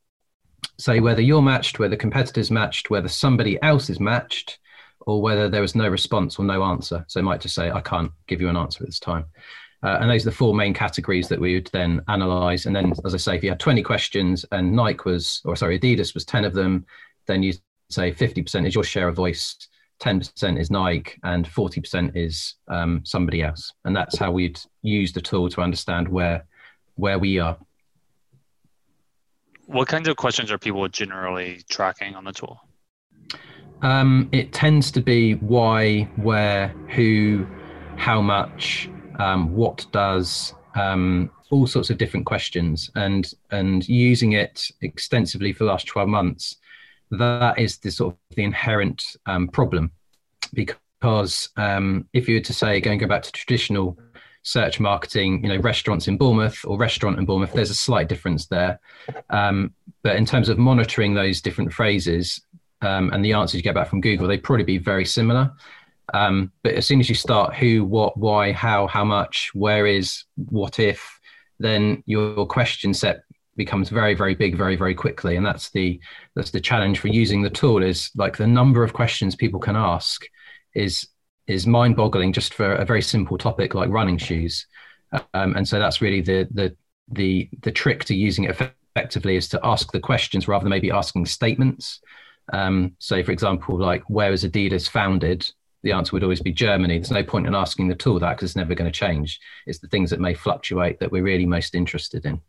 say 0.78 1.00
whether 1.00 1.22
you're 1.22 1.42
matched, 1.42 1.80
whether 1.80 1.96
competitors 1.96 2.50
matched, 2.50 2.90
whether 2.90 3.10
somebody 3.10 3.62
else 3.62 3.90
is 3.90 4.00
matched, 4.00 4.60
or 5.02 5.22
whether 5.22 5.50
there 5.50 5.62
was 5.62 5.76
no 5.76 5.88
response 5.88 6.40
or 6.40 6.46
no 6.46 6.64
answer. 6.64 7.06
So 7.08 7.20
it 7.20 7.24
might 7.24 7.42
just 7.42 7.56
say, 7.56 7.72
I 7.72 7.82
can't 7.82 8.12
give 8.28 8.42
you 8.42 8.50
an 8.50 8.58
answer 8.58 8.84
at 8.84 8.88
this 8.88 9.00
time. 9.00 9.26
Uh, 9.82 9.98
and 10.02 10.10
those 10.10 10.24
are 10.24 10.30
the 10.30 10.36
four 10.36 10.54
main 10.54 10.74
categories 10.74 11.30
that 11.30 11.40
we 11.40 11.56
would 11.56 11.70
then 11.72 12.02
analyze. 12.10 12.66
And 12.66 12.76
then, 12.76 12.94
as 13.06 13.14
I 13.14 13.18
say, 13.18 13.36
if 13.36 13.44
you 13.44 13.50
had 13.50 13.60
20 13.60 13.82
questions 13.82 14.46
and 14.52 14.74
Nike 14.74 15.02
was, 15.06 15.42
or 15.46 15.56
sorry, 15.56 15.80
Adidas 15.80 16.14
was 16.14 16.26
10 16.26 16.44
of 16.44 16.54
them, 16.54 16.86
then 17.28 17.44
you 17.44 17.54
say 17.90 18.12
50% 18.12 18.68
is 18.68 18.76
your 18.76 18.84
share 18.84 19.08
of 19.08 19.16
voice, 19.16 19.56
10% 20.02 20.60
is 20.60 20.72
Nike, 20.72 21.20
and 21.24 21.46
40% 21.46 22.16
is 22.16 22.56
um, 22.68 23.02
somebody 23.04 23.42
else. 23.42 23.74
And 23.86 23.96
that's 23.96 24.18
how 24.18 24.32
we'd 24.32 24.60
use 24.82 25.12
the 25.12 25.22
tool 25.22 25.50
to 25.50 25.62
understand 25.62 26.08
where 26.08 26.46
where 26.96 27.18
we 27.18 27.40
are. 27.40 27.58
What 29.68 29.88
kinds 29.88 30.08
of 30.10 30.18
questions 30.18 30.52
are 30.52 30.58
people 30.58 30.88
generally 30.90 31.62
tracking 31.70 32.16
on 32.16 32.26
the 32.26 32.34
tool? 32.34 32.60
Um, 33.82 34.28
it 34.34 34.52
tends 34.52 34.92
to 34.92 35.02
be 35.02 35.36
why, 35.36 36.02
where, 36.18 36.70
who, 36.90 37.48
how 37.96 38.20
much, 38.22 38.90
um, 39.20 39.56
what 39.56 39.86
does, 39.94 40.54
um, 40.76 41.32
all 41.52 41.66
sorts 41.66 41.90
of 41.90 41.98
different 41.98 42.26
questions, 42.26 42.92
and 42.96 43.32
and 43.52 43.88
using 43.88 44.34
it 44.34 44.70
extensively 44.82 45.54
for 45.54 45.64
the 45.64 45.70
last 45.70 45.88
twelve 45.88 46.10
months. 46.10 46.58
That 47.12 47.58
is 47.58 47.78
the 47.78 47.92
sort 47.92 48.14
of 48.14 48.36
the 48.36 48.44
inherent 48.44 49.04
um, 49.26 49.48
problem, 49.48 49.92
because 50.54 51.50
um, 51.58 52.08
if 52.14 52.28
you 52.28 52.36
were 52.36 52.42
to 52.42 52.54
say, 52.54 52.80
going 52.80 53.00
go 53.00 53.08
back 53.08 53.24
to 53.24 53.32
traditional 53.32 53.98
search 54.44 54.80
marketing, 54.80 55.44
you 55.44 55.50
know, 55.50 55.58
restaurants 55.58 56.08
in 56.08 56.18
Bournemouth 56.18 56.60
or 56.66 56.78
restaurant 56.78 57.20
in 57.20 57.26
Bournemouth, 57.26 57.54
there's 57.54 57.72
a 57.72 57.76
slight 57.76 58.08
difference 58.08 58.48
there. 58.48 58.80
Um, 59.30 59.74
but 60.02 60.16
in 60.16 60.26
terms 60.26 60.50
of 60.50 60.58
monitoring 60.58 61.14
those 61.14 61.42
different 61.42 61.74
phrases 61.74 62.42
um, 62.82 63.12
and 63.12 63.24
the 63.24 63.34
answers 63.34 63.56
you 63.56 63.64
get 63.64 63.76
back 63.76 63.90
from 63.90 64.02
Google, 64.02 64.28
they'd 64.28 64.44
probably 64.44 64.64
be 64.64 64.78
very 64.78 65.06
similar. 65.06 65.52
Um, 66.14 66.52
but 66.64 66.74
as 66.76 66.86
soon 66.86 67.00
as 67.00 67.10
you 67.10 67.16
start 67.16 67.54
who, 67.56 67.84
what, 67.84 68.18
why, 68.18 68.52
how, 68.52 68.88
how 68.88 69.04
much, 69.04 69.52
where 69.54 69.86
is, 69.86 70.24
what 70.36 70.80
if, 70.80 71.20
then 71.60 72.02
your 72.06 72.46
question 72.46 72.94
set 72.94 73.24
becomes 73.60 73.90
very 73.90 74.16
very 74.16 74.34
big 74.34 74.56
very 74.56 74.78
very 74.78 74.96
quickly 74.96 75.36
and 75.36 75.46
that's 75.46 75.70
the 75.72 76.00
that's 76.34 76.52
the 76.52 76.62
challenge 76.62 76.98
for 76.98 77.10
using 77.10 77.42
the 77.42 77.50
tool 77.50 77.84
is 77.84 78.10
like 78.16 78.38
the 78.38 78.48
number 78.48 78.86
of 78.86 78.94
questions 78.94 79.36
people 79.36 79.60
can 79.60 79.76
ask 79.76 80.26
is 80.74 81.08
is 81.46 81.68
mind 81.68 81.98
boggling 81.98 82.32
just 82.32 82.54
for 82.54 82.74
a 82.76 82.86
very 82.86 83.02
simple 83.02 83.38
topic 83.38 83.76
like 83.76 83.90
running 83.90 84.18
shoes 84.18 84.66
um, 85.34 85.56
and 85.58 85.68
so 85.68 85.78
that's 85.78 86.02
really 86.02 86.22
the 86.22 86.48
the 86.52 86.74
the 87.12 87.50
the 87.64 87.72
trick 87.72 88.06
to 88.06 88.16
using 88.16 88.46
it 88.46 88.52
effectively 88.96 89.36
is 89.36 89.50
to 89.50 89.60
ask 89.62 89.92
the 89.92 90.00
questions 90.00 90.48
rather 90.48 90.64
than 90.64 90.70
maybe 90.70 90.90
asking 90.90 91.26
statements 91.26 92.00
um, 92.54 92.96
so 92.98 93.22
for 93.22 93.34
example 93.34 93.78
like 93.78 94.04
where 94.08 94.32
was 94.32 94.46
adidas 94.46 94.90
founded 94.90 95.46
the 95.84 95.92
answer 95.94 96.12
would 96.12 96.24
always 96.24 96.42
be 96.42 96.52
Germany. 96.52 96.98
There's 96.98 97.10
no 97.10 97.24
point 97.24 97.48
in 97.48 97.56
asking 97.56 97.88
the 97.88 97.96
tool 97.96 98.20
that 98.20 98.36
because 98.36 98.50
it's 98.50 98.58
never 98.58 98.76
going 98.76 98.92
to 98.92 99.00
change. 99.00 99.40
It's 99.66 99.80
the 99.80 99.88
things 99.88 100.10
that 100.10 100.20
may 100.20 100.34
fluctuate 100.34 101.00
that 101.00 101.10
we're 101.10 101.24
really 101.24 101.46
most 101.46 101.74
interested 101.74 102.26
in. 102.26 102.42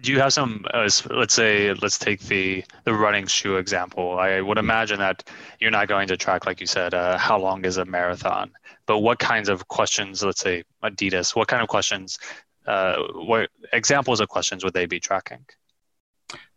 Do 0.00 0.12
you 0.12 0.20
have 0.20 0.32
some? 0.32 0.64
Uh, 0.72 0.88
let's 1.10 1.34
say, 1.34 1.72
let's 1.74 1.98
take 1.98 2.20
the 2.20 2.64
the 2.84 2.94
running 2.94 3.26
shoe 3.26 3.56
example. 3.56 4.18
I 4.18 4.40
would 4.40 4.56
mm-hmm. 4.56 4.66
imagine 4.66 4.98
that 4.98 5.24
you're 5.58 5.70
not 5.70 5.88
going 5.88 6.08
to 6.08 6.16
track, 6.16 6.46
like 6.46 6.60
you 6.60 6.66
said, 6.66 6.94
uh, 6.94 7.18
how 7.18 7.38
long 7.38 7.64
is 7.64 7.76
a 7.76 7.84
marathon. 7.84 8.52
But 8.86 8.98
what 8.98 9.18
kinds 9.18 9.48
of 9.48 9.68
questions? 9.68 10.22
Let's 10.22 10.40
say 10.40 10.64
Adidas. 10.82 11.34
What 11.34 11.48
kind 11.48 11.62
of 11.62 11.68
questions? 11.68 12.18
Uh, 12.66 12.96
what 13.14 13.50
examples 13.72 14.20
of 14.20 14.28
questions 14.28 14.64
would 14.64 14.74
they 14.74 14.86
be 14.86 15.00
tracking? 15.00 15.44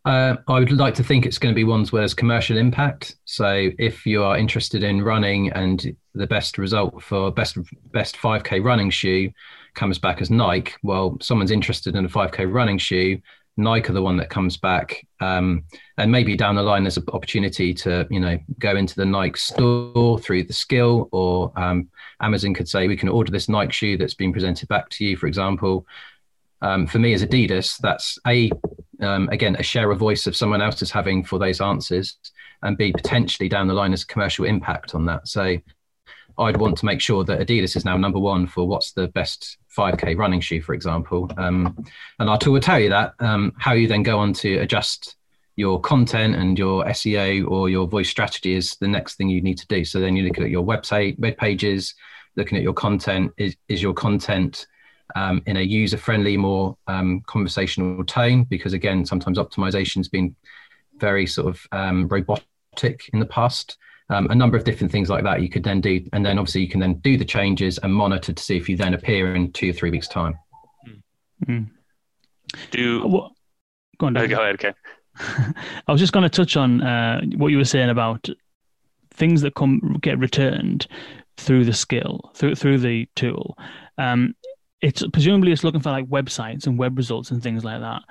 Uh, 0.05 0.35
I 0.47 0.59
would 0.59 0.71
like 0.73 0.95
to 0.95 1.03
think 1.03 1.25
it's 1.25 1.37
going 1.37 1.53
to 1.53 1.55
be 1.55 1.63
ones 1.63 1.91
where 1.91 2.01
there's 2.01 2.13
commercial 2.13 2.57
impact. 2.57 3.15
So 3.23 3.69
if 3.79 4.05
you 4.05 4.23
are 4.23 4.37
interested 4.37 4.83
in 4.83 5.01
running 5.01 5.51
and 5.53 5.95
the 6.13 6.27
best 6.27 6.57
result 6.57 7.01
for 7.01 7.31
best 7.31 7.57
best 7.91 8.17
5k 8.17 8.63
running 8.63 8.89
shoe 8.89 9.31
comes 9.75 9.99
back 9.99 10.21
as 10.21 10.29
Nike, 10.29 10.73
well, 10.83 11.17
someone's 11.21 11.51
interested 11.51 11.95
in 11.95 12.05
a 12.05 12.09
5k 12.09 12.51
running 12.51 12.77
shoe. 12.77 13.19
Nike 13.55 13.89
are 13.89 13.93
the 13.93 14.01
one 14.01 14.17
that 14.17 14.29
comes 14.29 14.57
back, 14.57 15.05
um, 15.19 15.63
and 15.97 16.11
maybe 16.11 16.35
down 16.35 16.55
the 16.55 16.63
line 16.63 16.83
there's 16.83 16.97
an 16.97 17.05
opportunity 17.13 17.71
to 17.75 18.07
you 18.09 18.19
know 18.19 18.39
go 18.57 18.75
into 18.75 18.95
the 18.95 19.05
Nike 19.05 19.37
store 19.37 20.17
through 20.17 20.45
the 20.45 20.53
skill, 20.53 21.07
or 21.11 21.51
um, 21.55 21.89
Amazon 22.19 22.53
could 22.53 22.67
say 22.67 22.87
we 22.87 22.97
can 22.97 23.09
order 23.09 23.31
this 23.31 23.49
Nike 23.49 23.71
shoe 23.71 23.97
that's 23.97 24.15
been 24.15 24.33
presented 24.33 24.67
back 24.69 24.89
to 24.89 25.05
you, 25.05 25.15
for 25.17 25.27
example. 25.27 25.85
Um, 26.63 26.87
for 26.87 26.97
me 26.97 27.13
as 27.13 27.23
Adidas, 27.23 27.77
that's 27.77 28.17
a 28.25 28.49
um, 29.01 29.29
again 29.29 29.55
a 29.59 29.63
share 29.63 29.91
of 29.91 29.99
voice 29.99 30.25
of 30.25 30.35
someone 30.35 30.61
else 30.61 30.81
is 30.81 30.89
having 30.89 31.23
for 31.23 31.37
those 31.37 31.61
answers, 31.61 32.17
and 32.63 32.75
b 32.75 32.91
potentially 32.91 33.49
down 33.49 33.67
the 33.67 33.73
line 33.75 33.93
as 33.93 34.01
a 34.01 34.07
commercial 34.07 34.45
impact 34.45 34.95
on 34.95 35.05
that. 35.05 35.27
So 35.27 35.57
I'd 36.37 36.57
want 36.57 36.77
to 36.79 36.85
make 36.85 37.01
sure 37.01 37.23
that 37.23 37.39
Adidas 37.39 37.75
is 37.75 37.85
now 37.85 37.97
number 37.97 38.19
one 38.19 38.47
for 38.47 38.67
what's 38.67 38.91
the 38.91 39.07
best 39.09 39.57
5k 39.75 40.17
running 40.17 40.41
shoe, 40.41 40.61
for 40.61 40.73
example. 40.73 41.31
Um, 41.37 41.85
and 42.19 42.29
our 42.29 42.37
tool 42.37 42.53
will 42.53 42.61
tell 42.61 42.79
you 42.79 42.89
that. 42.89 43.13
Um, 43.19 43.53
how 43.57 43.73
you 43.73 43.87
then 43.87 44.03
go 44.03 44.19
on 44.19 44.33
to 44.33 44.57
adjust 44.57 45.15
your 45.55 45.79
content 45.79 46.35
and 46.35 46.57
your 46.57 46.83
SEO 46.85 47.49
or 47.49 47.69
your 47.69 47.87
voice 47.87 48.09
strategy 48.09 48.53
is 48.53 48.75
the 48.77 48.87
next 48.87 49.15
thing 49.15 49.29
you 49.29 49.41
need 49.41 49.57
to 49.59 49.67
do. 49.67 49.85
So 49.85 49.99
then 49.99 50.15
you 50.15 50.23
look 50.23 50.39
at 50.39 50.49
your 50.49 50.65
website, 50.65 51.19
web 51.19 51.37
pages, 51.37 51.93
looking 52.35 52.57
at 52.57 52.63
your 52.63 52.73
content. 52.73 53.31
Is, 53.37 53.55
is 53.67 53.81
your 53.81 53.93
content 53.93 54.65
um, 55.15 55.41
in 55.45 55.57
a 55.57 55.61
user 55.61 55.97
friendly, 55.97 56.37
more 56.37 56.77
um, 56.87 57.21
conversational 57.27 58.03
tone, 58.03 58.45
because 58.45 58.73
again, 58.73 59.05
sometimes 59.05 59.37
optimization's 59.37 60.07
been 60.07 60.35
very 60.97 61.27
sort 61.27 61.47
of 61.47 61.67
um, 61.71 62.07
robotic 62.07 63.09
in 63.13 63.19
the 63.19 63.25
past. 63.25 63.77
Um, 64.09 64.27
a 64.29 64.35
number 64.35 64.57
of 64.57 64.65
different 64.65 64.91
things 64.91 65.09
like 65.09 65.23
that 65.23 65.41
you 65.41 65.49
could 65.49 65.63
then 65.63 65.79
do, 65.79 66.05
and 66.11 66.25
then 66.25 66.37
obviously 66.37 66.61
you 66.61 66.69
can 66.69 66.79
then 66.79 66.95
do 66.95 67.17
the 67.17 67.25
changes 67.25 67.77
and 67.79 67.93
monitor 67.93 68.33
to 68.33 68.43
see 68.43 68.57
if 68.57 68.67
you 68.67 68.75
then 68.75 68.93
appear 68.93 69.33
in 69.33 69.51
two 69.53 69.69
or 69.69 69.73
three 69.73 69.91
weeks' 69.91 70.07
time. 70.07 70.37
Mm. 71.47 71.69
Do 72.71 73.05
uh, 73.05 73.29
go 73.97 74.07
on. 74.07 74.13
go 74.13 74.21
ahead, 74.21 74.55
okay. 74.55 74.73
I 75.87 75.91
was 75.91 76.01
just 76.01 76.13
going 76.13 76.23
to 76.23 76.29
touch 76.29 76.57
on 76.57 76.81
uh, 76.81 77.21
what 77.35 77.49
you 77.49 77.57
were 77.57 77.65
saying 77.65 77.89
about 77.89 78.27
things 79.11 79.41
that 79.41 79.55
come 79.55 79.99
get 80.01 80.17
returned 80.19 80.87
through 81.37 81.65
the 81.65 81.73
skill 81.73 82.31
through 82.33 82.55
through 82.55 82.79
the 82.79 83.07
tool. 83.15 83.57
Um, 83.97 84.35
it's 84.81 85.03
presumably 85.13 85.51
it's 85.51 85.63
looking 85.63 85.81
for 85.81 85.91
like 85.91 86.05
websites 86.05 86.67
and 86.67 86.77
web 86.77 86.97
results 86.97 87.31
and 87.31 87.41
things 87.41 87.63
like 87.63 87.79
that. 87.79 88.01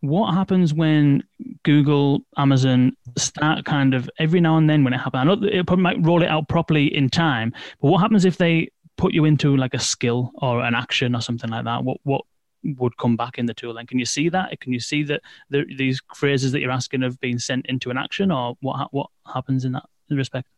What 0.00 0.32
happens 0.32 0.72
when 0.72 1.24
Google, 1.64 2.20
Amazon 2.36 2.96
start 3.16 3.64
kind 3.64 3.94
of 3.94 4.08
every 4.18 4.40
now 4.40 4.56
and 4.56 4.70
then 4.70 4.84
when 4.84 4.92
it 4.92 4.98
happens? 4.98 5.20
I 5.20 5.24
know 5.24 5.46
it 5.46 5.66
probably 5.66 5.82
might 5.82 6.04
roll 6.04 6.22
it 6.22 6.28
out 6.28 6.48
properly 6.48 6.94
in 6.94 7.10
time, 7.10 7.52
but 7.80 7.88
what 7.88 8.00
happens 8.00 8.24
if 8.24 8.36
they 8.36 8.70
put 8.96 9.12
you 9.12 9.24
into 9.24 9.56
like 9.56 9.74
a 9.74 9.78
skill 9.78 10.30
or 10.36 10.62
an 10.62 10.74
action 10.74 11.14
or 11.14 11.20
something 11.20 11.50
like 11.50 11.64
that? 11.64 11.82
What 11.82 11.98
what 12.04 12.22
would 12.62 12.96
come 12.96 13.16
back 13.16 13.38
in 13.38 13.46
the 13.46 13.54
tool? 13.54 13.76
And 13.76 13.88
can 13.88 13.98
you 13.98 14.04
see 14.04 14.28
that? 14.28 14.60
Can 14.60 14.72
you 14.72 14.80
see 14.80 15.02
that 15.04 15.22
the, 15.50 15.64
these 15.76 16.00
phrases 16.14 16.52
that 16.52 16.60
you're 16.60 16.70
asking 16.70 17.02
have 17.02 17.18
been 17.20 17.38
sent 17.38 17.66
into 17.66 17.90
an 17.90 17.98
action, 17.98 18.30
or 18.30 18.56
what 18.60 18.92
what 18.92 19.10
happens 19.32 19.64
in 19.64 19.72
that 19.72 19.84
respect? 20.10 20.48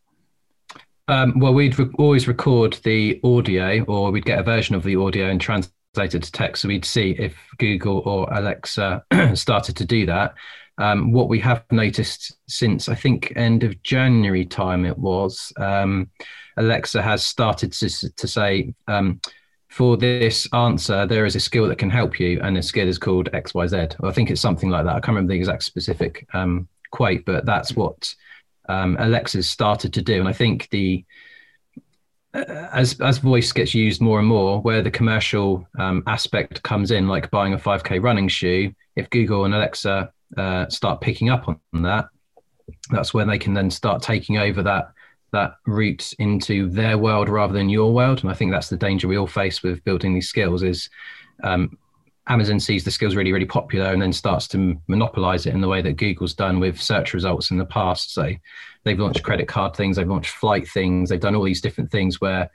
Um, 1.07 1.39
well, 1.39 1.53
we'd 1.53 1.77
re- 1.77 1.89
always 1.97 2.27
record 2.27 2.73
the 2.83 3.19
audio, 3.23 3.83
or 3.85 4.11
we'd 4.11 4.25
get 4.25 4.39
a 4.39 4.43
version 4.43 4.75
of 4.75 4.83
the 4.83 4.95
audio 4.95 5.29
and 5.29 5.41
translate 5.41 5.73
it 5.97 6.23
to 6.23 6.31
text. 6.31 6.61
So 6.61 6.67
we'd 6.67 6.85
see 6.85 7.15
if 7.17 7.35
Google 7.57 7.99
or 8.05 8.31
Alexa 8.33 9.03
started 9.33 9.75
to 9.77 9.85
do 9.85 10.05
that. 10.05 10.33
Um, 10.77 11.11
what 11.11 11.29
we 11.29 11.39
have 11.41 11.63
noticed 11.71 12.35
since 12.47 12.89
I 12.89 12.95
think 12.95 13.33
end 13.35 13.63
of 13.63 13.81
January 13.83 14.45
time 14.45 14.85
it 14.85 14.97
was, 14.97 15.51
um, 15.57 16.09
Alexa 16.57 17.01
has 17.01 17.23
started 17.23 17.73
to, 17.73 18.13
to 18.13 18.27
say, 18.27 18.73
um, 18.87 19.19
for 19.67 19.95
this 19.95 20.47
answer, 20.53 21.05
there 21.05 21.25
is 21.25 21.35
a 21.35 21.39
skill 21.39 21.67
that 21.67 21.77
can 21.77 21.89
help 21.89 22.19
you, 22.19 22.41
and 22.41 22.57
the 22.57 22.61
skill 22.61 22.87
is 22.87 22.97
called 22.97 23.31
XYZ. 23.31 23.99
Well, 23.99 24.11
I 24.11 24.13
think 24.13 24.29
it's 24.29 24.41
something 24.41 24.69
like 24.69 24.85
that. 24.85 24.95
I 24.95 24.99
can't 24.99 25.15
remember 25.15 25.31
the 25.31 25.39
exact 25.39 25.63
specific 25.63 26.27
um, 26.33 26.67
quote, 26.91 27.23
but 27.25 27.45
that's 27.45 27.73
what 27.73 28.13
um, 28.67 28.97
Alexa's 28.99 29.49
started 29.49 29.93
to 29.93 30.01
do. 30.01 30.19
And 30.19 30.27
I 30.27 30.33
think 30.33 30.67
the 30.71 31.05
as 32.33 32.99
as 33.01 33.17
voice 33.17 33.51
gets 33.51 33.73
used 33.73 34.01
more 34.01 34.19
and 34.19 34.27
more, 34.27 34.61
where 34.61 34.81
the 34.81 34.91
commercial 34.91 35.67
um, 35.77 36.03
aspect 36.07 36.63
comes 36.63 36.91
in, 36.91 37.07
like 37.07 37.29
buying 37.31 37.53
a 37.53 37.57
5k 37.57 38.01
running 38.01 38.27
shoe, 38.27 38.73
if 38.95 39.09
Google 39.09 39.45
and 39.45 39.53
Alexa 39.53 40.11
uh, 40.37 40.69
start 40.69 41.01
picking 41.01 41.29
up 41.29 41.47
on 41.47 41.59
that, 41.73 42.07
that's 42.89 43.13
when 43.13 43.27
they 43.27 43.37
can 43.37 43.53
then 43.53 43.69
start 43.69 44.01
taking 44.01 44.37
over 44.37 44.63
that 44.63 44.93
that 45.33 45.55
route 45.65 46.13
into 46.19 46.69
their 46.69 46.97
world 46.97 47.29
rather 47.29 47.53
than 47.53 47.69
your 47.69 47.93
world. 47.93 48.21
And 48.21 48.29
I 48.29 48.33
think 48.33 48.51
that's 48.51 48.69
the 48.69 48.77
danger 48.77 49.07
we 49.07 49.17
all 49.17 49.27
face 49.27 49.63
with 49.63 49.83
building 49.83 50.13
these 50.13 50.27
skills 50.27 50.61
is 50.61 50.89
um, 51.43 51.77
Amazon 52.27 52.59
sees 52.59 52.83
the 52.83 52.91
skills 52.91 53.15
really, 53.15 53.31
really 53.31 53.45
popular 53.45 53.87
and 53.87 54.01
then 54.01 54.13
starts 54.13 54.47
to 54.49 54.79
monopolize 54.87 55.45
it 55.45 55.53
in 55.53 55.61
the 55.61 55.67
way 55.67 55.81
that 55.81 55.97
Google's 55.97 56.33
done 56.33 56.59
with 56.59 56.79
search 56.79 57.13
results 57.13 57.51
in 57.51 57.57
the 57.57 57.65
past. 57.65 58.13
So 58.13 58.31
they've 58.83 58.99
launched 58.99 59.23
credit 59.23 59.47
card 59.47 59.75
things, 59.75 59.97
they've 59.97 60.07
launched 60.07 60.31
flight 60.31 60.67
things, 60.67 61.09
they've 61.09 61.19
done 61.19 61.35
all 61.35 61.43
these 61.43 61.61
different 61.61 61.91
things 61.91 62.21
where 62.21 62.49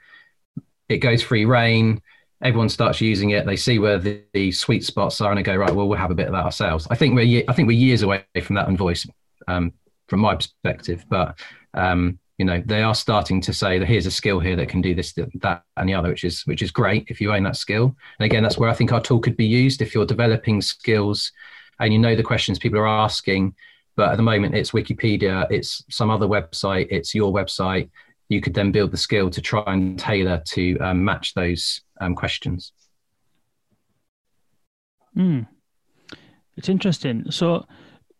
it 0.87 0.97
goes 0.97 1.21
free 1.21 1.45
reign. 1.45 2.01
Everyone 2.41 2.69
starts 2.69 3.01
using 3.01 3.31
it. 3.31 3.45
They 3.45 3.55
see 3.55 3.79
where 3.79 3.97
the, 3.97 4.21
the 4.33 4.51
sweet 4.51 4.85
spots 4.85 5.19
are, 5.21 5.31
and 5.31 5.39
they 5.39 5.43
go 5.43 5.55
right. 5.55 5.73
Well, 5.73 5.89
we'll 5.89 5.97
have 5.97 6.11
a 6.11 6.15
bit 6.15 6.27
of 6.27 6.33
that 6.33 6.45
ourselves. 6.45 6.87
I 6.89 6.95
think 6.95 7.15
we're 7.15 7.43
I 7.47 7.53
think 7.53 7.67
we're 7.67 7.77
years 7.77 8.03
away 8.03 8.23
from 8.43 8.55
that 8.55 8.67
on 8.67 8.77
voice, 8.77 9.07
um, 9.47 9.73
from 10.07 10.19
my 10.19 10.35
perspective. 10.35 11.03
But 11.09 11.39
um, 11.73 12.19
you 12.37 12.45
know 12.45 12.61
they 12.65 12.83
are 12.83 12.95
starting 12.95 13.41
to 13.41 13.53
say 13.53 13.79
that 13.79 13.87
here's 13.87 14.05
a 14.05 14.11
skill 14.11 14.39
here 14.39 14.55
that 14.55 14.69
can 14.69 14.81
do 14.81 14.93
this 14.93 15.13
that 15.13 15.63
and 15.75 15.89
the 15.89 15.93
other 15.93 16.09
which 16.09 16.23
is 16.23 16.41
which 16.45 16.61
is 16.61 16.71
great 16.71 17.05
if 17.09 17.19
you 17.19 17.33
own 17.33 17.43
that 17.43 17.55
skill. 17.55 17.95
And 18.19 18.25
again 18.25 18.43
that's 18.43 18.57
where 18.57 18.69
i 18.69 18.73
think 18.73 18.91
our 18.91 19.01
tool 19.01 19.19
could 19.19 19.37
be 19.37 19.45
used 19.45 19.81
if 19.81 19.93
you're 19.93 20.05
developing 20.05 20.61
skills 20.61 21.31
and 21.79 21.91
you 21.91 21.99
know 21.99 22.15
the 22.15 22.23
questions 22.23 22.59
people 22.59 22.79
are 22.79 22.87
asking. 22.87 23.55
But 23.95 24.11
at 24.11 24.17
the 24.17 24.23
moment 24.23 24.55
it's 24.55 24.71
wikipedia 24.71 25.49
it's 25.49 25.83
some 25.89 26.11
other 26.11 26.27
website 26.27 26.87
it's 26.91 27.15
your 27.15 27.33
website. 27.33 27.89
You 28.29 28.41
could 28.41 28.53
then 28.53 28.71
build 28.71 28.91
the 28.91 28.97
skill 28.97 29.29
to 29.29 29.41
try 29.41 29.63
and 29.67 29.97
tailor 29.97 30.43
to 30.47 30.77
um, 30.79 31.03
match 31.03 31.33
those 31.33 31.81
um, 32.01 32.13
questions. 32.13 32.73
Mm. 35.15 35.47
it's 36.55 36.69
interesting. 36.69 37.31
So 37.31 37.65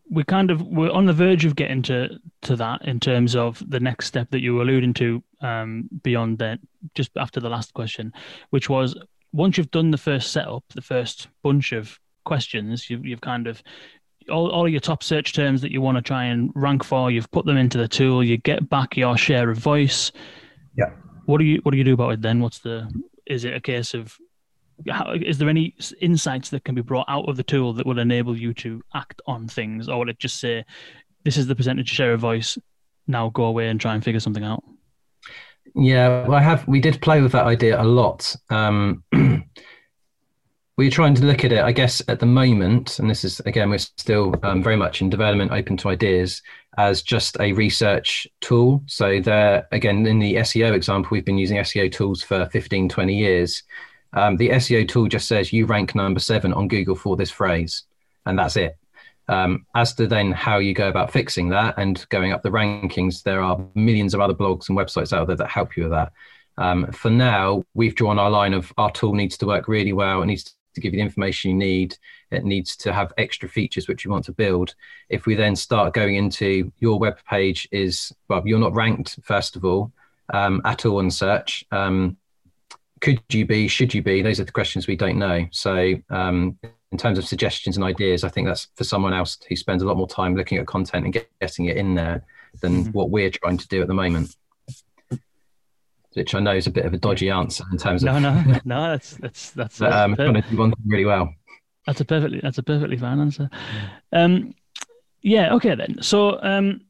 we 0.09 0.23
kind 0.23 0.51
of 0.51 0.61
we're 0.61 0.91
on 0.91 1.05
the 1.05 1.13
verge 1.13 1.45
of 1.45 1.55
getting 1.55 1.81
to 1.83 2.09
to 2.43 2.55
that 2.55 2.85
in 2.85 2.99
terms 2.99 3.35
of 3.35 3.61
the 3.69 3.79
next 3.79 4.07
step 4.07 4.29
that 4.31 4.41
you 4.41 4.55
were 4.55 4.61
alluding 4.61 4.93
to 4.95 5.23
um, 5.41 5.89
beyond 6.01 6.39
that, 6.39 6.59
just 6.95 7.11
after 7.17 7.39
the 7.39 7.49
last 7.49 7.73
question, 7.73 8.13
which 8.51 8.69
was 8.69 8.95
once 9.33 9.57
you've 9.57 9.71
done 9.71 9.91
the 9.91 9.97
first 9.97 10.31
setup, 10.31 10.63
the 10.73 10.81
first 10.81 11.27
bunch 11.43 11.71
of 11.71 11.99
questions, 12.25 12.89
you've 12.89 13.05
you've 13.05 13.21
kind 13.21 13.47
of 13.47 13.61
all, 14.29 14.49
all 14.49 14.67
your 14.67 14.79
top 14.79 15.03
search 15.03 15.33
terms 15.33 15.61
that 15.61 15.71
you 15.71 15.81
want 15.81 15.97
to 15.97 16.01
try 16.01 16.25
and 16.25 16.51
rank 16.53 16.83
for, 16.83 17.09
you've 17.09 17.31
put 17.31 17.45
them 17.45 17.57
into 17.57 17.77
the 17.77 17.87
tool, 17.87 18.23
you 18.23 18.37
get 18.37 18.69
back 18.69 18.97
your 18.97 19.17
share 19.17 19.49
of 19.49 19.57
voice. 19.57 20.11
Yeah. 20.77 20.91
What 21.25 21.39
do 21.39 21.45
you 21.45 21.59
what 21.63 21.71
do 21.71 21.77
you 21.77 21.83
do 21.83 21.93
about 21.93 22.13
it 22.13 22.21
then? 22.21 22.39
What's 22.39 22.59
the 22.59 22.89
is 23.25 23.43
it 23.43 23.53
a 23.53 23.59
case 23.59 23.93
of 23.93 24.17
how, 24.89 25.13
is 25.13 25.37
there 25.37 25.49
any 25.49 25.75
insights 26.01 26.49
that 26.49 26.63
can 26.63 26.75
be 26.75 26.81
brought 26.81 27.05
out 27.07 27.27
of 27.27 27.37
the 27.37 27.43
tool 27.43 27.73
that 27.73 27.85
will 27.85 27.99
enable 27.99 28.37
you 28.37 28.53
to 28.55 28.81
act 28.93 29.21
on 29.27 29.47
things, 29.47 29.89
or 29.89 29.99
will 29.99 30.09
it 30.09 30.19
just 30.19 30.39
say, 30.39 30.65
"This 31.23 31.37
is 31.37 31.47
the 31.47 31.55
percentage 31.55 31.89
share 31.89 32.13
of 32.13 32.21
voice"? 32.21 32.57
Now 33.07 33.29
go 33.29 33.45
away 33.45 33.69
and 33.69 33.79
try 33.79 33.95
and 33.95 34.03
figure 34.03 34.19
something 34.19 34.43
out. 34.43 34.63
Yeah, 35.75 36.27
well, 36.27 36.37
I 36.37 36.41
have. 36.41 36.67
We 36.67 36.79
did 36.79 37.01
play 37.01 37.21
with 37.21 37.31
that 37.33 37.45
idea 37.45 37.81
a 37.81 37.83
lot. 37.83 38.35
Um, 38.49 39.03
we're 40.77 40.91
trying 40.91 41.15
to 41.15 41.25
look 41.25 41.43
at 41.43 41.51
it, 41.51 41.63
I 41.63 41.71
guess, 41.71 42.01
at 42.07 42.19
the 42.19 42.25
moment, 42.25 42.99
and 42.99 43.09
this 43.09 43.23
is 43.23 43.39
again, 43.41 43.69
we're 43.69 43.79
still 43.79 44.35
um, 44.43 44.61
very 44.61 44.75
much 44.75 45.01
in 45.01 45.09
development, 45.09 45.51
open 45.51 45.75
to 45.77 45.89
ideas, 45.89 46.41
as 46.77 47.01
just 47.01 47.37
a 47.39 47.53
research 47.53 48.27
tool. 48.41 48.83
So 48.85 49.19
there, 49.19 49.67
again, 49.71 50.05
in 50.05 50.19
the 50.19 50.35
SEO 50.35 50.73
example, 50.73 51.09
we've 51.11 51.25
been 51.25 51.39
using 51.39 51.57
SEO 51.57 51.91
tools 51.91 52.21
for 52.21 52.45
15, 52.47 52.89
20 52.89 53.15
years. 53.15 53.63
Um, 54.13 54.37
the 54.37 54.49
SEO 54.49 54.87
tool 54.87 55.07
just 55.07 55.27
says 55.27 55.53
you 55.53 55.65
rank 55.65 55.95
number 55.95 56.19
seven 56.19 56.53
on 56.53 56.67
Google 56.67 56.95
for 56.95 57.15
this 57.15 57.31
phrase, 57.31 57.83
and 58.25 58.37
that's 58.37 58.55
it. 58.55 58.77
Um, 59.29 59.65
as 59.75 59.93
to 59.95 60.07
then 60.07 60.31
how 60.31 60.59
you 60.59 60.73
go 60.73 60.87
about 60.87 61.11
fixing 61.11 61.49
that 61.49 61.75
and 61.77 62.05
going 62.09 62.31
up 62.31 62.43
the 62.43 62.49
rankings, 62.49 63.23
there 63.23 63.41
are 63.41 63.59
millions 63.75 64.13
of 64.13 64.21
other 64.21 64.33
blogs 64.33 64.69
and 64.69 64.77
websites 64.77 65.11
out 65.11 65.27
there 65.27 65.35
that 65.35 65.49
help 65.49 65.75
you 65.75 65.83
with 65.83 65.91
that. 65.91 66.13
Um, 66.57 66.91
for 66.91 67.11
now, 67.11 67.63
we've 67.73 67.95
drawn 67.95 68.17
our 68.17 68.31
line 68.31 68.53
of 68.53 68.71
our 68.77 68.91
tool 68.91 69.13
needs 69.13 69.37
to 69.39 69.45
work 69.45 69.67
really 69.67 69.93
well. 69.93 70.21
It 70.21 70.27
needs 70.27 70.55
to 70.77 70.81
give 70.81 70.93
you 70.93 70.99
the 70.99 71.03
information 71.05 71.51
you 71.51 71.57
need. 71.57 71.97
It 72.31 72.45
needs 72.45 72.75
to 72.77 72.93
have 72.93 73.13
extra 73.17 73.49
features 73.49 73.87
which 73.87 74.05
you 74.05 74.11
want 74.11 74.25
to 74.25 74.31
build. 74.31 74.75
If 75.09 75.25
we 75.25 75.35
then 75.35 75.55
start 75.55 75.93
going 75.93 76.15
into 76.15 76.71
your 76.79 76.97
web 76.97 77.17
page 77.29 77.67
is 77.71 78.13
well, 78.29 78.43
you're 78.45 78.59
not 78.59 78.75
ranked 78.75 79.19
first 79.23 79.55
of 79.55 79.65
all 79.65 79.91
um, 80.33 80.61
at 80.65 80.85
all 80.85 80.99
in 80.99 81.11
search. 81.11 81.65
Um, 81.71 82.17
could 83.01 83.21
you 83.31 83.45
be? 83.45 83.67
Should 83.67 83.93
you 83.93 84.01
be? 84.01 84.21
Those 84.21 84.39
are 84.39 84.43
the 84.45 84.51
questions 84.51 84.87
we 84.87 84.95
don't 84.95 85.17
know. 85.17 85.47
So 85.51 85.93
um, 86.09 86.57
in 86.91 86.97
terms 86.97 87.17
of 87.17 87.25
suggestions 87.25 87.77
and 87.77 87.83
ideas, 87.83 88.23
I 88.23 88.29
think 88.29 88.47
that's 88.47 88.67
for 88.75 88.83
someone 88.83 89.13
else 89.13 89.37
who 89.47 89.55
spends 89.55 89.83
a 89.83 89.85
lot 89.85 89.97
more 89.97 90.07
time 90.07 90.35
looking 90.35 90.57
at 90.57 90.67
content 90.67 91.05
and 91.05 91.13
get, 91.13 91.29
getting 91.39 91.65
it 91.65 91.77
in 91.77 91.95
there 91.95 92.23
than 92.61 92.83
mm-hmm. 92.83 92.91
what 92.91 93.09
we're 93.09 93.29
trying 93.29 93.57
to 93.57 93.67
do 93.67 93.81
at 93.81 93.87
the 93.87 93.93
moment. 93.93 94.35
Which 96.13 96.33
I 96.33 96.39
know 96.39 96.55
is 96.55 96.65
a 96.65 96.71
bit 96.71 96.85
of 96.85 96.93
a 96.93 96.97
dodgy 96.97 97.29
answer 97.29 97.63
in 97.71 97.77
terms 97.77 98.03
no, 98.03 98.15
of 98.15 98.21
no, 98.23 98.41
no. 98.41 98.59
No. 98.65 98.81
That's 98.89 99.11
that's 99.17 99.51
that's. 99.51 99.79
but, 99.79 99.93
um, 99.93 100.15
trying 100.15 100.33
to 100.33 100.41
do 100.41 100.57
one 100.57 100.71
thing 100.71 100.83
really 100.87 101.05
well. 101.05 101.33
That's 101.85 102.01
a 102.01 102.05
perfectly 102.05 102.39
that's 102.41 102.57
a 102.57 102.63
perfectly 102.63 102.97
fine 102.97 103.19
answer. 103.19 103.49
Um, 104.11 104.55
yeah. 105.21 105.53
Okay 105.55 105.75
then. 105.75 106.01
So 106.01 106.41
um, 106.41 106.81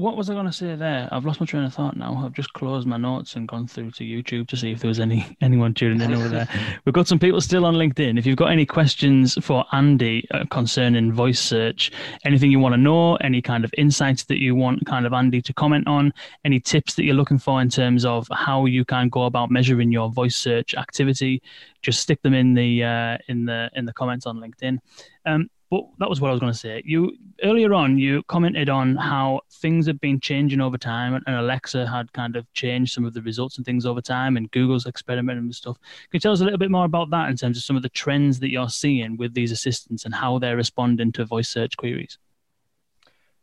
what 0.00 0.16
was 0.16 0.30
I 0.30 0.34
going 0.34 0.46
to 0.46 0.52
say 0.52 0.74
there? 0.76 1.08
I've 1.12 1.26
lost 1.26 1.40
my 1.40 1.46
train 1.46 1.62
of 1.64 1.74
thought 1.74 1.94
now. 1.94 2.22
I've 2.24 2.32
just 2.32 2.52
closed 2.54 2.86
my 2.86 2.96
notes 2.96 3.36
and 3.36 3.46
gone 3.46 3.66
through 3.66 3.90
to 3.92 4.04
YouTube 4.04 4.48
to 4.48 4.56
see 4.56 4.72
if 4.72 4.80
there 4.80 4.88
was 4.88 4.98
any 4.98 5.36
anyone 5.42 5.74
tuning 5.74 6.00
in 6.00 6.14
over 6.14 6.28
there. 6.28 6.48
We've 6.84 6.94
got 6.94 7.06
some 7.06 7.18
people 7.18 7.40
still 7.40 7.66
on 7.66 7.74
LinkedIn. 7.74 8.18
If 8.18 8.24
you've 8.24 8.38
got 8.38 8.50
any 8.50 8.64
questions 8.64 9.36
for 9.44 9.64
Andy 9.72 10.26
uh, 10.30 10.46
concerning 10.50 11.12
voice 11.12 11.38
search, 11.38 11.92
anything 12.24 12.50
you 12.50 12.58
want 12.58 12.72
to 12.72 12.80
know, 12.80 13.16
any 13.16 13.42
kind 13.42 13.62
of 13.62 13.74
insights 13.76 14.24
that 14.24 14.40
you 14.40 14.54
want 14.54 14.86
kind 14.86 15.04
of 15.04 15.12
Andy 15.12 15.42
to 15.42 15.52
comment 15.52 15.86
on, 15.86 16.14
any 16.44 16.60
tips 16.60 16.94
that 16.94 17.04
you're 17.04 17.14
looking 17.14 17.38
for 17.38 17.60
in 17.60 17.68
terms 17.68 18.06
of 18.06 18.26
how 18.32 18.64
you 18.64 18.86
can 18.86 19.10
go 19.10 19.24
about 19.24 19.50
measuring 19.50 19.92
your 19.92 20.08
voice 20.10 20.36
search 20.36 20.74
activity, 20.74 21.42
just 21.82 22.00
stick 22.00 22.22
them 22.22 22.32
in 22.32 22.54
the 22.54 22.82
uh, 22.82 23.18
in 23.28 23.44
the 23.44 23.70
in 23.74 23.84
the 23.84 23.92
comments 23.92 24.24
on 24.24 24.38
LinkedIn. 24.38 24.78
Um, 25.26 25.50
but 25.70 25.84
that 25.98 26.10
was 26.10 26.20
what 26.20 26.28
I 26.28 26.32
was 26.32 26.40
going 26.40 26.52
to 26.52 26.58
say. 26.58 26.82
You 26.84 27.16
earlier 27.44 27.72
on, 27.74 27.96
you 27.96 28.24
commented 28.24 28.68
on 28.68 28.96
how 28.96 29.42
things 29.52 29.86
have 29.86 30.00
been 30.00 30.18
changing 30.18 30.60
over 30.60 30.76
time, 30.76 31.14
and 31.14 31.36
Alexa 31.36 31.86
had 31.86 32.12
kind 32.12 32.34
of 32.34 32.52
changed 32.54 32.92
some 32.92 33.04
of 33.04 33.14
the 33.14 33.22
results 33.22 33.56
and 33.56 33.64
things 33.64 33.86
over 33.86 34.00
time, 34.00 34.36
and 34.36 34.50
Google's 34.50 34.86
experimenting 34.86 35.46
with 35.46 35.56
stuff. 35.56 35.78
Can 35.78 36.08
you 36.14 36.20
tell 36.20 36.32
us 36.32 36.40
a 36.40 36.44
little 36.44 36.58
bit 36.58 36.72
more 36.72 36.84
about 36.84 37.10
that 37.10 37.30
in 37.30 37.36
terms 37.36 37.56
of 37.56 37.62
some 37.62 37.76
of 37.76 37.82
the 37.82 37.88
trends 37.88 38.40
that 38.40 38.50
you're 38.50 38.68
seeing 38.68 39.16
with 39.16 39.32
these 39.34 39.52
assistants 39.52 40.04
and 40.04 40.14
how 40.14 40.38
they're 40.40 40.56
responding 40.56 41.12
to 41.12 41.24
voice 41.24 41.48
search 41.48 41.76
queries? 41.76 42.18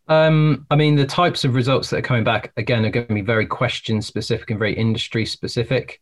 Um, 0.09 0.65
I 0.69 0.75
mean, 0.75 0.95
the 0.95 1.05
types 1.05 1.43
of 1.43 1.55
results 1.55 1.89
that 1.89 1.97
are 1.97 2.01
coming 2.01 2.23
back 2.23 2.51
again 2.57 2.85
are 2.85 2.89
going 2.89 3.07
to 3.07 3.13
be 3.13 3.21
very 3.21 3.45
question 3.45 4.01
specific 4.01 4.49
and 4.49 4.59
very 4.59 4.73
industry 4.73 5.25
specific 5.25 5.99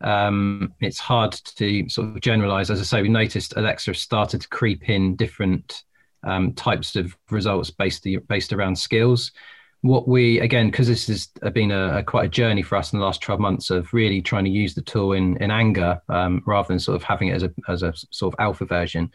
um, 0.00 0.74
it's 0.80 0.98
hard 0.98 1.32
to 1.32 1.88
sort 1.88 2.08
of 2.08 2.20
generalize. 2.20 2.70
As 2.70 2.80
I 2.80 2.84
say, 2.84 3.02
we 3.02 3.08
noticed 3.08 3.54
Alexa 3.56 3.94
started 3.94 4.42
to 4.42 4.48
creep 4.48 4.88
in 4.88 5.16
different 5.16 5.84
um, 6.24 6.52
types 6.54 6.96
of 6.96 7.16
results 7.30 7.70
based 7.70 8.06
based 8.28 8.52
around 8.52 8.76
skills. 8.76 9.32
What 9.82 10.08
we 10.08 10.40
again, 10.40 10.70
because 10.70 10.88
this 10.88 11.06
has 11.06 11.28
been 11.52 11.70
a, 11.70 11.98
a, 11.98 12.02
quite 12.02 12.26
a 12.26 12.28
journey 12.28 12.62
for 12.62 12.76
us 12.76 12.92
in 12.92 12.98
the 12.98 13.04
last 13.04 13.22
twelve 13.22 13.40
months 13.40 13.70
of 13.70 13.92
really 13.92 14.20
trying 14.20 14.44
to 14.44 14.50
use 14.50 14.74
the 14.74 14.82
tool 14.82 15.12
in 15.12 15.36
in 15.38 15.50
anger 15.50 16.00
um, 16.08 16.42
rather 16.46 16.68
than 16.68 16.80
sort 16.80 16.96
of 16.96 17.02
having 17.02 17.28
it 17.28 17.34
as 17.34 17.42
a 17.42 17.52
as 17.68 17.82
a 17.82 17.92
sort 18.10 18.34
of 18.34 18.40
alpha 18.40 18.64
version. 18.64 19.10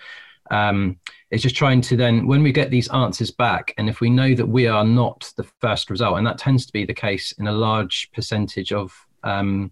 Um, 0.50 1.00
it's 1.30 1.44
just 1.44 1.56
trying 1.56 1.80
to 1.82 1.96
then 1.96 2.28
when 2.28 2.44
we 2.44 2.52
get 2.52 2.72
these 2.72 2.90
answers 2.90 3.32
back 3.32 3.74
and 3.78 3.88
if 3.88 4.02
we 4.02 4.10
know 4.10 4.36
that 4.36 4.48
we 4.48 4.68
are 4.68 4.84
not 4.84 5.32
the 5.38 5.46
first 5.62 5.90
result 5.90 6.18
and 6.18 6.28
that 6.28 6.38
tends 6.38 6.66
to 6.66 6.74
be 6.74 6.84
the 6.84 6.94
case 6.94 7.32
in 7.34 7.48
a 7.48 7.54
large 7.54 8.12
percentage 8.12 8.74
of 8.74 8.94
um, 9.24 9.72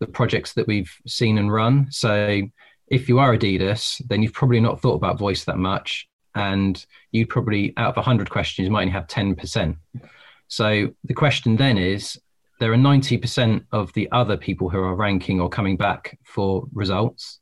the 0.00 0.06
projects 0.06 0.54
that 0.54 0.66
we've 0.66 0.92
seen 1.06 1.38
and 1.38 1.52
run. 1.52 1.86
So 1.90 2.42
if 2.88 3.08
you 3.08 3.18
are 3.20 3.36
Adidas, 3.36 4.02
then 4.08 4.22
you've 4.22 4.32
probably 4.32 4.60
not 4.60 4.80
thought 4.80 4.94
about 4.94 5.18
voice 5.18 5.44
that 5.44 5.58
much. 5.58 6.08
And 6.34 6.84
you 7.12 7.26
probably, 7.26 7.72
out 7.76 7.90
of 7.90 7.96
100 7.96 8.30
questions, 8.30 8.66
you 8.66 8.72
might 8.72 8.82
only 8.82 8.92
have 8.92 9.06
10%. 9.06 9.76
So 10.48 10.88
the 11.04 11.14
question 11.14 11.56
then 11.56 11.78
is 11.78 12.18
there 12.58 12.72
are 12.72 12.76
90% 12.76 13.64
of 13.72 13.92
the 13.94 14.08
other 14.12 14.36
people 14.36 14.68
who 14.68 14.78
are 14.78 14.94
ranking 14.94 15.40
or 15.40 15.48
coming 15.48 15.76
back 15.76 16.18
for 16.24 16.64
results. 16.72 17.40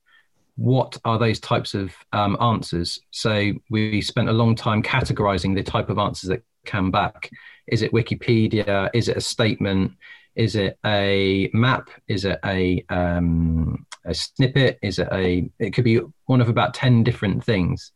What 0.57 0.97
are 1.05 1.19
those 1.19 1.41
types 1.41 1.75
of 1.75 1.93
um, 2.13 2.37
answers? 2.41 3.01
So 3.11 3.53
we 3.71 4.01
spent 4.01 4.29
a 4.29 4.33
long 4.33 4.55
time 4.55 4.83
categorizing 4.83 5.55
the 5.55 5.63
type 5.63 5.89
of 5.89 5.99
answers 5.99 6.29
that 6.29 6.43
come 6.67 6.91
back. 6.91 7.31
Is 7.67 7.83
it 7.83 7.93
Wikipedia? 7.93 8.91
Is 8.95 9.09
it 9.09 9.17
a 9.17 9.21
statement? 9.21 9.93
Is 10.39 10.55
it 10.55 10.79
a 10.87 11.51
map? 11.53 11.91
Is 12.07 12.25
it 12.25 12.39
a 12.45 12.85
um, 12.89 13.85
a 14.05 14.15
snippet? 14.15 14.79
Is 14.83 15.01
it 15.01 15.09
a? 15.13 15.51
It 15.59 15.75
could 15.75 15.85
be 15.85 16.01
one 16.27 16.41
of 16.41 16.49
about 16.49 16.75
ten 16.75 17.03
different 17.03 17.45
things. 17.45 17.91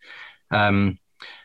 Um, 0.51 0.99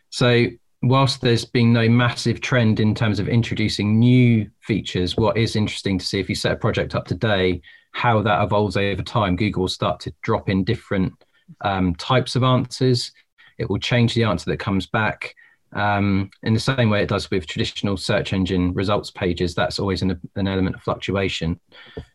so 0.10 0.48
whilst 0.82 1.22
there's 1.22 1.46
been 1.46 1.72
no 1.72 1.88
massive 1.88 2.42
trend 2.42 2.80
in 2.80 2.96
terms 2.96 3.20
of 3.20 3.30
introducing 3.30 4.00
new 4.00 4.50
features, 4.62 5.16
what 5.16 5.38
is 5.38 5.56
interesting 5.56 6.00
to 6.00 6.06
see 6.06 6.20
if 6.20 6.30
you 6.30 6.36
set 6.36 6.52
a 6.52 6.56
project 6.56 6.96
up 6.96 7.06
today, 7.06 7.62
how 7.92 8.22
that 8.24 8.44
evolves 8.44 8.76
over 8.76 9.04
time. 9.04 9.36
Google 9.36 9.62
will 9.62 9.70
start 9.70 10.00
to 10.02 10.14
drop 10.24 10.50
in 10.50 10.64
different 10.64 11.14
um, 11.62 11.94
types 11.96 12.36
of 12.36 12.44
answers. 12.44 13.12
It 13.60 13.70
will 13.70 13.80
change 13.80 14.16
the 14.16 14.24
answer 14.24 14.50
that 14.50 14.58
comes 14.58 14.88
back 14.88 15.36
um, 15.74 16.30
in 16.44 16.54
the 16.54 16.60
same 16.60 16.90
way 16.90 17.04
it 17.04 17.10
does 17.10 17.30
with 17.30 17.46
traditional 17.46 17.98
search 17.98 18.34
engine 18.34 18.74
results 18.74 19.12
pages. 19.12 19.54
That's 19.54 19.80
always 19.80 20.02
an, 20.02 20.20
an 20.36 20.48
element 20.48 20.76
of 20.76 20.82
fluctuation. 20.82 21.60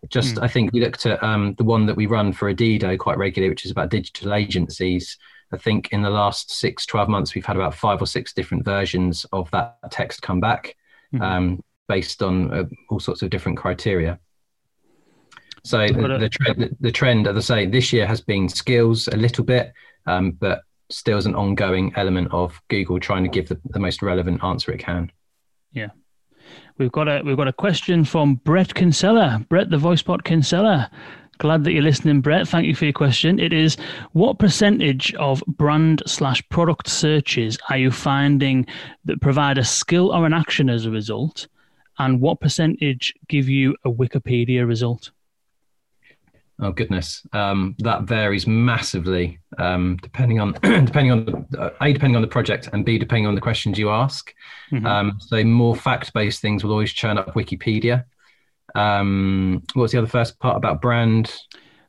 Just, 0.09 0.37
mm. 0.37 0.43
I 0.43 0.49
think 0.49 0.73
we 0.73 0.81
looked 0.81 1.07
at 1.07 1.23
um, 1.23 1.55
the 1.59 1.65
one 1.65 1.87
that 1.87 1.97
we 1.97 2.07
run 2.07 2.33
for 2.33 2.53
Adido 2.53 2.99
quite 2.99 3.19
regularly, 3.19 3.51
which 3.51 3.65
is 3.65 3.71
about 3.71 3.91
digital 3.91 4.35
agencies. 4.35 5.19
I 5.53 5.59
think 5.59 5.93
in 5.93 6.03
the 6.03 6.11
last 6.11 6.51
six, 6.51 6.87
12 6.87 7.09
months, 7.09 7.35
we've 7.35 7.45
had 7.45 7.57
about 7.57 7.75
five 7.75 8.01
or 8.01 8.07
six 8.07 8.33
different 8.33 8.65
versions 8.65 9.27
of 9.33 9.51
that 9.51 9.77
text 9.91 10.23
come 10.23 10.41
back 10.41 10.75
mm-hmm. 11.15 11.23
um, 11.23 11.65
based 11.89 12.23
on 12.23 12.53
uh, 12.53 12.65
all 12.89 13.01
sorts 13.01 13.23
of 13.23 13.31
different 13.31 13.59
criteria. 13.59 14.19
So 15.65 15.87
the, 15.87 16.19
the, 16.19 16.29
trend, 16.29 16.77
the 16.81 16.91
trend, 16.91 17.29
as 17.29 17.37
I 17.37 17.41
say, 17.41 17.67
this 17.67 17.93
year 17.93 18.07
has 18.07 18.21
been 18.21 18.49
skills 18.49 19.09
a 19.09 19.17
little 19.17 19.45
bit, 19.45 19.73
um, 20.07 20.33
but 20.33 20.63
still 20.93 21.19
is 21.19 21.27
an 21.27 21.35
ongoing 21.35 21.93
element 21.97 22.29
of 22.33 22.61
Google 22.69 23.01
trying 23.01 23.25
to 23.25 23.29
give 23.29 23.49
the, 23.49 23.61
the 23.65 23.81
most 23.81 24.03
relevant 24.03 24.43
answer 24.45 24.73
it 24.73 24.79
can. 24.79 25.11
Yeah. 25.73 25.89
We've 26.79 26.93
got 26.93 27.09
a 27.09 27.23
we've 27.25 27.37
got 27.37 27.49
a 27.49 27.53
question 27.53 28.05
from 28.05 28.37
Brett 28.37 28.75
Kinsella. 28.75 29.45
Brett 29.49 29.71
the 29.71 29.77
VoiceBot 29.77 30.25
Kinsella. 30.25 30.91
Glad 31.39 31.65
that 31.65 31.73
you're 31.73 31.83
listening, 31.83 32.21
Brett. 32.21 32.47
Thank 32.47 32.67
you 32.67 32.75
for 32.75 32.85
your 32.85 32.93
question. 32.93 33.41
It 33.41 33.53
is 33.53 33.77
what 34.13 34.39
percentage 34.39 35.15
of 35.15 35.43
brand 35.47 36.03
slash 36.07 36.47
product 36.51 36.89
searches 36.89 37.59
are 37.69 37.79
you 37.79 37.91
finding 37.91 38.67
that 39.07 39.21
provide 39.21 39.59
a 39.59 39.65
skill 39.65 40.13
or 40.13 40.25
an 40.27 40.33
action 40.33 40.71
as 40.71 40.87
a 40.87 40.91
result? 40.91 41.49
And 41.99 42.21
what 42.21 42.41
percentage 42.41 43.15
give 43.29 43.49
you 43.49 43.77
a 43.85 43.91
Wikipedia 43.91 44.67
result? 44.67 45.11
Oh 46.63 46.71
goodness, 46.71 47.27
um, 47.33 47.75
that 47.81 48.05
varies 48.05 48.47
massively 48.47 49.41
um, 49.59 49.99
depending 50.01 50.39
on 50.39 50.53
depending 50.63 51.11
on 51.11 51.25
the, 51.25 51.61
uh, 51.61 51.71
a 51.81 51.93
depending 51.93 52.15
on 52.15 52.23
the 52.23 52.29
project 52.29 52.69
and 52.73 52.85
b 52.85 52.99
depending 52.99 53.27
on 53.27 53.35
the 53.35 53.41
questions 53.41 53.79
you 53.79 53.91
ask. 53.91 54.33
Mm-hmm. 54.71 54.87
Um, 54.87 55.19
so 55.19 55.43
more 55.43 55.75
fact 55.75 56.13
based 56.13 56.41
things 56.41 56.63
will 56.63 56.71
always 56.71 56.93
churn 56.93 57.19
up 57.19 57.35
Wikipedia. 57.35 58.05
Um, 58.77 59.63
what 59.75 59.83
was 59.83 59.93
the 59.93 59.99
other 59.99 60.07
first 60.07 60.39
part 60.39 60.57
about 60.57 60.81
brand? 60.81 61.35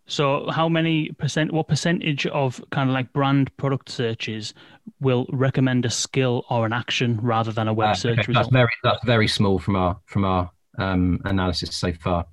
So, 0.06 0.50
how 0.50 0.68
many 0.68 1.12
percent, 1.12 1.54
what 1.54 1.68
percentage 1.68 2.26
of 2.28 2.62
kind 2.72 2.90
of 2.90 2.94
like 2.94 3.14
brand 3.14 3.56
product 3.56 3.90
searches 3.90 4.54
will 5.00 5.26
recommend 5.32 5.86
a 5.86 5.90
skill 5.90 6.46
or 6.50 6.66
an 6.66 6.74
action 6.74 7.20
rather 7.22 7.54
than 7.54 7.70
a 7.70 7.74
web 7.74 7.92
uh, 7.92 7.94
search 7.94 8.20
okay. 8.20 8.28
result? 8.28 8.46
That's 8.46 8.54
very, 8.54 8.70
that's 8.84 9.06
very 9.06 9.28
small 9.28 9.60
from 9.60 9.76
our 9.76 10.00
from 10.06 10.26
our 10.26 10.52
um, 10.78 11.22
analysis 11.24 11.76
so 11.78 11.94
far. 11.94 12.26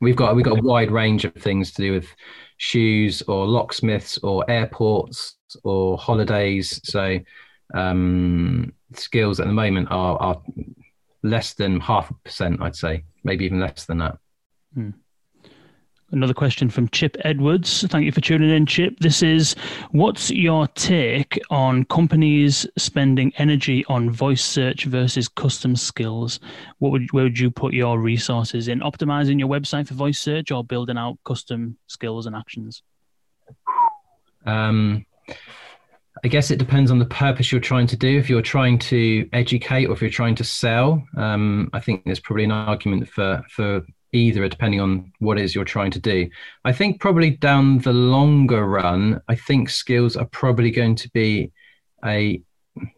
We've 0.00 0.16
got 0.16 0.36
we've 0.36 0.44
got 0.44 0.58
a 0.58 0.62
wide 0.62 0.90
range 0.90 1.24
of 1.24 1.34
things 1.34 1.72
to 1.72 1.82
do 1.82 1.92
with 1.92 2.08
shoes 2.58 3.22
or 3.22 3.46
locksmiths 3.46 4.18
or 4.18 4.48
airports 4.50 5.36
or 5.64 5.96
holidays. 5.96 6.80
So 6.84 7.18
um, 7.74 8.72
skills 8.94 9.40
at 9.40 9.46
the 9.46 9.52
moment 9.52 9.88
are 9.90 10.16
are 10.18 10.42
less 11.22 11.54
than 11.54 11.80
half 11.80 12.10
a 12.10 12.14
percent, 12.24 12.60
I'd 12.62 12.76
say, 12.76 13.04
maybe 13.24 13.44
even 13.44 13.60
less 13.60 13.86
than 13.86 13.98
that. 13.98 14.18
Hmm. 14.74 14.90
Another 16.12 16.34
question 16.34 16.70
from 16.70 16.88
Chip 16.90 17.16
Edwards. 17.24 17.84
Thank 17.88 18.04
you 18.04 18.12
for 18.12 18.20
tuning 18.20 18.50
in, 18.50 18.64
Chip. 18.64 19.00
This 19.00 19.24
is 19.24 19.56
What's 19.90 20.30
your 20.30 20.68
take 20.68 21.36
on 21.50 21.84
companies 21.86 22.64
spending 22.78 23.32
energy 23.38 23.84
on 23.88 24.10
voice 24.10 24.44
search 24.44 24.84
versus 24.84 25.26
custom 25.26 25.74
skills? 25.74 26.38
What 26.78 26.92
would, 26.92 27.10
where 27.10 27.24
would 27.24 27.40
you 27.40 27.50
put 27.50 27.74
your 27.74 27.98
resources 27.98 28.68
in 28.68 28.80
optimizing 28.80 29.40
your 29.40 29.48
website 29.48 29.88
for 29.88 29.94
voice 29.94 30.20
search 30.20 30.52
or 30.52 30.62
building 30.62 30.96
out 30.96 31.18
custom 31.24 31.76
skills 31.88 32.26
and 32.26 32.36
actions? 32.36 32.84
Um, 34.46 35.04
I 36.24 36.28
guess 36.28 36.52
it 36.52 36.58
depends 36.58 36.92
on 36.92 37.00
the 37.00 37.06
purpose 37.06 37.50
you're 37.50 37.60
trying 37.60 37.88
to 37.88 37.96
do. 37.96 38.16
If 38.16 38.30
you're 38.30 38.42
trying 38.42 38.78
to 38.78 39.28
educate 39.32 39.86
or 39.86 39.92
if 39.92 40.00
you're 40.00 40.10
trying 40.10 40.36
to 40.36 40.44
sell, 40.44 41.04
um, 41.16 41.68
I 41.72 41.80
think 41.80 42.04
there's 42.04 42.20
probably 42.20 42.44
an 42.44 42.52
argument 42.52 43.08
for 43.08 43.42
for 43.50 43.84
either 44.16 44.48
depending 44.48 44.80
on 44.80 45.12
what 45.18 45.38
it 45.38 45.44
is 45.44 45.54
you're 45.54 45.64
trying 45.64 45.90
to 45.92 46.00
do. 46.00 46.28
I 46.64 46.72
think 46.72 47.00
probably 47.00 47.30
down 47.30 47.78
the 47.78 47.92
longer 47.92 48.64
run 48.66 49.20
i 49.28 49.34
think 49.34 49.68
skills 49.70 50.16
are 50.16 50.26
probably 50.26 50.70
going 50.70 50.96
to 50.96 51.08
be 51.10 51.50
a 52.04 52.40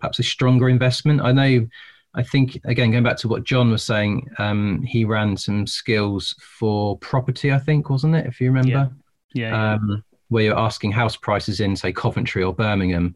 perhaps 0.01 0.19
a 0.19 0.23
stronger 0.23 0.69
investment. 0.69 1.21
I 1.21 1.33
know 1.33 1.67
i 2.15 2.23
think 2.23 2.59
again 2.65 2.91
going 2.91 3.05
back 3.05 3.19
to 3.19 3.29
what 3.29 3.45
john 3.45 3.71
was 3.71 3.85
saying 3.85 4.27
um, 4.39 4.83
he 4.83 5.05
ran 5.05 5.37
some 5.37 5.67
skills 5.67 6.35
for 6.41 6.97
property 6.99 7.53
i 7.53 7.59
think 7.59 7.91
wasn't 7.91 8.15
it 8.15 8.27
if 8.27 8.41
you 8.41 8.49
remember? 8.49 8.91
Yeah, 9.35 9.49
yeah, 9.51 9.75
um, 9.75 10.03
where 10.29 10.45
you're 10.45 10.59
asking 10.59 10.93
house 10.93 11.17
prices 11.17 11.61
in 11.61 11.77
say 11.77 11.93
coventry 11.93 12.43
or 12.43 12.55
birmingham 12.55 13.15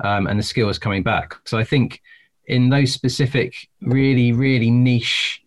um, 0.00 0.26
and 0.26 0.38
the 0.38 0.42
skill 0.42 0.68
is 0.68 0.78
coming 0.78 1.02
back. 1.02 1.36
So 1.44 1.58
i 1.58 1.64
think 1.64 2.02
in 2.46 2.68
those 2.68 2.92
specific 2.92 3.54
really 3.80 4.32
really 4.32 4.70
niche 4.70 5.42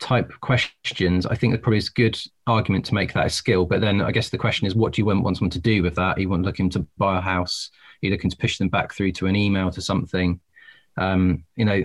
type 0.00 0.32
questions, 0.40 1.26
I 1.26 1.34
think 1.34 1.52
that 1.52 1.62
probably 1.62 1.78
is 1.78 1.88
a 1.88 1.92
good 1.92 2.18
argument 2.46 2.84
to 2.86 2.94
make 2.94 3.12
that 3.12 3.26
a 3.26 3.30
skill. 3.30 3.64
But 3.64 3.80
then 3.80 4.00
I 4.00 4.10
guess 4.10 4.30
the 4.30 4.38
question 4.38 4.66
is, 4.66 4.74
what 4.74 4.92
do 4.92 5.02
you 5.02 5.06
want, 5.06 5.36
someone 5.36 5.50
to 5.50 5.60
do 5.60 5.82
with 5.82 5.94
that? 5.96 6.20
You 6.20 6.28
want 6.28 6.44
looking 6.44 6.70
to 6.70 6.86
buy 6.98 7.18
a 7.18 7.20
house? 7.20 7.70
You're 8.00 8.12
looking 8.12 8.30
to 8.30 8.36
push 8.36 8.58
them 8.58 8.68
back 8.68 8.92
through 8.92 9.12
to 9.12 9.26
an 9.26 9.36
email 9.36 9.70
to 9.70 9.80
something. 9.80 10.40
Um, 10.96 11.44
you 11.56 11.64
know, 11.64 11.82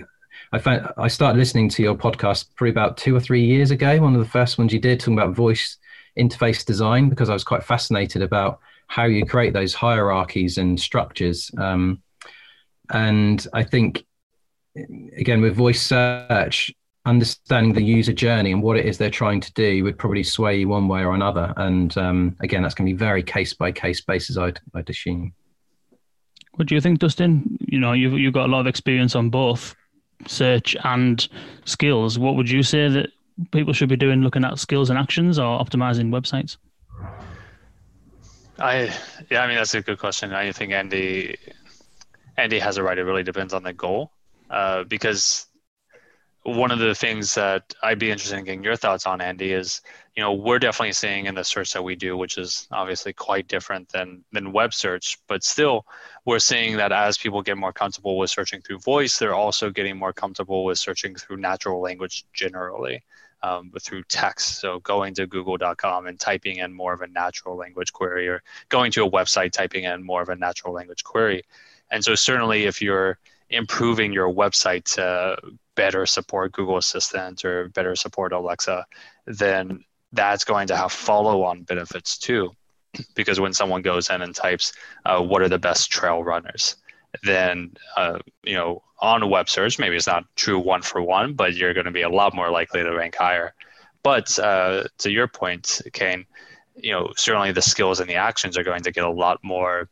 I 0.52 0.58
found 0.58 0.88
I 0.96 1.08
started 1.08 1.38
listening 1.38 1.68
to 1.70 1.82
your 1.82 1.94
podcast 1.94 2.46
probably 2.56 2.70
about 2.70 2.96
two 2.96 3.14
or 3.14 3.20
three 3.20 3.44
years 3.44 3.70
ago. 3.70 4.00
One 4.00 4.14
of 4.14 4.20
the 4.20 4.28
first 4.28 4.58
ones 4.58 4.72
you 4.72 4.80
did 4.80 5.00
talking 5.00 5.18
about 5.18 5.34
voice 5.34 5.78
interface 6.18 6.64
design 6.64 7.08
because 7.08 7.30
I 7.30 7.32
was 7.32 7.44
quite 7.44 7.64
fascinated 7.64 8.22
about 8.22 8.60
how 8.86 9.04
you 9.04 9.24
create 9.24 9.52
those 9.52 9.74
hierarchies 9.74 10.58
and 10.58 10.78
structures. 10.78 11.50
Um, 11.56 12.02
and 12.92 13.46
I 13.52 13.62
think 13.62 14.04
again 15.16 15.40
with 15.40 15.54
voice 15.54 15.82
search 15.82 16.72
understanding 17.06 17.72
the 17.72 17.82
user 17.82 18.12
journey 18.12 18.52
and 18.52 18.62
what 18.62 18.76
it 18.76 18.84
is 18.86 18.98
they're 18.98 19.10
trying 19.10 19.40
to 19.40 19.52
do 19.54 19.82
would 19.84 19.98
probably 19.98 20.22
sway 20.22 20.58
you 20.58 20.68
one 20.68 20.86
way 20.86 21.02
or 21.02 21.14
another. 21.14 21.52
And 21.56 21.96
um, 21.96 22.36
again, 22.40 22.62
that's 22.62 22.74
going 22.74 22.86
to 22.86 22.92
be 22.92 22.98
very 22.98 23.22
case 23.22 23.54
by 23.54 23.72
case 23.72 24.00
basis, 24.00 24.36
I'd, 24.36 24.60
I'd 24.74 24.90
assume. 24.90 25.32
What 26.54 26.68
do 26.68 26.74
you 26.74 26.80
think, 26.80 26.98
Dustin? 26.98 27.56
You 27.60 27.78
know, 27.78 27.92
you've 27.92 28.12
you've 28.14 28.34
got 28.34 28.48
a 28.48 28.52
lot 28.52 28.60
of 28.60 28.66
experience 28.66 29.14
on 29.14 29.30
both 29.30 29.74
search 30.26 30.76
and 30.84 31.26
skills. 31.64 32.18
What 32.18 32.36
would 32.36 32.50
you 32.50 32.62
say 32.62 32.88
that 32.88 33.10
people 33.50 33.72
should 33.72 33.88
be 33.88 33.96
doing, 33.96 34.20
looking 34.20 34.44
at 34.44 34.58
skills 34.58 34.90
and 34.90 34.98
actions, 34.98 35.38
or 35.38 35.58
optimizing 35.58 36.10
websites? 36.10 36.58
I 38.58 38.94
yeah, 39.30 39.42
I 39.42 39.46
mean 39.46 39.56
that's 39.56 39.74
a 39.74 39.80
good 39.80 39.98
question. 39.98 40.34
I 40.34 40.52
think 40.52 40.72
Andy 40.72 41.36
Andy 42.36 42.58
has 42.58 42.76
it 42.76 42.82
right. 42.82 42.98
It 42.98 43.04
really 43.04 43.22
depends 43.22 43.54
on 43.54 43.62
the 43.62 43.72
goal, 43.72 44.12
uh, 44.50 44.84
because 44.84 45.46
one 46.42 46.70
of 46.70 46.78
the 46.78 46.94
things 46.94 47.34
that 47.34 47.74
I'd 47.82 47.98
be 47.98 48.10
interested 48.10 48.38
in 48.38 48.44
getting 48.44 48.64
your 48.64 48.76
thoughts 48.76 49.06
on, 49.06 49.20
Andy, 49.20 49.52
is 49.52 49.82
you 50.16 50.22
know 50.22 50.32
we're 50.32 50.58
definitely 50.58 50.94
seeing 50.94 51.26
in 51.26 51.34
the 51.34 51.44
search 51.44 51.72
that 51.74 51.82
we 51.82 51.96
do, 51.96 52.16
which 52.16 52.38
is 52.38 52.66
obviously 52.70 53.12
quite 53.12 53.46
different 53.46 53.90
than 53.90 54.24
than 54.32 54.52
web 54.52 54.72
search, 54.72 55.18
but 55.28 55.44
still 55.44 55.84
we're 56.24 56.38
seeing 56.38 56.76
that 56.78 56.92
as 56.92 57.18
people 57.18 57.42
get 57.42 57.58
more 57.58 57.72
comfortable 57.72 58.16
with 58.16 58.30
searching 58.30 58.62
through 58.62 58.78
voice, 58.78 59.18
they're 59.18 59.34
also 59.34 59.70
getting 59.70 59.98
more 59.98 60.12
comfortable 60.12 60.64
with 60.64 60.78
searching 60.78 61.14
through 61.14 61.36
natural 61.36 61.80
language 61.80 62.24
generally. 62.32 63.02
Um, 63.42 63.72
through 63.80 64.02
text. 64.02 64.60
So 64.60 64.80
going 64.80 65.14
to 65.14 65.26
google.com 65.26 66.06
and 66.06 66.20
typing 66.20 66.58
in 66.58 66.74
more 66.74 66.92
of 66.92 67.00
a 67.00 67.06
natural 67.06 67.56
language 67.56 67.90
query 67.90 68.28
or 68.28 68.42
going 68.68 68.92
to 68.92 69.06
a 69.06 69.10
website, 69.10 69.52
typing 69.52 69.84
in 69.84 70.04
more 70.04 70.20
of 70.20 70.28
a 70.28 70.36
natural 70.36 70.74
language 70.74 71.04
query. 71.04 71.42
And 71.90 72.04
so 72.04 72.14
certainly 72.14 72.64
if 72.64 72.82
you're 72.82 73.18
improving 73.48 74.12
your 74.12 74.30
website 74.30 74.84
to 74.96 75.38
better 75.80 76.04
support 76.04 76.52
Google 76.52 76.76
Assistant 76.76 77.42
or 77.42 77.70
better 77.70 77.96
support 77.96 78.32
Alexa, 78.32 78.84
then 79.24 79.82
that's 80.12 80.44
going 80.44 80.66
to 80.66 80.76
have 80.76 80.92
follow 80.92 81.42
on 81.42 81.62
benefits 81.62 82.18
too. 82.18 82.50
Because 83.14 83.40
when 83.40 83.54
someone 83.54 83.82
goes 83.82 84.10
in 84.10 84.20
and 84.20 84.34
types, 84.34 84.74
uh, 85.06 85.22
what 85.22 85.40
are 85.42 85.48
the 85.48 85.64
best 85.68 85.90
trail 85.90 86.22
runners? 86.22 86.76
Then, 87.22 87.72
uh, 87.96 88.18
you 88.42 88.56
know, 88.58 88.82
on 88.98 89.22
a 89.22 89.26
web 89.26 89.48
search, 89.48 89.78
maybe 89.78 89.96
it's 89.96 90.06
not 90.14 90.24
true 90.36 90.58
one 90.58 90.82
for 90.82 91.00
one, 91.00 91.32
but 91.34 91.54
you're 91.54 91.72
going 91.72 91.90
to 91.92 91.98
be 92.00 92.02
a 92.02 92.16
lot 92.20 92.34
more 92.34 92.50
likely 92.50 92.82
to 92.82 92.90
rank 92.94 93.14
higher. 93.16 93.54
But 94.02 94.38
uh, 94.38 94.84
to 94.98 95.10
your 95.10 95.28
point, 95.28 95.80
Kane, 95.92 96.26
you 96.76 96.92
know, 96.92 97.12
certainly 97.16 97.52
the 97.52 97.62
skills 97.62 98.00
and 98.00 98.10
the 98.10 98.20
actions 98.28 98.58
are 98.58 98.64
going 98.64 98.82
to 98.82 98.92
get 98.92 99.04
a 99.04 99.16
lot 99.24 99.38
more, 99.42 99.88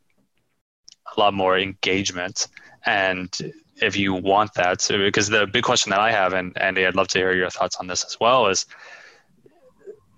a 1.16 1.20
lot 1.20 1.32
more 1.32 1.56
engagement 1.58 2.48
and 2.84 3.30
if 3.80 3.96
you 3.96 4.14
want 4.14 4.54
that, 4.54 4.80
so, 4.80 4.98
because 4.98 5.28
the 5.28 5.46
big 5.46 5.64
question 5.64 5.90
that 5.90 6.00
I 6.00 6.12
have, 6.12 6.32
and 6.32 6.56
Andy, 6.58 6.86
I'd 6.86 6.94
love 6.96 7.08
to 7.08 7.18
hear 7.18 7.32
your 7.32 7.50
thoughts 7.50 7.76
on 7.76 7.86
this 7.86 8.04
as 8.04 8.18
well, 8.20 8.46
is 8.48 8.66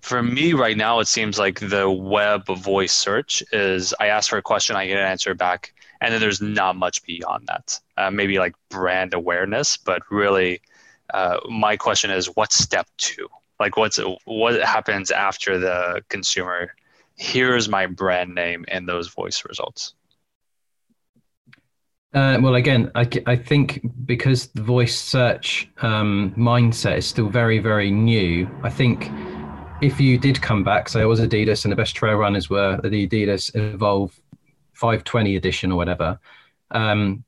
for 0.01 0.23
me 0.23 0.53
right 0.53 0.75
now, 0.75 0.99
it 0.99 1.07
seems 1.07 1.37
like 1.37 1.59
the 1.59 1.89
web 1.89 2.45
voice 2.47 2.93
search 2.93 3.43
is 3.51 3.93
I 3.99 4.07
ask 4.07 4.29
for 4.29 4.37
a 4.37 4.41
question, 4.41 4.75
I 4.75 4.87
get 4.87 4.97
an 4.97 5.05
answer 5.05 5.33
back, 5.35 5.73
and 6.01 6.13
then 6.13 6.19
there's 6.19 6.41
not 6.41 6.75
much 6.75 7.03
beyond 7.03 7.47
that. 7.47 7.79
Uh, 7.97 8.09
maybe 8.09 8.39
like 8.39 8.55
brand 8.69 9.13
awareness, 9.13 9.77
but 9.77 10.01
really, 10.09 10.61
uh, 11.13 11.37
my 11.49 11.77
question 11.77 12.09
is, 12.09 12.27
what's 12.35 12.57
step 12.57 12.87
two? 12.97 13.27
Like, 13.59 13.77
what's 13.77 13.99
what 14.25 14.59
happens 14.63 15.11
after 15.11 15.59
the 15.59 16.03
consumer 16.09 16.73
hears 17.15 17.69
my 17.69 17.85
brand 17.85 18.33
name 18.33 18.65
in 18.69 18.87
those 18.87 19.09
voice 19.09 19.43
results? 19.47 19.93
Uh, 22.13 22.37
well, 22.41 22.55
again, 22.55 22.91
I, 22.93 23.07
I 23.25 23.37
think 23.37 23.79
because 24.05 24.47
the 24.47 24.61
voice 24.61 24.99
search 24.99 25.69
um, 25.81 26.33
mindset 26.37 26.97
is 26.97 27.05
still 27.05 27.29
very, 27.29 27.59
very 27.59 27.89
new, 27.89 28.49
I 28.63 28.69
think 28.69 29.09
if 29.81 29.99
you 29.99 30.17
did 30.17 30.41
come 30.41 30.63
back, 30.63 30.89
say 30.89 31.01
I 31.01 31.05
was 31.05 31.21
Adidas 31.21 31.63
and 31.63 31.71
the 31.71 31.75
best 31.75 31.95
trail 31.95 32.15
runners 32.15 32.49
were 32.49 32.79
the 32.83 33.07
Adidas 33.07 33.55
Evolve 33.55 34.19
520 34.73 35.37
edition 35.37 35.71
or 35.71 35.77
whatever, 35.77 36.19
um, 36.71 37.23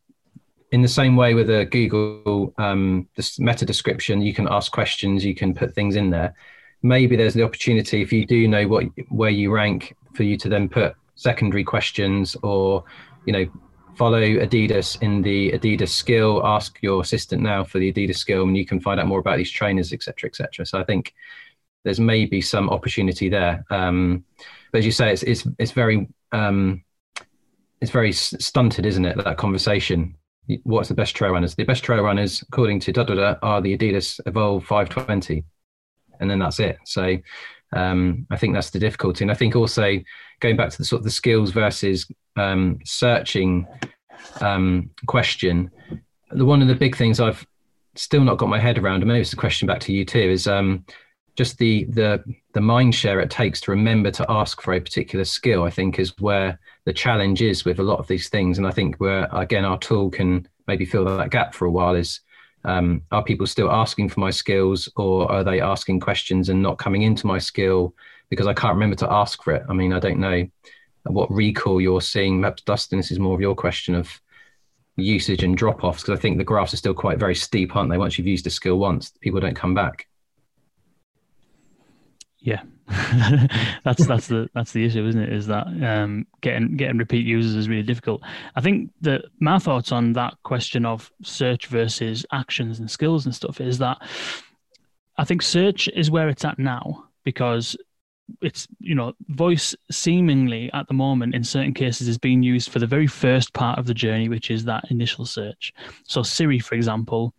in 0.74 0.82
the 0.82 0.88
same 0.88 1.16
way 1.16 1.34
with 1.34 1.50
a 1.50 1.66
Google 1.66 2.54
um, 2.58 3.08
meta 3.38 3.66
description, 3.66 4.22
you 4.22 4.34
can 4.34 4.48
ask 4.50 4.72
questions, 4.72 5.24
you 5.24 5.36
can 5.36 5.54
put 5.54 5.74
things 5.74 5.96
in 5.96 6.10
there. 6.10 6.34
Maybe 6.82 7.16
there's 7.16 7.36
the 7.36 7.44
opportunity 7.44 8.02
if 8.02 8.12
you 8.12 8.26
do 8.26 8.48
know 8.48 8.68
what 8.68 8.86
where 9.10 9.30
you 9.30 9.54
rank 9.54 9.96
for 10.14 10.24
you 10.24 10.36
to 10.38 10.50
then 10.50 10.68
put 10.68 10.96
secondary 11.16 11.64
questions 11.64 12.36
or 12.42 12.84
you 13.26 13.34
know 13.34 13.46
follow 13.96 14.22
Adidas 14.22 15.02
in 15.02 15.22
the 15.22 15.52
Adidas 15.52 15.90
skill. 15.90 16.46
Ask 16.46 16.78
your 16.82 17.02
assistant 17.02 17.42
now 17.42 17.64
for 17.64 17.80
the 17.80 17.92
Adidas 17.92 18.18
skill, 18.18 18.44
and 18.44 18.58
you 18.58 18.66
can 18.66 18.80
find 18.80 19.00
out 19.00 19.08
more 19.08 19.20
about 19.20 19.38
these 19.38 19.52
trainers, 19.52 19.94
etc., 19.94 20.30
etc. 20.30 20.66
So 20.66 20.80
I 20.80 20.84
think 20.84 21.14
there's 21.84 22.00
maybe 22.00 22.42
some 22.42 22.70
opportunity 22.70 23.30
there. 23.30 23.66
Um, 23.70 24.24
but 24.72 24.80
as 24.80 24.86
you 24.86 24.92
say, 24.92 25.12
it's 25.12 25.24
it's 25.24 25.48
it's 25.60 25.72
very 25.72 26.08
um, 26.32 26.84
it's 27.82 27.92
very 27.92 28.12
stunted, 28.12 28.86
isn't 28.86 29.06
it? 29.06 29.18
That 29.24 29.38
conversation. 29.38 30.16
What's 30.64 30.90
the 30.90 30.96
best 30.96 31.16
trail 31.16 31.32
runners? 31.32 31.56
The 31.56 31.64
best 31.64 31.84
trail 31.84 32.04
runners, 32.04 32.42
according 32.42 32.82
to 32.82 32.92
da 32.92 33.04
da 33.04 33.16
da, 33.16 33.36
are 33.42 33.62
the 33.62 33.78
Adidas 33.78 34.20
Evolve 34.26 34.66
520, 34.66 35.44
and 36.20 36.30
then 36.30 36.40
that's 36.40 36.60
it. 36.60 36.78
So 36.86 37.18
Um, 37.76 38.28
I 38.30 38.38
think 38.38 38.54
that's 38.54 38.70
the 38.70 38.80
difficulty, 38.80 39.24
and 39.24 39.32
I 39.32 39.36
think 39.36 39.56
also 39.56 40.00
going 40.40 40.56
back 40.56 40.70
to 40.70 40.78
the 40.78 40.86
sort 40.86 41.00
of 41.00 41.04
the 41.04 41.12
skills 41.12 41.52
versus 41.52 42.06
um, 42.36 42.80
searching 42.86 43.68
um, 44.42 44.90
question. 45.08 45.72
The 46.32 46.46
one 46.46 46.62
of 46.62 46.68
the 46.68 46.76
big 46.76 46.96
things 46.96 47.20
I've 47.20 47.46
still 47.96 48.24
not 48.24 48.38
got 48.38 48.50
my 48.50 48.60
head 48.60 48.78
around, 48.78 49.02
and 49.02 49.08
maybe 49.08 49.22
it's 49.22 49.34
a 49.34 49.38
question 49.38 49.68
back 49.68 49.80
to 49.82 49.94
you 49.94 50.06
too, 50.06 50.20
is 50.20 50.48
um, 50.48 50.86
just 51.36 51.58
the 51.58 51.86
the 51.86 52.24
the 52.54 52.62
mind 52.62 52.96
share 52.96 53.20
it 53.20 53.30
takes 53.30 53.60
to 53.62 53.72
remember 53.72 54.12
to 54.12 54.26
ask 54.30 54.62
for 54.62 54.74
a 54.74 54.82
particular 54.82 55.26
skill. 55.26 55.64
I 55.64 55.70
think 55.70 56.00
is 56.00 56.14
where 56.20 56.60
the 56.86 56.94
challenge 56.94 57.42
is 57.42 57.66
with 57.66 57.80
a 57.80 57.84
lot 57.84 58.00
of 58.00 58.08
these 58.08 58.30
things, 58.30 58.58
and 58.58 58.68
I 58.68 58.72
think 58.72 58.98
where 58.98 59.28
again 59.32 59.66
our 59.66 59.80
tool 59.80 60.10
can 60.10 60.48
maybe 60.68 60.86
fill 60.86 61.06
that 61.06 61.30
gap 61.30 61.54
for 61.54 61.66
a 61.66 61.72
while 61.72 61.96
is 61.96 62.22
um, 62.66 63.02
are 63.12 63.24
people 63.24 63.46
still 63.46 63.72
asking 63.72 64.10
for 64.10 64.20
my 64.20 64.30
skills 64.30 64.90
or 64.96 65.30
are 65.32 65.44
they 65.44 65.60
asking 65.60 66.00
questions 66.00 66.50
and 66.50 66.62
not 66.62 66.78
coming 66.78 67.02
into 67.02 67.28
my 67.28 67.38
skill 67.38 67.94
because 68.30 68.48
I 68.48 68.54
can't 68.54 68.74
remember 68.74 68.96
to 68.98 69.12
ask 69.12 69.44
for 69.44 69.54
it? 69.54 69.64
I 69.70 69.74
mean, 69.74 69.94
I 69.94 70.00
don't 70.00 70.20
know 70.20 70.48
what 71.04 71.32
recall 71.32 71.82
you're 71.82 72.02
seeing. 72.02 72.40
Perhaps 72.42 72.64
Dustin, 72.64 73.00
this 73.00 73.12
is 73.12 73.20
more 73.20 73.36
of 73.36 73.42
your 73.42 73.56
question 73.56 73.96
of 73.96 74.22
usage 74.96 75.44
and 75.44 75.58
drop 75.58 75.84
offs 75.84 76.04
because 76.04 76.18
I 76.18 76.22
think 76.22 76.38
the 76.38 76.44
graphs 76.44 76.74
are 76.74 76.78
still 76.78 76.94
quite 76.94 77.20
very 77.20 77.36
steep, 77.36 77.76
aren't 77.76 77.90
they? 77.90 77.98
Once 77.98 78.18
you've 78.18 78.28
used 78.28 78.48
a 78.48 78.52
skill 78.52 78.78
once, 78.78 79.12
people 79.22 79.40
don't 79.40 79.56
come 79.56 79.74
back. 79.74 80.08
Yeah, 82.40 82.62
that's 83.84 84.06
that's 84.06 84.28
the 84.28 84.50
that's 84.54 84.74
the 84.74 84.84
issue, 84.84 85.06
isn't 85.08 85.22
it? 85.22 85.32
Is 85.32 85.48
that 85.48 85.68
um, 85.68 86.28
getting 86.42 86.76
getting 86.76 86.98
repeat 86.98 87.26
users 87.26 87.56
is 87.56 87.70
really 87.70 87.84
difficult. 87.84 88.22
I 88.56 88.62
think 88.62 88.92
that 89.02 89.24
my 89.40 89.60
thoughts 89.60 89.92
on 89.92 90.14
that 90.14 90.36
question 90.44 90.86
of 90.86 91.12
search 91.24 91.68
versus 91.68 92.26
actions 92.32 92.80
and 92.80 92.92
skills 92.92 93.26
and 93.26 93.34
stuff 93.34 93.62
is 93.62 93.78
that 93.78 94.00
I 95.18 95.24
think 95.24 95.42
search 95.42 95.88
is 95.90 96.12
where 96.12 96.28
it's 96.28 96.44
at 96.44 96.60
now 96.60 97.06
because 97.24 97.78
it's 98.42 98.68
you 98.80 98.96
know 98.96 99.14
voice 99.30 99.76
seemingly 99.92 100.72
at 100.74 100.88
the 100.88 100.94
moment 100.94 101.36
in 101.36 101.44
certain 101.44 101.74
cases 101.74 102.08
is 102.08 102.18
being 102.18 102.42
used 102.42 102.70
for 102.70 102.80
the 102.80 102.88
very 102.88 103.08
first 103.08 103.54
part 103.54 103.78
of 103.78 103.86
the 103.86 103.94
journey 103.94 104.30
which 104.30 104.50
is 104.50 104.64
that 104.64 104.90
initial 104.90 105.26
search 105.26 105.74
so 106.06 106.24
siri 106.24 106.58
for 106.58 106.76
example 106.76 107.34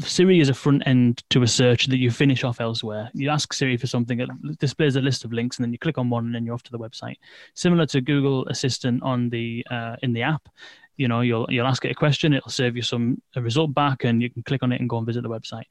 Siri 0.00 0.40
is 0.40 0.48
a 0.48 0.54
front 0.54 0.82
end 0.86 1.22
to 1.30 1.42
a 1.42 1.46
search 1.46 1.86
that 1.86 1.98
you 1.98 2.10
finish 2.10 2.42
off 2.42 2.60
elsewhere. 2.60 3.10
You 3.12 3.28
ask 3.28 3.52
Siri 3.52 3.76
for 3.76 3.86
something, 3.86 4.20
it 4.20 4.30
displays 4.58 4.96
a 4.96 5.00
list 5.00 5.24
of 5.24 5.32
links, 5.32 5.58
and 5.58 5.64
then 5.64 5.72
you 5.72 5.78
click 5.78 5.98
on 5.98 6.08
one, 6.08 6.26
and 6.26 6.34
then 6.34 6.44
you're 6.44 6.54
off 6.54 6.62
to 6.64 6.72
the 6.72 6.78
website. 6.78 7.16
Similar 7.54 7.86
to 7.86 8.00
Google 8.00 8.46
Assistant 8.48 9.02
on 9.02 9.28
the 9.28 9.64
uh, 9.70 9.96
in 10.02 10.14
the 10.14 10.22
app, 10.22 10.48
you 10.96 11.08
know, 11.08 11.20
you'll 11.20 11.46
you'll 11.50 11.66
ask 11.66 11.84
it 11.84 11.90
a 11.90 11.94
question, 11.94 12.32
it'll 12.32 12.50
serve 12.50 12.76
you 12.76 12.82
some 12.82 13.20
a 13.36 13.42
result 13.42 13.74
back, 13.74 14.04
and 14.04 14.22
you 14.22 14.30
can 14.30 14.42
click 14.42 14.62
on 14.62 14.72
it 14.72 14.80
and 14.80 14.88
go 14.88 14.98
and 14.98 15.06
visit 15.06 15.22
the 15.22 15.28
website. 15.28 15.64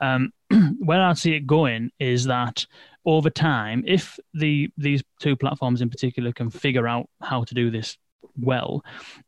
Um, 0.00 0.32
where 0.78 1.02
I 1.02 1.14
see 1.14 1.34
it 1.34 1.46
going 1.46 1.90
is 1.98 2.24
that 2.24 2.66
over 3.06 3.30
time, 3.30 3.84
if 3.86 4.18
the 4.34 4.70
these 4.76 5.02
two 5.20 5.36
platforms 5.36 5.80
in 5.80 5.90
particular 5.90 6.32
can 6.32 6.50
figure 6.50 6.88
out 6.88 7.08
how 7.22 7.44
to 7.44 7.54
do 7.54 7.70
this 7.70 7.96
well 8.40 8.84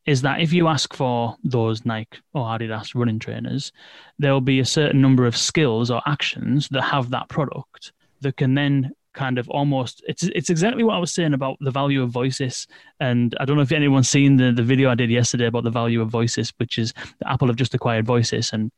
is 0.07 0.23
that 0.23 0.41
if 0.41 0.53
you 0.53 0.69
ask 0.69 0.95
for 0.95 1.37
those 1.45 1.85
Nike 1.85 2.19
or 2.35 2.45
Adidas 2.45 2.95
running 2.95 3.19
trainers, 3.19 3.73
there'll 4.19 4.41
be 4.41 4.61
a 4.61 4.65
certain 4.65 5.01
number 5.01 5.27
of 5.27 5.37
skills 5.37 5.91
or 5.91 6.03
actions 6.07 6.69
that 6.71 6.83
have 6.83 7.11
that 7.11 7.29
product 7.29 7.93
that 8.21 8.37
can 8.37 8.55
then 8.55 8.93
kind 9.13 9.39
of 9.39 9.49
almost 9.49 10.05
it's 10.07 10.25
it's 10.25 10.51
exactly 10.51 10.85
what 10.85 10.95
I 10.95 10.99
was 10.99 11.13
saying 11.13 11.33
about 11.33 11.57
the 11.61 11.71
value 11.71 12.03
of 12.03 12.11
Voysis. 12.11 12.67
And 13.01 13.35
I 13.41 13.45
don't 13.45 13.57
know 13.57 13.63
if 13.63 13.73
anyone's 13.73 14.09
seen 14.09 14.37
the, 14.37 14.53
the 14.53 14.63
video 14.63 14.91
I 14.91 14.95
did 14.95 15.11
yesterday 15.11 15.47
about 15.47 15.65
the 15.65 15.71
value 15.71 16.03
of 16.03 16.11
Voysis, 16.11 16.53
which 16.59 16.79
is 16.79 16.93
Apple 17.25 17.49
have 17.49 17.57
just 17.57 17.75
acquired 17.75 18.07
Voysis 18.07 18.53
and 18.53 18.71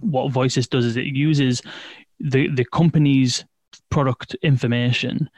what 0.00 0.32
Voysis 0.32 0.68
does 0.68 0.84
is 0.84 0.96
it 0.96 1.04
uses 1.04 1.62
the 2.18 2.48
the 2.48 2.64
company's 2.64 3.44
product 3.90 4.34
information 4.42 5.28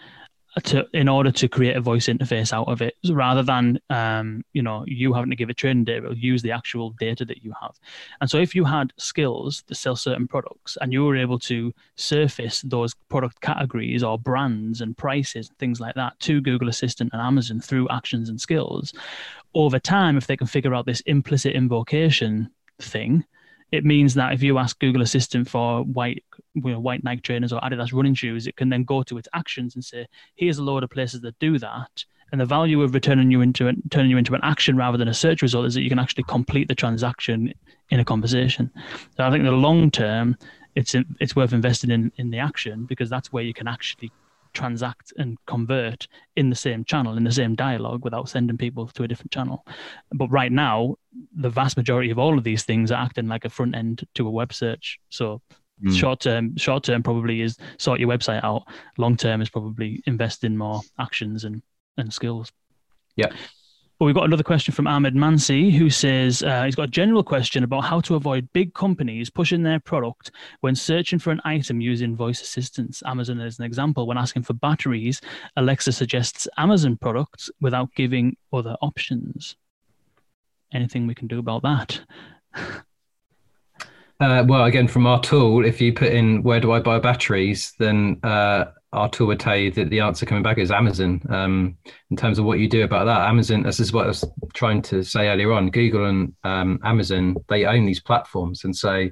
to 0.61 0.87
in 0.93 1.09
order 1.09 1.31
to 1.31 1.49
create 1.49 1.77
a 1.77 1.81
voice 1.81 2.07
interface 2.07 2.53
out 2.53 2.69
of 2.69 2.83
it 2.83 2.97
rather 3.11 3.43
than 3.43 3.81
um, 3.91 4.45
you 4.53 4.63
know 4.63 4.85
you 4.87 5.13
having 5.13 5.31
to 5.31 5.37
give 5.37 5.51
it 5.51 5.57
training 5.57 5.85
data 5.85 5.99
it'll 5.99 6.17
use 6.17 6.43
the 6.43 6.53
actual 6.53 6.91
data 6.99 7.25
that 7.25 7.43
you 7.43 7.53
have. 7.61 7.79
And 8.21 8.31
so 8.31 8.39
if 8.39 8.55
you 8.55 8.65
had 8.65 8.93
skills 8.97 9.63
to 9.69 9.75
sell 9.75 9.97
certain 9.97 10.29
products 10.29 10.77
and 10.81 10.93
you 10.93 11.05
were 11.05 11.17
able 11.17 11.39
to 11.41 11.73
surface 11.97 12.63
those 12.63 12.95
product 13.09 13.41
categories 13.41 14.03
or 14.03 14.19
brands 14.19 14.81
and 14.81 14.97
prices 14.97 15.49
and 15.49 15.59
things 15.59 15.81
like 15.81 15.95
that 15.95 16.19
to 16.21 16.41
google 16.41 16.69
assistant 16.69 17.11
and 17.13 17.23
amazon 17.23 17.61
through 17.61 17.89
actions 17.89 18.29
and 18.29 18.41
skills 18.41 18.93
over 19.55 19.79
time 19.79 20.17
if 20.17 20.27
they 20.27 20.37
can 20.37 20.47
figure 20.47 20.75
out 20.75 20.87
this 20.87 21.01
implicit 21.03 21.55
invocation 21.55 22.51
thing 22.81 23.25
it 23.71 23.85
means 23.85 24.15
that 24.15 24.33
if 24.33 24.43
you 24.43 24.59
ask 24.59 24.79
Google 24.79 25.03
Assistant 25.03 25.49
for 25.49 25.83
white 25.83 26.25
you 26.65 26.73
know, 26.73 26.81
white 26.81 27.05
Nike 27.05 27.21
trainers 27.21 27.53
or 27.53 27.61
Adidas 27.61 27.93
running 27.93 28.15
shoes, 28.15 28.47
it 28.47 28.57
can 28.57 28.69
then 28.69 28.85
go 28.85 29.03
to 29.03 29.19
its 29.19 29.29
actions 29.35 29.75
and 29.75 29.85
say, 29.85 30.07
"Here's 30.35 30.59
a 30.59 30.63
load 30.63 30.83
of 30.83 30.91
places 30.91 31.21
that 31.23 31.39
do 31.39 31.59
that." 31.59 32.05
And 32.31 32.41
the 32.41 32.47
value 32.47 32.83
of 32.83 32.95
returning 32.95 33.31
you 33.31 33.41
into 33.41 33.73
turning 33.91 34.11
you 34.11 34.19
into 34.19 34.35
an 34.35 34.41
action 34.43 34.77
rather 34.77 34.99
than 34.99 35.09
a 35.09 35.15
search 35.15 35.43
result 35.43 35.67
is 35.67 35.75
that 35.75 35.83
you 35.83 35.89
can 35.89 35.99
actually 35.99 36.25
complete 36.25 36.69
the 36.69 36.75
transaction 36.75 37.55
in 37.91 38.01
a 38.01 38.05
conversation. 38.05 38.71
So 39.17 39.25
I 39.25 39.31
think 39.31 39.41
in 39.41 39.47
the 39.47 39.53
long 39.53 39.91
term, 39.91 40.37
it's 40.75 40.95
it's 41.21 41.35
worth 41.35 41.53
investing 41.53 41.91
in 41.91 42.13
in 42.17 42.31
the 42.31 42.39
action 42.39 42.85
because 42.87 43.11
that's 43.11 43.33
where 43.33 43.45
you 43.45 43.55
can 43.55 43.69
actually 43.69 44.13
transact 44.55 45.13
and 45.17 45.37
convert 45.47 46.09
in 46.37 46.51
the 46.51 46.57
same 46.57 46.85
channel 46.85 47.17
in 47.17 47.25
the 47.25 47.33
same 47.33 47.55
dialogue 47.55 48.03
without 48.05 48.29
sending 48.29 48.57
people 48.57 48.87
to 48.87 49.03
a 49.03 49.09
different 49.09 49.31
channel 49.31 49.65
but 50.13 50.29
right 50.29 50.53
now 50.53 50.95
the 51.37 51.51
vast 51.51 51.77
majority 51.77 52.11
of 52.11 52.19
all 52.19 52.39
of 52.39 52.45
these 52.45 52.65
things 52.65 52.91
are 52.91 53.03
acting 53.03 53.29
like 53.29 53.45
a 53.45 53.51
front 53.51 53.75
end 53.75 54.05
to 54.15 54.27
a 54.27 54.31
web 54.31 54.53
search 54.53 54.99
so 55.11 55.41
mm. 55.83 55.97
short 55.97 56.21
term 56.21 56.57
short 56.57 56.85
term 56.85 57.03
probably 57.03 57.41
is 57.41 57.57
sort 57.79 58.01
your 58.01 58.09
website 58.09 58.43
out 58.45 58.65
long 58.97 59.17
term 59.17 59.41
is 59.41 59.49
probably 59.49 60.03
invest 60.07 60.45
in 60.45 60.57
more 60.57 60.81
actions 60.99 61.45
and 61.45 61.63
and 61.97 62.13
skills 62.13 62.53
yeah 63.17 63.31
well, 63.99 64.07
we've 64.07 64.15
got 64.15 64.27
another 64.27 64.45
question 64.45 64.73
from 64.73 64.87
Ahmed 64.87 65.15
Mansi 65.15 65.73
who 65.73 65.91
says 65.91 66.45
uh, 66.45 66.63
he's 66.63 66.77
got 66.77 66.85
a 66.85 66.91
general 66.91 67.25
question 67.25 67.65
about 67.65 67.81
how 67.81 68.01
to 68.03 68.15
avoid 68.15 68.49
big 68.53 68.73
companies 68.73 69.29
pushing 69.29 69.65
their 69.65 69.81
product 69.81 70.31
when 70.61 70.77
searching 70.77 71.19
for 71.19 71.33
an 71.33 71.41
item 71.45 71.81
using 71.81 72.15
voice 72.15 72.41
assistance. 72.41 73.03
Amazon 73.07 73.41
is 73.41 73.59
an 73.59 73.65
example. 73.65 74.07
When 74.07 74.17
asking 74.17 74.45
for 74.45 74.53
batteries, 74.53 75.21
Alexa 75.57 75.91
suggests 75.91 76.47
Amazon 76.59 76.97
products 76.97 77.51
without 77.61 77.93
giving 77.97 78.37
other 78.53 78.77
options. 78.83 79.57
Anything 80.73 81.09
we 81.09 81.17
can 81.17 81.27
do 81.27 81.41
about 81.41 81.63
that? 81.63 82.01
Uh, 84.21 84.45
well, 84.49 84.65
again, 84.65 84.89
from 84.89 85.07
our 85.07 85.21
tool, 85.21 85.65
if 85.65 85.81
you 85.81 85.93
put 85.93 86.13
in 86.13 86.43
where 86.43 86.59
do 86.59 86.73
I 86.73 86.81
buy 86.81 86.99
batteries, 86.99 87.73
then 87.79 88.19
uh, 88.25 88.65
our 88.93 89.09
tool 89.09 89.29
would 89.29 89.39
tell 89.39 89.57
you 89.57 89.71
that 89.73 89.91
the 89.91 90.01
answer 90.01 90.27
coming 90.27 90.43
back 90.43 90.59
is 90.59 90.73
Amazon. 90.73 91.23
Um, 91.29 91.77
in 92.11 92.17
terms 92.17 92.41
of 92.41 92.45
what 92.45 92.59
you 92.59 92.69
do 92.69 92.83
about 92.83 93.05
that, 93.05 93.29
Amazon, 93.29 93.63
this 93.63 93.79
is 93.79 93.93
what 93.93 94.07
I 94.07 94.09
was 94.09 94.25
trying 94.55 94.83
to 94.83 95.05
say 95.05 95.29
earlier 95.29 95.53
on. 95.53 95.71
Google 95.71 96.07
and 96.07 96.35
um, 96.43 96.81
Amazon, 96.83 97.37
they 97.49 97.65
own 97.65 97.87
these 97.87 98.01
platforms, 98.01 98.65
and 98.65 98.75
so 98.75 99.09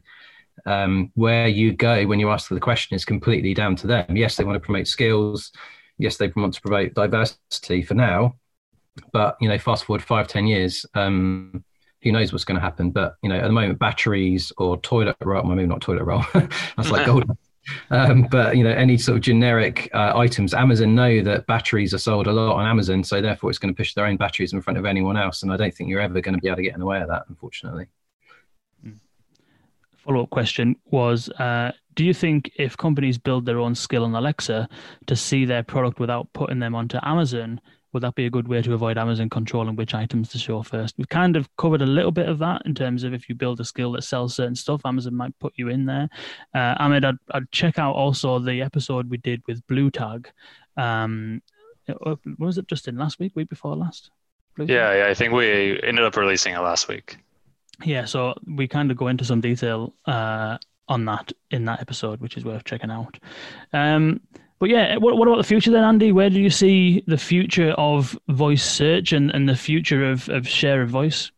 um, 0.65 1.13
where 1.15 1.47
you 1.47 1.73
go 1.73 2.05
when 2.07 2.19
you 2.19 2.31
ask 2.31 2.49
the 2.49 2.59
question 2.59 2.97
is 2.97 3.05
completely 3.05 3.55
down 3.55 3.77
to 3.77 3.87
them. 3.87 4.17
Yes, 4.17 4.37
they 4.37 4.45
want 4.45 4.57
to 4.57 4.65
promote 4.65 4.89
skills. 4.89 5.53
Yes, 5.99 6.17
they 6.17 6.33
want 6.35 6.55
to 6.55 6.61
promote 6.61 6.95
diversity 6.95 7.83
for 7.83 7.95
now, 7.95 8.35
but 9.13 9.37
you 9.41 9.49
know, 9.49 9.59
fast 9.59 9.85
forward 9.85 10.03
five, 10.03 10.27
ten 10.27 10.49
years. 10.49 10.85
Um, 10.95 11.65
who 12.03 12.13
knows 12.13 12.33
what's 12.33 12.45
going 12.45 12.57
to 12.57 12.61
happen? 12.61 12.91
But 12.91 13.17
you 13.23 13.29
know, 13.29 13.37
at 13.37 13.47
the 13.47 13.53
moment, 13.53 13.79
batteries 13.79 14.53
or 14.59 14.77
toilet 14.79 15.17
roll, 15.23 15.43
well, 15.43 15.55
maybe 15.55 15.67
not 15.67 15.81
toilet 15.81 16.05
roll. 16.05 16.25
That's 16.35 16.91
like 16.91 17.07
gold. 17.07 17.25
Um, 17.91 18.29
but 18.31 18.57
you 18.57 18.63
know, 18.63 18.71
any 18.71 18.97
sort 18.97 19.17
of 19.17 19.23
generic 19.23 19.91
uh, 19.93 20.13
items, 20.17 20.55
Amazon 20.55 20.95
know 20.95 21.21
that 21.23 21.49
batteries 21.49 21.93
are 21.93 21.99
sold 21.99 22.29
a 22.29 22.33
lot 22.33 22.55
on 22.55 22.65
Amazon, 22.65 23.03
so 23.03 23.21
therefore 23.21 23.51
it's 23.51 23.59
going 23.59 23.75
to 23.75 23.77
push 23.77 23.95
their 23.95 24.07
own 24.07 24.17
batteries 24.17 24.53
in 24.53 24.63
front 24.63 24.79
of 24.79 24.85
anyone 24.85 25.17
else. 25.17 25.43
And 25.43 25.53
I 25.53 25.57
don't 25.57 25.75
think 25.75 25.91
you're 25.91 26.01
ever 26.01 26.21
going 26.21 26.37
to 26.37 26.41
be 26.41 26.47
able 26.47 26.59
to 26.59 26.63
get 26.63 26.75
in 26.75 26.79
the 26.81 26.87
way 26.87 27.01
of 27.01 27.09
that, 27.09 27.25
unfortunately. 27.29 27.89
Follow 29.97 30.23
up 30.23 30.31
question 30.31 30.77
was: 30.85 31.29
uh, 31.31 31.73
Do 31.97 32.05
you 32.05 32.15
think 32.15 32.53
if 32.57 32.77
companies 32.77 33.19
build 33.19 33.45
their 33.45 33.59
own 33.59 33.75
skill 33.75 34.05
on 34.05 34.15
Alexa 34.15 34.69
to 35.07 35.17
see 35.17 35.45
their 35.45 35.65
product 35.65 35.99
without 35.99 36.33
putting 36.33 36.61
them 36.61 36.77
onto 36.77 36.99
Amazon, 37.03 37.61
would 37.97 38.03
that 38.03 38.15
be 38.15 38.27
a 38.27 38.31
good 38.31 38.47
way 38.47 38.61
to 38.61 38.75
avoid 38.75 38.99
Amazon 38.99 39.31
controlling 39.31 39.75
which 39.75 39.95
items 39.95 40.29
to 40.29 40.39
show 40.39 40.63
first? 40.63 40.99
We've 40.99 41.09
kind 41.09 41.35
of 41.35 41.49
covered 41.57 41.81
a 41.81 41.87
little 41.87 42.11
bit 42.11 42.29
of 42.29 42.39
that 42.41 42.61
in 42.67 42.75
terms 42.75 43.05
of 43.05 43.15
if 43.15 43.27
you 43.27 43.35
build 43.35 43.59
a 43.59 43.65
skill 43.65 43.93
that 43.93 44.05
sells 44.05 44.35
certain 44.35 44.55
stuff, 44.55 44.83
Amazon 44.85 45.15
might 45.15 45.33
put 45.39 45.55
you 45.57 45.71
in 45.71 45.87
there. 45.87 46.11
Uh, 46.55 46.75
Ahmed, 46.79 47.07
I'd, 47.07 47.17
I'd 47.31 47.51
check 47.53 47.79
out 47.79 47.95
also 47.95 48.39
the 48.39 48.61
episode 48.61 49.09
we 49.09 49.17
did 49.17 49.41
with 49.49 49.67
Blue 49.67 49.91
Tag. 49.91 50.29
Um, 50.77 51.41
was 52.39 52.59
it, 52.59 52.69
just 52.69 52.87
in 52.87 52.99
Last 52.99 53.19
week, 53.19 53.33
week 53.35 53.49
before 53.49 53.75
last? 53.77 54.11
yeah, 54.59 54.95
yeah, 54.95 55.07
I 55.09 55.15
think 55.15 55.33
we 55.33 55.81
ended 55.83 56.05
up 56.05 56.19
releasing 56.19 56.53
it 56.53 56.61
last 56.61 56.89
week. 56.89 57.17
Yeah, 57.83 58.05
so 58.05 58.35
we 58.47 58.69
kind 58.69 58.91
of 58.91 58.99
go 58.99 59.09
into 59.09 59.25
some 59.25 59.41
detail 59.41 59.95
uh, 60.05 60.59
on 60.87 61.07
that 61.07 61.33
in 61.51 61.65
that 61.65 61.81
episode, 61.81 62.21
which 62.21 62.37
is 62.37 62.45
worth 62.45 62.65
checking 62.65 62.91
out. 62.91 63.19
Um, 63.73 64.21
but 64.59 64.71
yeah, 64.71 64.97
what, 64.97 65.17
what 65.19 65.29
about 65.29 65.39
the 65.39 65.45
future 65.45 65.71
then, 65.71 65.85
Andy? 65.85 66.13
Where 66.13 66.31
do 66.31 66.41
you 66.41 66.51
see 66.51 67.05
the 67.07 67.19
future 67.19 67.71
of 67.73 68.19
voice 68.29 68.65
search 68.65 69.13
and, 69.13 69.31
and 69.31 69.49
the 69.49 69.57
future 69.57 70.11
of, 70.11 70.29
of 70.29 70.49
share 70.49 70.83
of 70.83 70.89
voice? 70.89 71.31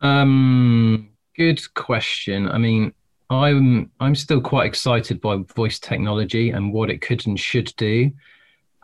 Um, 0.00 1.10
good 1.36 1.74
question. 1.74 2.48
I 2.48 2.58
mean, 2.58 2.92
I'm 3.30 3.90
I'm 4.00 4.14
still 4.14 4.40
quite 4.40 4.66
excited 4.66 5.20
by 5.20 5.36
voice 5.54 5.78
technology 5.78 6.50
and 6.50 6.72
what 6.72 6.90
it 6.90 7.02
could 7.02 7.26
and 7.26 7.38
should 7.38 7.72
do. 7.76 8.10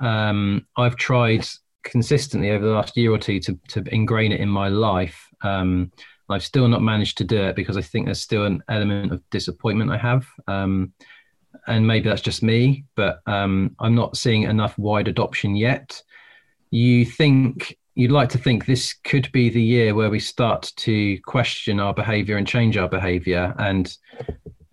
Um, 0.01 0.67
I've 0.77 0.97
tried 0.97 1.47
consistently 1.83 2.51
over 2.51 2.65
the 2.65 2.73
last 2.73 2.97
year 2.97 3.13
or 3.13 3.19
two 3.19 3.41
to 3.41 3.59
to 3.69 3.85
ingrain 3.95 4.33
it 4.33 4.41
in 4.41 4.49
my 4.49 4.69
life. 4.69 5.29
Um, 5.43 5.93
I've 6.29 6.45
still 6.45 6.69
not 6.69 6.83
managed 6.83 7.19
to 7.19 7.25
do 7.25 7.43
it 7.43 7.57
because 7.57 7.77
I 7.77 7.83
think 7.83 8.07
there's 8.07 8.21
still 8.21 8.45
an 8.45 8.63
element 8.69 9.13
of 9.13 9.23
disappointment 9.31 9.91
I 9.91 9.99
have. 9.99 10.27
Um, 10.47 10.93
and 11.67 11.87
maybe 11.87 12.09
that's 12.09 12.21
just 12.21 12.43
me, 12.43 12.85
but 12.95 13.21
um, 13.27 13.75
I'm 13.79 13.95
not 13.95 14.17
seeing 14.17 14.43
enough 14.43 14.79
wide 14.79 15.09
adoption 15.09 15.57
yet. 15.57 16.03
You 16.71 17.05
think 17.05 17.77
you'd 17.95 18.11
like 18.11 18.29
to 18.31 18.39
think 18.39 18.67
this 18.67 18.93
could 19.05 19.31
be 19.33 19.49
the 19.49 19.63
year 19.63 19.95
where 19.95 20.11
we 20.11 20.19
start 20.19 20.73
to 20.77 21.19
question 21.21 21.79
our 21.79 21.95
behavior 21.95 22.37
and 22.37 22.47
change 22.47 22.77
our 22.77 22.89
behavior 22.89 23.55
and 23.59 23.97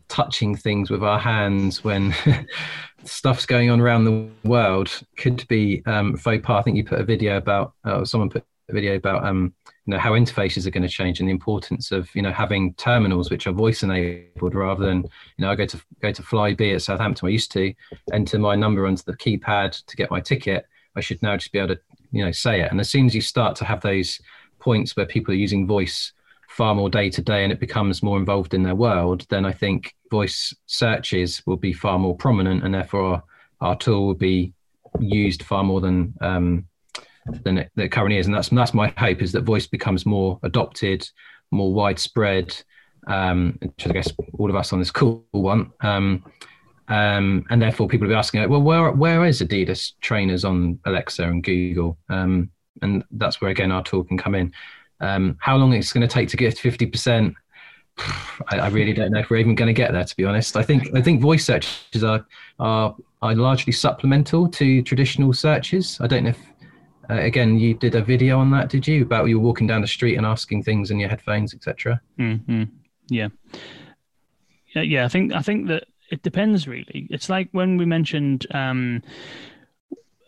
touching 0.07 0.55
things 0.55 0.89
with 0.89 1.03
our 1.03 1.19
hands 1.19 1.83
when 1.83 2.13
stuff's 3.03 3.45
going 3.45 3.69
on 3.69 3.79
around 3.79 4.03
the 4.03 4.27
world 4.43 5.01
could 5.17 5.47
be 5.47 5.81
um, 5.85 6.17
faux 6.17 6.45
pas. 6.45 6.59
I 6.59 6.61
think 6.63 6.77
you 6.77 6.83
put 6.83 6.99
a 6.99 7.05
video 7.05 7.37
about, 7.37 7.73
uh, 7.85 8.03
someone 8.03 8.29
put 8.29 8.45
a 8.71 8.73
video 8.73 8.95
about 8.95 9.25
um, 9.25 9.53
you 9.85 9.91
know 9.91 9.99
how 9.99 10.11
interfaces 10.11 10.65
are 10.65 10.71
going 10.71 10.83
to 10.83 10.89
change 10.89 11.19
and 11.19 11.27
the 11.27 11.33
importance 11.33 11.91
of 11.91 12.13
you 12.15 12.21
know 12.21 12.31
having 12.31 12.73
terminals 12.75 13.29
which 13.29 13.47
are 13.47 13.51
voice 13.51 13.83
enabled 13.83 14.55
rather 14.55 14.85
than 14.85 15.03
you 15.03 15.45
know 15.45 15.51
I 15.51 15.55
go 15.55 15.65
to 15.65 15.81
go 16.01 16.11
to 16.11 16.21
Flybe 16.21 16.75
at 16.75 16.81
Southampton 16.81 17.27
I 17.27 17.31
used 17.31 17.51
to 17.53 17.73
enter 18.11 18.39
my 18.39 18.55
number 18.55 18.87
onto 18.87 19.03
the 19.03 19.17
keypad 19.17 19.85
to 19.85 19.95
get 19.95 20.11
my 20.11 20.19
ticket. 20.19 20.65
I 20.95 21.01
should 21.01 21.21
now 21.21 21.37
just 21.37 21.51
be 21.51 21.59
able 21.59 21.75
to 21.75 21.81
you 22.11 22.25
know 22.25 22.31
say 22.31 22.61
it. 22.61 22.71
And 22.71 22.79
as 22.79 22.89
soon 22.89 23.05
as 23.05 23.15
you 23.15 23.21
start 23.21 23.55
to 23.57 23.65
have 23.65 23.81
those 23.81 24.19
points 24.59 24.95
where 24.95 25.05
people 25.05 25.33
are 25.33 25.37
using 25.37 25.67
voice 25.67 26.13
far 26.47 26.75
more 26.75 26.89
day 26.89 27.09
to 27.09 27.21
day 27.21 27.43
and 27.43 27.53
it 27.53 27.61
becomes 27.61 28.03
more 28.03 28.17
involved 28.17 28.53
in 28.53 28.61
their 28.61 28.75
world 28.75 29.25
then 29.29 29.45
I 29.45 29.53
think 29.53 29.95
voice 30.11 30.53
searches 30.65 31.41
will 31.45 31.55
be 31.55 31.71
far 31.71 31.97
more 31.97 32.15
prominent 32.15 32.65
and 32.65 32.73
therefore 32.73 33.03
our, 33.05 33.23
our 33.61 33.75
tool 33.77 34.05
will 34.05 34.15
be 34.15 34.53
used 34.99 35.43
far 35.43 35.63
more 35.63 35.79
than 35.79 36.13
um, 36.19 36.67
than 37.25 37.59
it, 37.59 37.71
than 37.75 37.85
it 37.85 37.91
currently 37.91 38.17
is. 38.17 38.25
And 38.25 38.35
that's 38.35 38.49
that's 38.49 38.73
my 38.73 38.93
hope 38.97 39.21
is 39.21 39.31
that 39.33 39.43
voice 39.43 39.67
becomes 39.67 40.05
more 40.05 40.39
adopted, 40.43 41.07
more 41.51 41.73
widespread, 41.73 42.55
um, 43.07 43.57
which 43.61 43.87
I 43.87 43.91
guess 43.91 44.11
all 44.37 44.49
of 44.49 44.55
us 44.55 44.73
on 44.73 44.79
this 44.79 44.91
call 44.91 45.25
want. 45.33 45.71
Um, 45.81 46.23
um, 46.87 47.45
and 47.49 47.61
therefore, 47.61 47.87
people 47.87 48.07
will 48.07 48.13
be 48.13 48.17
asking, 48.17 48.49
well, 48.49 48.61
where 48.61 48.91
where 48.91 49.25
is 49.25 49.41
Adidas 49.41 49.93
trainers 50.01 50.43
on 50.43 50.79
Alexa 50.85 51.23
and 51.23 51.43
Google? 51.43 51.97
Um, 52.09 52.51
and 52.81 53.03
that's 53.11 53.39
where 53.39 53.51
again 53.51 53.71
our 53.71 53.83
tool 53.83 54.03
can 54.03 54.17
come 54.17 54.35
in. 54.35 54.53
Um, 54.99 55.37
how 55.39 55.57
long 55.57 55.73
it's 55.73 55.93
going 55.93 56.07
to 56.07 56.13
take 56.13 56.29
to 56.29 56.37
get 56.37 56.57
fifty 56.57 56.85
percent? 56.85 57.35
I, 57.97 58.59
I, 58.59 58.67
really 58.69 58.93
don't 58.93 59.11
know 59.11 59.19
if 59.19 59.29
we're 59.29 59.37
even 59.37 59.55
going 59.55 59.67
to 59.67 59.73
get 59.73 59.91
there. 59.91 60.03
To 60.03 60.15
be 60.15 60.25
honest, 60.25 60.57
I 60.57 60.63
think 60.63 60.93
I 60.95 61.01
think 61.01 61.21
voice 61.21 61.45
searches 61.45 62.03
are 62.03 62.25
are 62.59 62.95
are 63.21 63.35
largely 63.35 63.73
supplemental 63.73 64.47
to 64.49 64.81
traditional 64.81 65.33
searches. 65.33 65.97
I 66.01 66.07
don't 66.07 66.23
know 66.23 66.31
if 66.31 66.39
uh, 67.09 67.15
again, 67.15 67.57
you 67.57 67.73
did 67.73 67.95
a 67.95 68.01
video 68.01 68.39
on 68.39 68.51
that, 68.51 68.69
did 68.69 68.87
you? 68.87 69.03
About 69.03 69.25
you 69.25 69.39
walking 69.39 69.67
down 69.67 69.81
the 69.81 69.87
street 69.87 70.15
and 70.15 70.25
asking 70.25 70.63
things 70.63 70.91
in 70.91 70.99
your 70.99 71.09
headphones, 71.09 71.53
etc. 71.53 72.01
Mm-hmm. 72.19 72.63
Yeah. 73.09 73.29
yeah, 74.75 74.81
yeah. 74.81 75.05
I 75.05 75.07
think 75.07 75.33
I 75.33 75.41
think 75.41 75.67
that 75.67 75.85
it 76.09 76.21
depends 76.23 76.67
really. 76.67 77.07
It's 77.09 77.29
like 77.29 77.49
when 77.51 77.77
we 77.77 77.85
mentioned 77.85 78.45
um, 78.51 79.01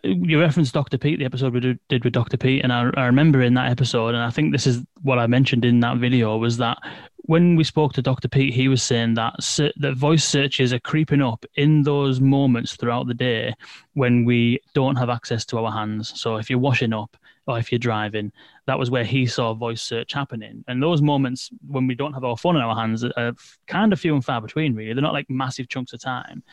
you 0.04 0.40
referenced 0.40 0.74
Dr. 0.74 0.98
Pete, 0.98 1.20
the 1.20 1.26
episode 1.26 1.54
we 1.54 1.80
did 1.88 2.04
with 2.04 2.14
Dr. 2.14 2.38
Pete, 2.38 2.64
and 2.64 2.74
I, 2.74 2.90
I, 2.96 3.06
remember 3.06 3.42
in 3.42 3.54
that 3.54 3.72
episode, 3.72 4.10
and 4.10 4.24
I 4.24 4.30
think 4.30 4.52
this 4.52 4.68
is 4.68 4.82
what 5.02 5.18
I 5.18 5.28
mentioned 5.28 5.64
in 5.64 5.80
that 5.80 5.98
video 5.98 6.36
was 6.38 6.58
that 6.58 6.78
when 7.26 7.56
we 7.56 7.64
spoke 7.64 7.94
to 7.94 8.02
Dr. 8.02 8.28
Pete, 8.28 8.54
he 8.54 8.68
was 8.68 8.84
saying 8.84 9.14
that 9.14 9.36
that 9.78 9.96
voice 9.96 10.26
searches 10.26 10.74
are 10.74 10.80
creeping 10.80 11.22
up 11.22 11.46
in 11.56 11.82
those 11.82 12.20
moments 12.20 12.76
throughout 12.76 13.08
the 13.08 13.14
day 13.14 13.54
when 13.94 14.26
we 14.26 14.60
don't 14.74 14.98
have 14.98 15.10
access 15.10 15.46
to 15.46 15.60
our 15.60 15.72
hands. 15.72 16.20
So 16.20 16.36
if 16.36 16.50
you're 16.50 16.60
washing 16.60 16.92
up 16.92 17.16
or 17.48 17.58
if 17.58 17.72
you're 17.72 17.80
driving, 17.80 18.32
that 18.66 18.78
was 18.78 18.92
where 18.92 19.06
he 19.06 19.26
saw 19.26 19.54
voice 19.54 19.82
search 19.82 20.12
happening. 20.12 20.66
And 20.68 20.84
those 20.84 21.02
moments 21.02 21.50
when 21.66 21.88
we 21.88 21.96
don't 21.96 22.14
have 22.14 22.26
our 22.26 22.38
phone 22.38 22.58
in 22.58 22.62
our 22.62 22.76
hands 22.76 23.06
are 23.06 23.34
kind 23.68 23.94
of 23.94 24.00
few 24.00 24.16
and 24.16 24.24
far 24.24 24.42
between. 24.42 24.76
Really, 24.76 24.94
they're 24.94 25.02
not 25.02 25.14
like 25.14 25.30
massive 25.30 25.70
chunks 25.70 25.94
of 25.94 26.02
time, 26.02 26.44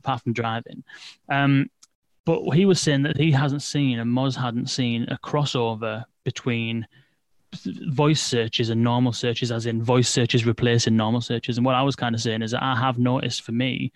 apart 0.00 0.22
from 0.22 0.34
driving. 0.34 0.84
Um, 1.30 1.70
but 2.26 2.50
he 2.50 2.66
was 2.66 2.78
saying 2.78 3.04
that 3.04 3.16
he 3.16 3.32
hasn't 3.32 3.62
seen 3.62 3.98
and 3.98 4.10
Moz 4.10 4.36
hadn't 4.36 4.68
seen 4.68 5.04
a 5.04 5.16
crossover 5.16 6.04
between 6.24 6.86
voice 7.54 8.22
searches 8.22 8.70
and 8.70 8.82
normal 8.82 9.12
searches, 9.12 9.50
as 9.50 9.66
in 9.66 9.82
voice 9.82 10.08
searches 10.08 10.46
replacing 10.46 10.96
normal 10.96 11.20
searches. 11.20 11.56
And 11.56 11.66
what 11.66 11.74
I 11.74 11.82
was 11.82 11.96
kind 11.96 12.14
of 12.14 12.20
saying 12.20 12.42
is 12.42 12.52
that 12.52 12.62
I 12.62 12.76
have 12.76 12.98
noticed 12.98 13.42
for 13.42 13.52
me 13.52 13.92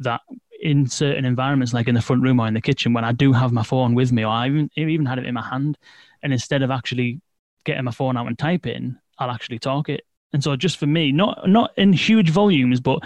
that 0.00 0.20
in 0.60 0.86
certain 0.86 1.24
environments, 1.24 1.74
like 1.74 1.88
in 1.88 1.94
the 1.94 2.00
front 2.00 2.22
room 2.22 2.40
or 2.40 2.48
in 2.48 2.54
the 2.54 2.60
kitchen, 2.60 2.92
when 2.92 3.04
I 3.04 3.12
do 3.12 3.32
have 3.32 3.52
my 3.52 3.62
phone 3.62 3.94
with 3.94 4.12
me, 4.12 4.24
or 4.24 4.28
I 4.28 4.46
even, 4.46 4.70
even 4.76 5.06
had 5.06 5.18
it 5.18 5.26
in 5.26 5.34
my 5.34 5.42
hand, 5.42 5.76
and 6.22 6.32
instead 6.32 6.62
of 6.62 6.70
actually 6.70 7.20
getting 7.64 7.84
my 7.84 7.90
phone 7.90 8.16
out 8.16 8.26
and 8.26 8.38
typing, 8.38 8.96
I'll 9.18 9.30
actually 9.30 9.58
talk 9.58 9.88
it. 9.88 10.04
And 10.32 10.42
so, 10.42 10.56
just 10.56 10.78
for 10.78 10.86
me, 10.86 11.12
not 11.12 11.48
not 11.48 11.70
in 11.76 11.92
huge 11.92 12.30
volumes, 12.30 12.80
but 12.80 13.00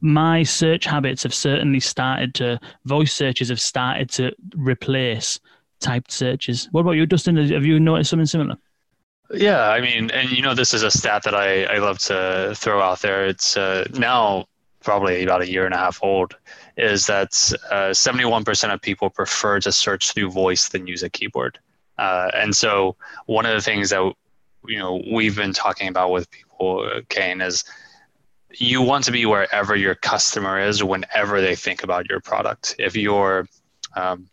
my 0.00 0.42
search 0.42 0.84
habits 0.84 1.22
have 1.22 1.32
certainly 1.32 1.78
started 1.78 2.34
to 2.36 2.58
voice 2.86 3.12
searches 3.12 3.50
have 3.50 3.60
started 3.60 4.10
to 4.12 4.32
replace 4.56 5.38
typed 5.78 6.10
searches. 6.10 6.68
What 6.72 6.80
about 6.80 6.92
you, 6.92 7.06
Dustin? 7.06 7.36
Have 7.36 7.64
you 7.64 7.78
noticed 7.78 8.10
something 8.10 8.26
similar? 8.26 8.56
Yeah, 9.32 9.70
I 9.70 9.80
mean, 9.80 10.10
and 10.10 10.30
you 10.30 10.42
know, 10.42 10.54
this 10.54 10.74
is 10.74 10.82
a 10.82 10.90
stat 10.90 11.22
that 11.24 11.34
I, 11.34 11.64
I 11.64 11.78
love 11.78 11.98
to 12.00 12.54
throw 12.56 12.82
out 12.82 13.00
there. 13.00 13.26
It's 13.26 13.56
uh, 13.56 13.86
now 13.94 14.46
probably 14.80 15.22
about 15.22 15.42
a 15.42 15.50
year 15.50 15.64
and 15.64 15.74
a 15.74 15.78
half 15.78 16.02
old. 16.02 16.36
Is 16.76 17.06
that 17.06 17.32
uh, 17.70 17.90
71% 17.92 18.74
of 18.74 18.82
people 18.82 19.08
prefer 19.08 19.60
to 19.60 19.72
search 19.72 20.12
through 20.12 20.30
voice 20.30 20.68
than 20.68 20.86
use 20.86 21.02
a 21.02 21.08
keyboard? 21.10 21.58
Uh, 21.98 22.30
and 22.34 22.54
so, 22.54 22.96
one 23.26 23.46
of 23.46 23.54
the 23.54 23.60
things 23.60 23.90
that 23.90 24.12
you 24.66 24.78
know 24.78 25.02
we've 25.10 25.36
been 25.36 25.52
talking 25.52 25.88
about 25.88 26.10
with 26.10 26.30
people, 26.30 26.86
Kane, 27.08 27.40
is 27.40 27.64
you 28.50 28.82
want 28.82 29.04
to 29.04 29.12
be 29.12 29.24
wherever 29.24 29.74
your 29.74 29.94
customer 29.94 30.58
is 30.58 30.84
whenever 30.84 31.40
they 31.40 31.54
think 31.54 31.82
about 31.82 32.08
your 32.08 32.20
product. 32.20 32.74
If 32.78 32.96
you're 32.96 33.48
um, 33.96 34.28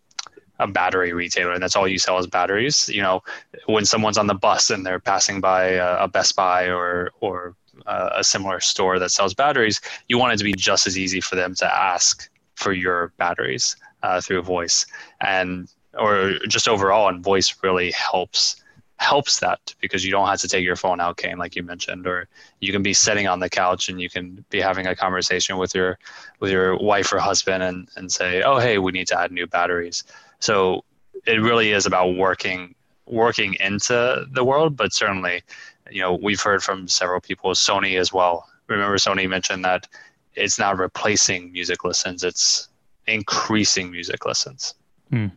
a 0.59 0.67
battery 0.67 1.13
retailer 1.13 1.53
and 1.53 1.63
that's 1.63 1.75
all 1.75 1.87
you 1.87 1.97
sell 1.97 2.17
is 2.17 2.27
batteries. 2.27 2.89
You 2.89 3.01
know 3.01 3.23
when 3.65 3.85
someone's 3.85 4.17
on 4.17 4.27
the 4.27 4.33
bus 4.33 4.69
and 4.69 4.85
they're 4.85 4.99
passing 4.99 5.41
by 5.41 5.71
a, 5.71 6.03
a 6.03 6.07
best 6.07 6.35
buy 6.35 6.67
or 6.69 7.11
or 7.21 7.55
uh, 7.85 8.09
a 8.15 8.23
similar 8.23 8.59
store 8.59 8.99
that 8.99 9.09
sells 9.09 9.33
batteries 9.33 9.79
you 10.09 10.17
want 10.17 10.33
it 10.33 10.37
to 10.37 10.43
be 10.43 10.51
just 10.51 10.85
as 10.85 10.97
easy 10.97 11.21
for 11.21 11.37
them 11.37 11.55
to 11.55 11.65
ask 11.65 12.29
for 12.59 12.73
your 12.73 13.13
batteries 13.17 13.77
uh, 14.03 14.21
through 14.21 14.41
voice. 14.41 14.85
And 15.21 15.69
or 15.97 16.33
just 16.47 16.67
overall 16.67 17.07
and 17.07 17.23
voice 17.23 17.55
really 17.63 17.91
helps 17.91 18.57
helps 18.97 19.39
that 19.39 19.73
because 19.79 20.03
you 20.03 20.11
don't 20.11 20.27
have 20.27 20.41
to 20.41 20.47
take 20.47 20.63
your 20.63 20.75
phone 20.75 20.99
out 20.99 21.15
Kane 21.15 21.37
like 21.37 21.55
you 21.55 21.63
mentioned 21.63 22.05
or 22.05 22.27
you 22.59 22.73
can 22.73 22.83
be 22.83 22.93
sitting 22.93 23.27
on 23.27 23.39
the 23.39 23.49
couch 23.49 23.87
and 23.87 23.99
you 23.99 24.09
can 24.09 24.43
be 24.49 24.59
having 24.59 24.85
a 24.85 24.95
conversation 24.95 25.57
with 25.57 25.73
your 25.73 25.97
with 26.41 26.51
your 26.51 26.77
wife 26.77 27.11
or 27.13 27.17
husband 27.17 27.63
and 27.63 27.87
and 27.95 28.11
say 28.11 28.43
oh 28.43 28.59
hey 28.59 28.77
we 28.77 28.91
need 28.91 29.07
to 29.07 29.17
add 29.17 29.31
new 29.31 29.47
batteries 29.47 30.03
so 30.39 30.83
it 31.25 31.41
really 31.41 31.71
is 31.71 31.85
about 31.85 32.15
working 32.15 32.75
working 33.05 33.55
into 33.59 34.25
the 34.31 34.43
world, 34.43 34.77
but 34.77 34.93
certainly, 34.93 35.41
you 35.89 36.01
know, 36.01 36.13
we've 36.21 36.41
heard 36.41 36.61
from 36.63 36.87
several 36.87 37.19
people, 37.19 37.51
Sony 37.51 37.99
as 37.99 38.13
well. 38.13 38.47
Remember, 38.67 38.95
Sony 38.97 39.27
mentioned 39.27 39.65
that 39.65 39.87
it's 40.35 40.59
not 40.59 40.77
replacing 40.77 41.51
music 41.51 41.83
listens; 41.83 42.23
it's 42.23 42.69
increasing 43.07 43.91
music 43.91 44.25
listens. 44.25 44.75
Hmm. 45.09 45.27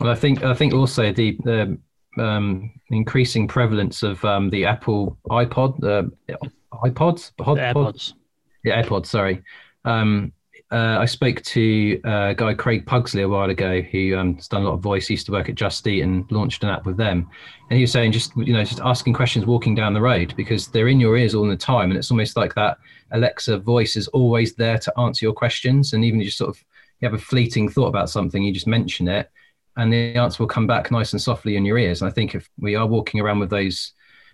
Well, 0.00 0.10
I 0.10 0.14
think 0.14 0.42
I 0.42 0.54
think 0.54 0.74
also 0.74 1.12
the 1.12 1.38
the 1.44 1.78
um, 2.18 2.72
increasing 2.90 3.46
prevalence 3.46 4.02
of 4.02 4.24
um, 4.24 4.50
the 4.50 4.64
Apple 4.64 5.16
iPod, 5.30 5.82
uh, 5.84 6.34
iPods, 6.84 7.32
Pod, 7.36 7.58
AirPods, 7.58 8.14
yeah, 8.64 8.82
AirPods. 8.82 9.06
Sorry, 9.06 9.42
um, 9.84 10.32
uh, 10.72 10.98
I 10.98 11.04
spoke 11.04 11.42
to 11.42 12.00
uh, 12.04 12.28
a 12.30 12.34
guy 12.34 12.52
Craig 12.52 12.86
Pugsley 12.86 13.22
a 13.22 13.28
while 13.28 13.50
ago 13.50 13.80
who 13.80 14.16
um, 14.16 14.34
has 14.34 14.48
done 14.48 14.62
a 14.62 14.64
lot 14.64 14.74
of 14.74 14.80
voice. 14.80 15.06
He 15.06 15.14
used 15.14 15.26
to 15.26 15.32
work 15.32 15.48
at 15.48 15.54
Just 15.54 15.86
Eat 15.86 16.02
and 16.02 16.30
launched 16.32 16.64
an 16.64 16.70
app 16.70 16.86
with 16.86 16.96
them. 16.96 17.28
And 17.70 17.76
he 17.76 17.82
was 17.82 17.92
saying 17.92 18.12
just 18.12 18.36
you 18.36 18.52
know 18.52 18.64
just 18.64 18.80
asking 18.80 19.14
questions 19.14 19.46
walking 19.46 19.76
down 19.76 19.94
the 19.94 20.00
road 20.00 20.34
because 20.36 20.66
they're 20.66 20.88
in 20.88 20.98
your 20.98 21.16
ears 21.16 21.36
all 21.36 21.46
the 21.46 21.56
time, 21.56 21.90
and 21.90 21.98
it's 21.98 22.10
almost 22.10 22.36
like 22.36 22.54
that 22.54 22.78
Alexa 23.12 23.58
voice 23.58 23.96
is 23.96 24.08
always 24.08 24.54
there 24.54 24.78
to 24.78 24.98
answer 24.98 25.24
your 25.24 25.34
questions. 25.34 25.92
And 25.92 26.04
even 26.04 26.18
you 26.18 26.26
just 26.26 26.38
sort 26.38 26.50
of 26.50 26.64
you 27.00 27.08
have 27.08 27.18
a 27.18 27.22
fleeting 27.22 27.68
thought 27.68 27.88
about 27.88 28.10
something, 28.10 28.42
you 28.42 28.52
just 28.52 28.66
mention 28.66 29.06
it, 29.06 29.30
and 29.76 29.92
the 29.92 30.16
answer 30.16 30.42
will 30.42 30.48
come 30.48 30.66
back 30.66 30.90
nice 30.90 31.12
and 31.12 31.22
softly 31.22 31.56
in 31.56 31.64
your 31.64 31.78
ears. 31.78 32.02
And 32.02 32.10
I 32.10 32.12
think 32.12 32.34
if 32.34 32.50
we 32.58 32.74
are 32.74 32.86
walking 32.86 33.20
around 33.20 33.38
with 33.38 33.50
those 33.50 33.92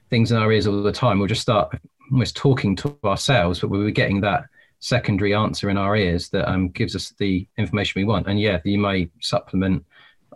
things 0.08 0.32
in 0.32 0.38
our 0.38 0.50
ears 0.50 0.66
all 0.66 0.82
the 0.82 0.92
time, 0.92 1.18
we'll 1.18 1.28
just 1.28 1.42
start 1.42 1.78
almost 2.10 2.36
talking 2.36 2.74
to 2.76 2.98
ourselves, 3.04 3.60
but 3.60 3.68
we're 3.68 3.90
getting 3.90 4.22
that 4.22 4.44
secondary 4.82 5.32
answer 5.32 5.70
in 5.70 5.78
our 5.78 5.96
ears 5.96 6.28
that 6.30 6.50
um, 6.50 6.68
gives 6.68 6.96
us 6.96 7.14
the 7.18 7.46
information 7.56 8.00
we 8.00 8.04
want. 8.04 8.26
And 8.26 8.40
yeah, 8.40 8.58
you 8.64 8.78
may 8.78 9.08
supplement 9.20 9.84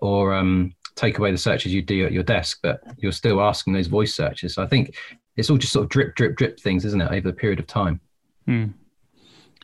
or 0.01 0.33
um, 0.35 0.73
take 0.95 1.19
away 1.19 1.33
the 1.33 1.39
searches 1.39 1.75
you 1.75 1.83
do 1.83 2.07
at 2.07 2.13
your 2.13 2.23
desk, 2.23 2.61
but 2.63 2.81
you're 2.99 3.11
still 3.11 3.41
asking 3.41 3.73
those 3.73 3.89
voice 3.89 4.15
searches. 4.15 4.55
So 4.55 4.63
I 4.63 4.69
think 4.69 4.95
it's 5.37 5.51
all 5.51 5.59
just 5.59 5.73
sort 5.73 5.83
of 5.83 5.91
drip, 5.91 6.15
drip, 6.15 6.37
drip 6.37 6.61
things, 6.61 6.85
isn't 6.85 7.01
it, 7.01 7.11
over 7.11 7.29
the 7.29 7.37
period 7.37 7.59
of 7.59 7.67
time. 7.67 8.01
Hmm. 8.47 8.67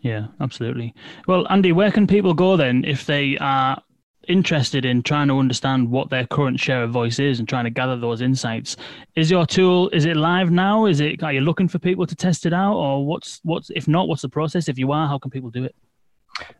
Yeah, 0.02 0.26
absolutely. 0.40 0.94
Well, 1.28 1.46
Andy, 1.48 1.70
where 1.70 1.92
can 1.92 2.08
people 2.08 2.34
go 2.34 2.56
then 2.56 2.84
if 2.84 3.06
they 3.06 3.38
are 3.38 3.80
interested 4.28 4.84
in 4.84 5.02
trying 5.02 5.28
to 5.28 5.38
understand 5.38 5.90
what 5.90 6.10
their 6.10 6.26
current 6.26 6.60
share 6.60 6.82
of 6.84 6.90
voice 6.90 7.18
is 7.18 7.38
and 7.38 7.48
trying 7.48 7.64
to 7.64 7.70
gather 7.70 7.96
those 7.96 8.20
insights? 8.20 8.76
Is 9.14 9.30
your 9.30 9.46
tool 9.46 9.88
is 9.90 10.04
it 10.04 10.16
live 10.16 10.50
now? 10.50 10.86
Is 10.86 11.00
it 11.00 11.22
are 11.22 11.32
you 11.32 11.40
looking 11.40 11.68
for 11.68 11.78
people 11.78 12.06
to 12.06 12.14
test 12.14 12.46
it 12.46 12.52
out, 12.52 12.74
or 12.74 13.06
what's 13.06 13.40
what's 13.42 13.70
if 13.70 13.88
not, 13.88 14.08
what's 14.08 14.22
the 14.22 14.28
process? 14.28 14.68
If 14.68 14.78
you 14.78 14.92
are, 14.92 15.06
how 15.06 15.18
can 15.18 15.30
people 15.30 15.50
do 15.50 15.64
it? 15.64 15.74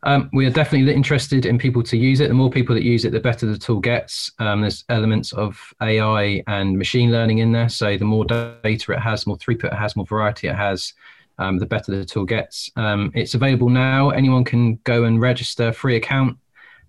Um, 0.02 0.28
we 0.32 0.46
are 0.46 0.50
definitely 0.50 0.92
interested 0.92 1.46
in 1.46 1.58
people 1.58 1.82
to 1.84 1.96
use 1.96 2.20
it. 2.20 2.28
The 2.28 2.34
more 2.34 2.50
people 2.50 2.74
that 2.74 2.82
use 2.82 3.04
it, 3.04 3.12
the 3.12 3.20
better 3.20 3.46
the 3.46 3.58
tool 3.58 3.80
gets. 3.80 4.30
Um, 4.38 4.60
there's 4.60 4.84
elements 4.88 5.32
of 5.32 5.58
AI 5.80 6.42
and 6.46 6.76
machine 6.76 7.10
learning 7.10 7.38
in 7.38 7.52
there. 7.52 7.68
So 7.68 7.96
the 7.96 8.04
more 8.04 8.24
data 8.24 8.92
it 8.92 8.98
has, 8.98 9.26
more 9.26 9.38
throughput 9.38 9.72
it 9.72 9.78
has, 9.78 9.96
more 9.96 10.06
variety 10.06 10.48
it 10.48 10.54
has, 10.54 10.92
um, 11.38 11.58
the 11.58 11.66
better 11.66 11.96
the 11.96 12.04
tool 12.04 12.24
gets. 12.24 12.70
Um, 12.76 13.10
it's 13.14 13.34
available 13.34 13.68
now. 13.68 14.10
Anyone 14.10 14.44
can 14.44 14.76
go 14.84 15.04
and 15.04 15.20
register 15.20 15.72
free 15.72 15.96
account. 15.96 16.36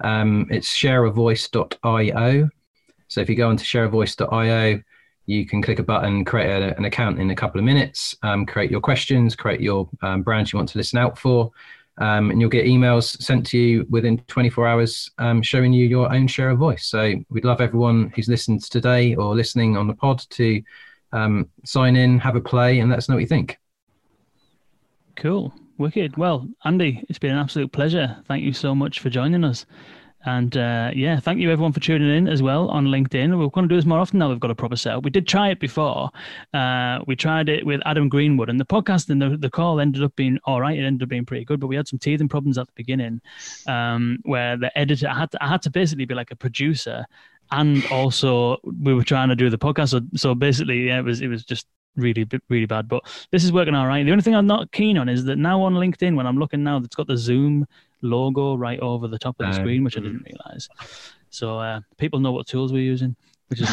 Um, 0.04 0.47
it's 0.51 0.76
shareavoice.io. 0.76 2.49
So 3.08 3.22
if 3.22 3.30
you 3.30 3.36
go 3.36 3.49
onto 3.49 3.64
shareavoice.io, 3.64 4.82
you 5.26 5.45
can 5.45 5.62
click 5.62 5.80
a 5.80 5.84
button, 5.84 6.26
create 6.26 6.49
a, 6.49 6.76
an 6.78 6.86
account 6.86 7.20
in 7.20 7.32
a 7.32 7.36
couple 7.36 7.60
of 7.60 7.66
minutes, 7.66 8.16
um, 8.24 8.45
create 8.45 8.70
your 8.70 8.82
questions, 8.82 9.36
create 9.36 9.62
your 9.62 9.89
brands 10.20 10.51
you 10.51 10.58
want 10.58 10.70
to 10.70 10.78
listen 10.78 10.99
out 10.99 11.18
for 11.18 11.51
um, 11.99 12.32
and 12.32 12.41
you'll 12.41 12.49
get 12.49 12.66
emails 12.66 13.22
sent 13.22 13.45
to 13.47 13.58
you 13.58 13.86
within 13.89 14.18
24 14.28 14.68
hours 14.68 15.12
um, 15.20 15.41
showing 15.41 15.74
you 15.74 15.86
your 15.86 16.12
own 16.12 16.28
share 16.28 16.49
of 16.49 16.58
voice. 16.58 16.88
So 16.88 17.14
we'd 17.30 17.45
love 17.45 17.62
everyone 17.62 18.12
who's 18.16 18.28
listened 18.28 18.64
today 18.64 19.16
or 19.16 19.36
listening 19.36 19.78
on 19.78 19.88
the 19.88 19.93
pod 19.93 20.24
to 20.32 20.62
um, 21.12 21.49
sign 21.66 21.95
in, 21.95 22.18
have 22.20 22.36
a 22.36 22.41
play, 22.41 22.80
and 22.80 22.89
let 22.89 22.97
us 22.97 23.08
know 23.08 23.16
what 23.16 23.22
you 23.22 23.28
think. 23.28 23.60
Cool. 25.16 25.54
Wicked. 25.78 26.17
Well, 26.17 26.47
Andy, 26.65 27.03
it's 27.09 27.19
been 27.19 27.32
an 27.32 27.39
absolute 27.39 27.71
pleasure. 27.71 28.17
Thank 28.28 28.43
you 28.43 28.53
so 28.53 28.76
much 28.76 28.99
for 28.99 29.09
joining 29.09 29.43
us. 29.43 29.65
And 30.26 30.55
uh, 30.55 30.91
yeah, 30.93 31.19
thank 31.19 31.39
you 31.39 31.51
everyone 31.51 31.74
for 31.74 31.82
tuning 31.82 32.15
in 32.15 32.28
as 32.30 32.41
well 32.41 32.69
on 32.69 32.86
LinkedIn. 32.86 33.38
We're 33.38 33.49
going 33.49 33.67
to 33.67 33.74
do 33.74 33.76
this 33.76 33.86
more 33.86 33.99
often 33.99 34.19
now. 34.19 34.30
We've 34.30 34.39
got 34.39 34.51
a 34.51 34.55
proper 34.55 34.78
setup. 34.78 35.03
We 35.03 35.09
did 35.09 35.28
try 35.28 35.49
it 35.49 35.59
before. 35.59 36.11
Uh, 36.53 36.99
we 37.07 37.15
tried 37.17 37.49
it 37.49 37.65
with 37.65 37.82
Adam 37.86 38.07
Greenwood, 38.07 38.49
and 38.49 38.57
the 38.57 38.65
podcast 38.65 39.09
and 39.09 39.21
the, 39.21 39.36
the 39.36 39.49
call 39.49 39.82
ended 39.82 40.01
up 40.01 40.15
being 40.15 40.39
all 40.45 40.61
right. 40.61 40.80
It 40.80 40.86
ended 40.86 41.03
up 41.03 41.09
being 41.09 41.26
pretty 41.26 41.43
good, 41.43 41.59
but 41.59 41.67
we 41.67 41.76
had 41.76 41.89
some 41.89 41.99
teething 41.99 42.30
problems 42.30 42.57
at 42.57 42.67
the 42.67 42.74
beginning, 42.76 43.19
um, 43.67 44.19
where 44.24 44.55
the 44.55 44.76
editor 44.78 45.09
I 45.09 45.19
had 45.19 45.32
to, 45.32 45.43
I 45.43 45.49
had 45.49 45.61
to 45.63 45.69
basically 45.69 46.05
be 46.05 46.15
like 46.15 46.32
a 46.32 46.38
producer, 46.38 47.03
and 47.51 47.86
also 47.91 48.57
we 48.63 48.93
were 48.93 49.03
trying 49.03 49.28
to 49.28 49.36
do 49.36 49.49
the 49.49 49.57
podcast. 49.57 49.89
So, 49.89 50.01
so 50.15 50.36
basically, 50.36 50.88
yeah, 50.88 50.99
it 50.99 51.03
was 51.03 51.19
it 51.19 51.28
was 51.28 51.43
just 51.43 51.67
really 51.95 52.27
really 52.49 52.65
bad 52.65 52.87
but 52.87 53.03
this 53.31 53.43
is 53.43 53.51
working 53.51 53.75
all 53.75 53.85
right 53.85 54.03
the 54.03 54.11
only 54.11 54.23
thing 54.23 54.35
i'm 54.35 54.47
not 54.47 54.71
keen 54.71 54.97
on 54.97 55.07
is 55.07 55.25
that 55.25 55.37
now 55.37 55.61
on 55.61 55.75
linkedin 55.75 56.15
when 56.15 56.25
i'm 56.25 56.37
looking 56.37 56.63
now 56.63 56.77
it's 56.77 56.95
got 56.95 57.07
the 57.07 57.17
zoom 57.17 57.67
logo 58.03 58.55
right 58.55 58.79
over 58.81 59.07
the 59.07 59.17
top 59.17 59.39
of 59.39 59.47
the 59.47 59.51
uh, 59.51 59.53
screen, 59.53 59.83
which 59.83 59.97
I 59.97 60.01
didn't 60.01 60.23
realize. 60.25 60.69
So 61.29 61.57
uh, 61.59 61.81
people 61.97 62.19
know 62.19 62.31
what 62.31 62.45
tools 62.45 62.71
we're 62.71 62.83
using, 62.83 63.15
which 63.47 63.61
is 63.61 63.69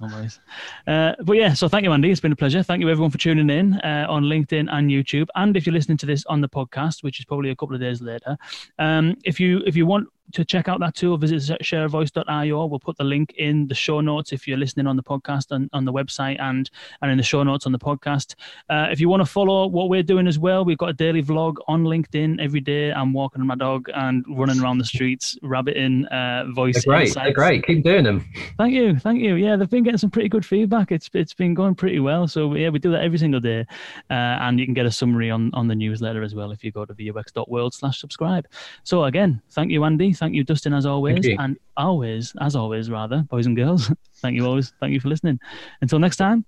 always. 0.00 0.38
Uh, 0.86 1.14
but 1.22 1.34
yeah, 1.34 1.54
so 1.54 1.68
thank 1.68 1.84
you, 1.84 1.92
Andy. 1.92 2.10
It's 2.10 2.20
been 2.20 2.32
a 2.32 2.36
pleasure. 2.36 2.62
Thank 2.62 2.80
you, 2.80 2.90
everyone, 2.90 3.10
for 3.10 3.18
tuning 3.18 3.50
in 3.50 3.74
uh, 3.80 4.06
on 4.08 4.24
LinkedIn 4.24 4.68
and 4.70 4.90
YouTube. 4.90 5.28
And 5.36 5.56
if 5.56 5.64
you're 5.64 5.72
listening 5.72 5.98
to 5.98 6.06
this 6.06 6.24
on 6.26 6.40
the 6.40 6.48
podcast, 6.48 7.02
which 7.02 7.18
is 7.18 7.24
probably 7.24 7.50
a 7.50 7.56
couple 7.56 7.74
of 7.74 7.80
days 7.80 8.02
later, 8.02 8.36
um, 8.78 9.16
if 9.24 9.38
you 9.38 9.62
if 9.64 9.76
you 9.76 9.86
want 9.86 10.08
to 10.32 10.44
check 10.44 10.68
out 10.68 10.80
that 10.80 10.94
tool, 10.94 11.16
visit 11.16 11.58
shareavoice.io. 11.62 12.66
We'll 12.66 12.80
put 12.80 12.96
the 12.96 13.04
link 13.04 13.34
in 13.38 13.68
the 13.68 13.74
show 13.74 14.00
notes 14.00 14.32
if 14.32 14.48
you're 14.48 14.58
listening 14.58 14.86
on 14.86 14.96
the 14.96 15.02
podcast 15.02 15.50
and 15.50 15.68
on 15.72 15.84
the 15.84 15.92
website 15.92 16.40
and 16.40 16.70
and 17.00 17.10
in 17.10 17.16
the 17.16 17.22
show 17.22 17.42
notes 17.42 17.66
on 17.66 17.72
the 17.72 17.78
podcast. 17.78 18.34
Uh, 18.68 18.88
if 18.90 19.00
you 19.00 19.08
want 19.08 19.20
to 19.20 19.26
follow 19.26 19.66
what 19.66 19.88
we're 19.88 20.02
doing 20.02 20.26
as 20.26 20.38
well, 20.38 20.64
we've 20.64 20.78
got 20.78 20.88
a 20.88 20.94
daily 20.94 21.22
vlog 21.22 21.56
on 21.68 21.84
LinkedIn 21.84 22.42
every 22.42 22.60
day. 22.60 22.92
I'm 22.92 23.12
walking 23.12 23.44
my 23.46 23.54
dog 23.54 23.88
and 23.94 24.24
running 24.28 24.60
around 24.60 24.78
the 24.78 24.84
streets, 24.84 25.36
rabbiting 25.42 26.06
uh, 26.06 26.46
voice. 26.54 26.84
They're 26.84 26.94
great. 26.94 27.08
Insights. 27.08 27.24
They're 27.24 27.34
great. 27.34 27.66
Keep 27.66 27.84
doing 27.84 28.04
them. 28.04 28.26
Thank 28.58 28.74
you. 28.74 28.98
Thank 28.98 29.20
you. 29.20 29.34
Yeah, 29.34 29.56
they've 29.56 29.70
been 29.70 29.84
getting 29.84 29.98
some 29.98 30.10
pretty 30.10 30.28
good 30.28 30.46
feedback. 30.46 30.92
It's 30.92 31.10
it's 31.14 31.34
been 31.34 31.54
going 31.54 31.74
pretty 31.74 32.00
well. 32.00 32.26
So 32.26 32.54
yeah, 32.54 32.70
we 32.70 32.78
do 32.78 32.90
that 32.92 33.02
every 33.02 33.18
single 33.18 33.40
day, 33.40 33.66
uh, 34.10 34.14
and 34.42 34.58
you 34.58 34.64
can 34.64 34.74
get 34.74 34.86
a 34.86 34.90
summary 34.90 35.30
on 35.30 35.50
on 35.54 35.68
the 35.68 35.74
newsletter 35.74 36.22
as 36.22 36.34
well 36.34 36.50
if 36.52 36.64
you 36.64 36.72
go 36.72 36.84
to 36.84 36.94
vuxworld/subscribe. 36.94 38.46
So 38.84 39.04
again, 39.04 39.42
thank 39.50 39.70
you, 39.70 39.84
Andy. 39.84 40.12
Thank 40.22 40.36
you, 40.36 40.44
Dustin, 40.44 40.72
as 40.72 40.86
always, 40.86 41.26
and 41.26 41.56
always, 41.76 42.32
as 42.40 42.54
always, 42.54 42.88
rather, 42.88 43.24
boys 43.28 43.46
and 43.46 43.56
girls. 43.56 43.90
thank 44.22 44.36
you 44.36 44.46
always. 44.46 44.72
Thank 44.78 44.92
you 44.92 45.00
for 45.00 45.08
listening. 45.08 45.40
Until 45.80 45.98
next 45.98 46.14
time, 46.14 46.44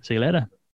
see 0.00 0.14
you 0.14 0.20
later. 0.20 0.48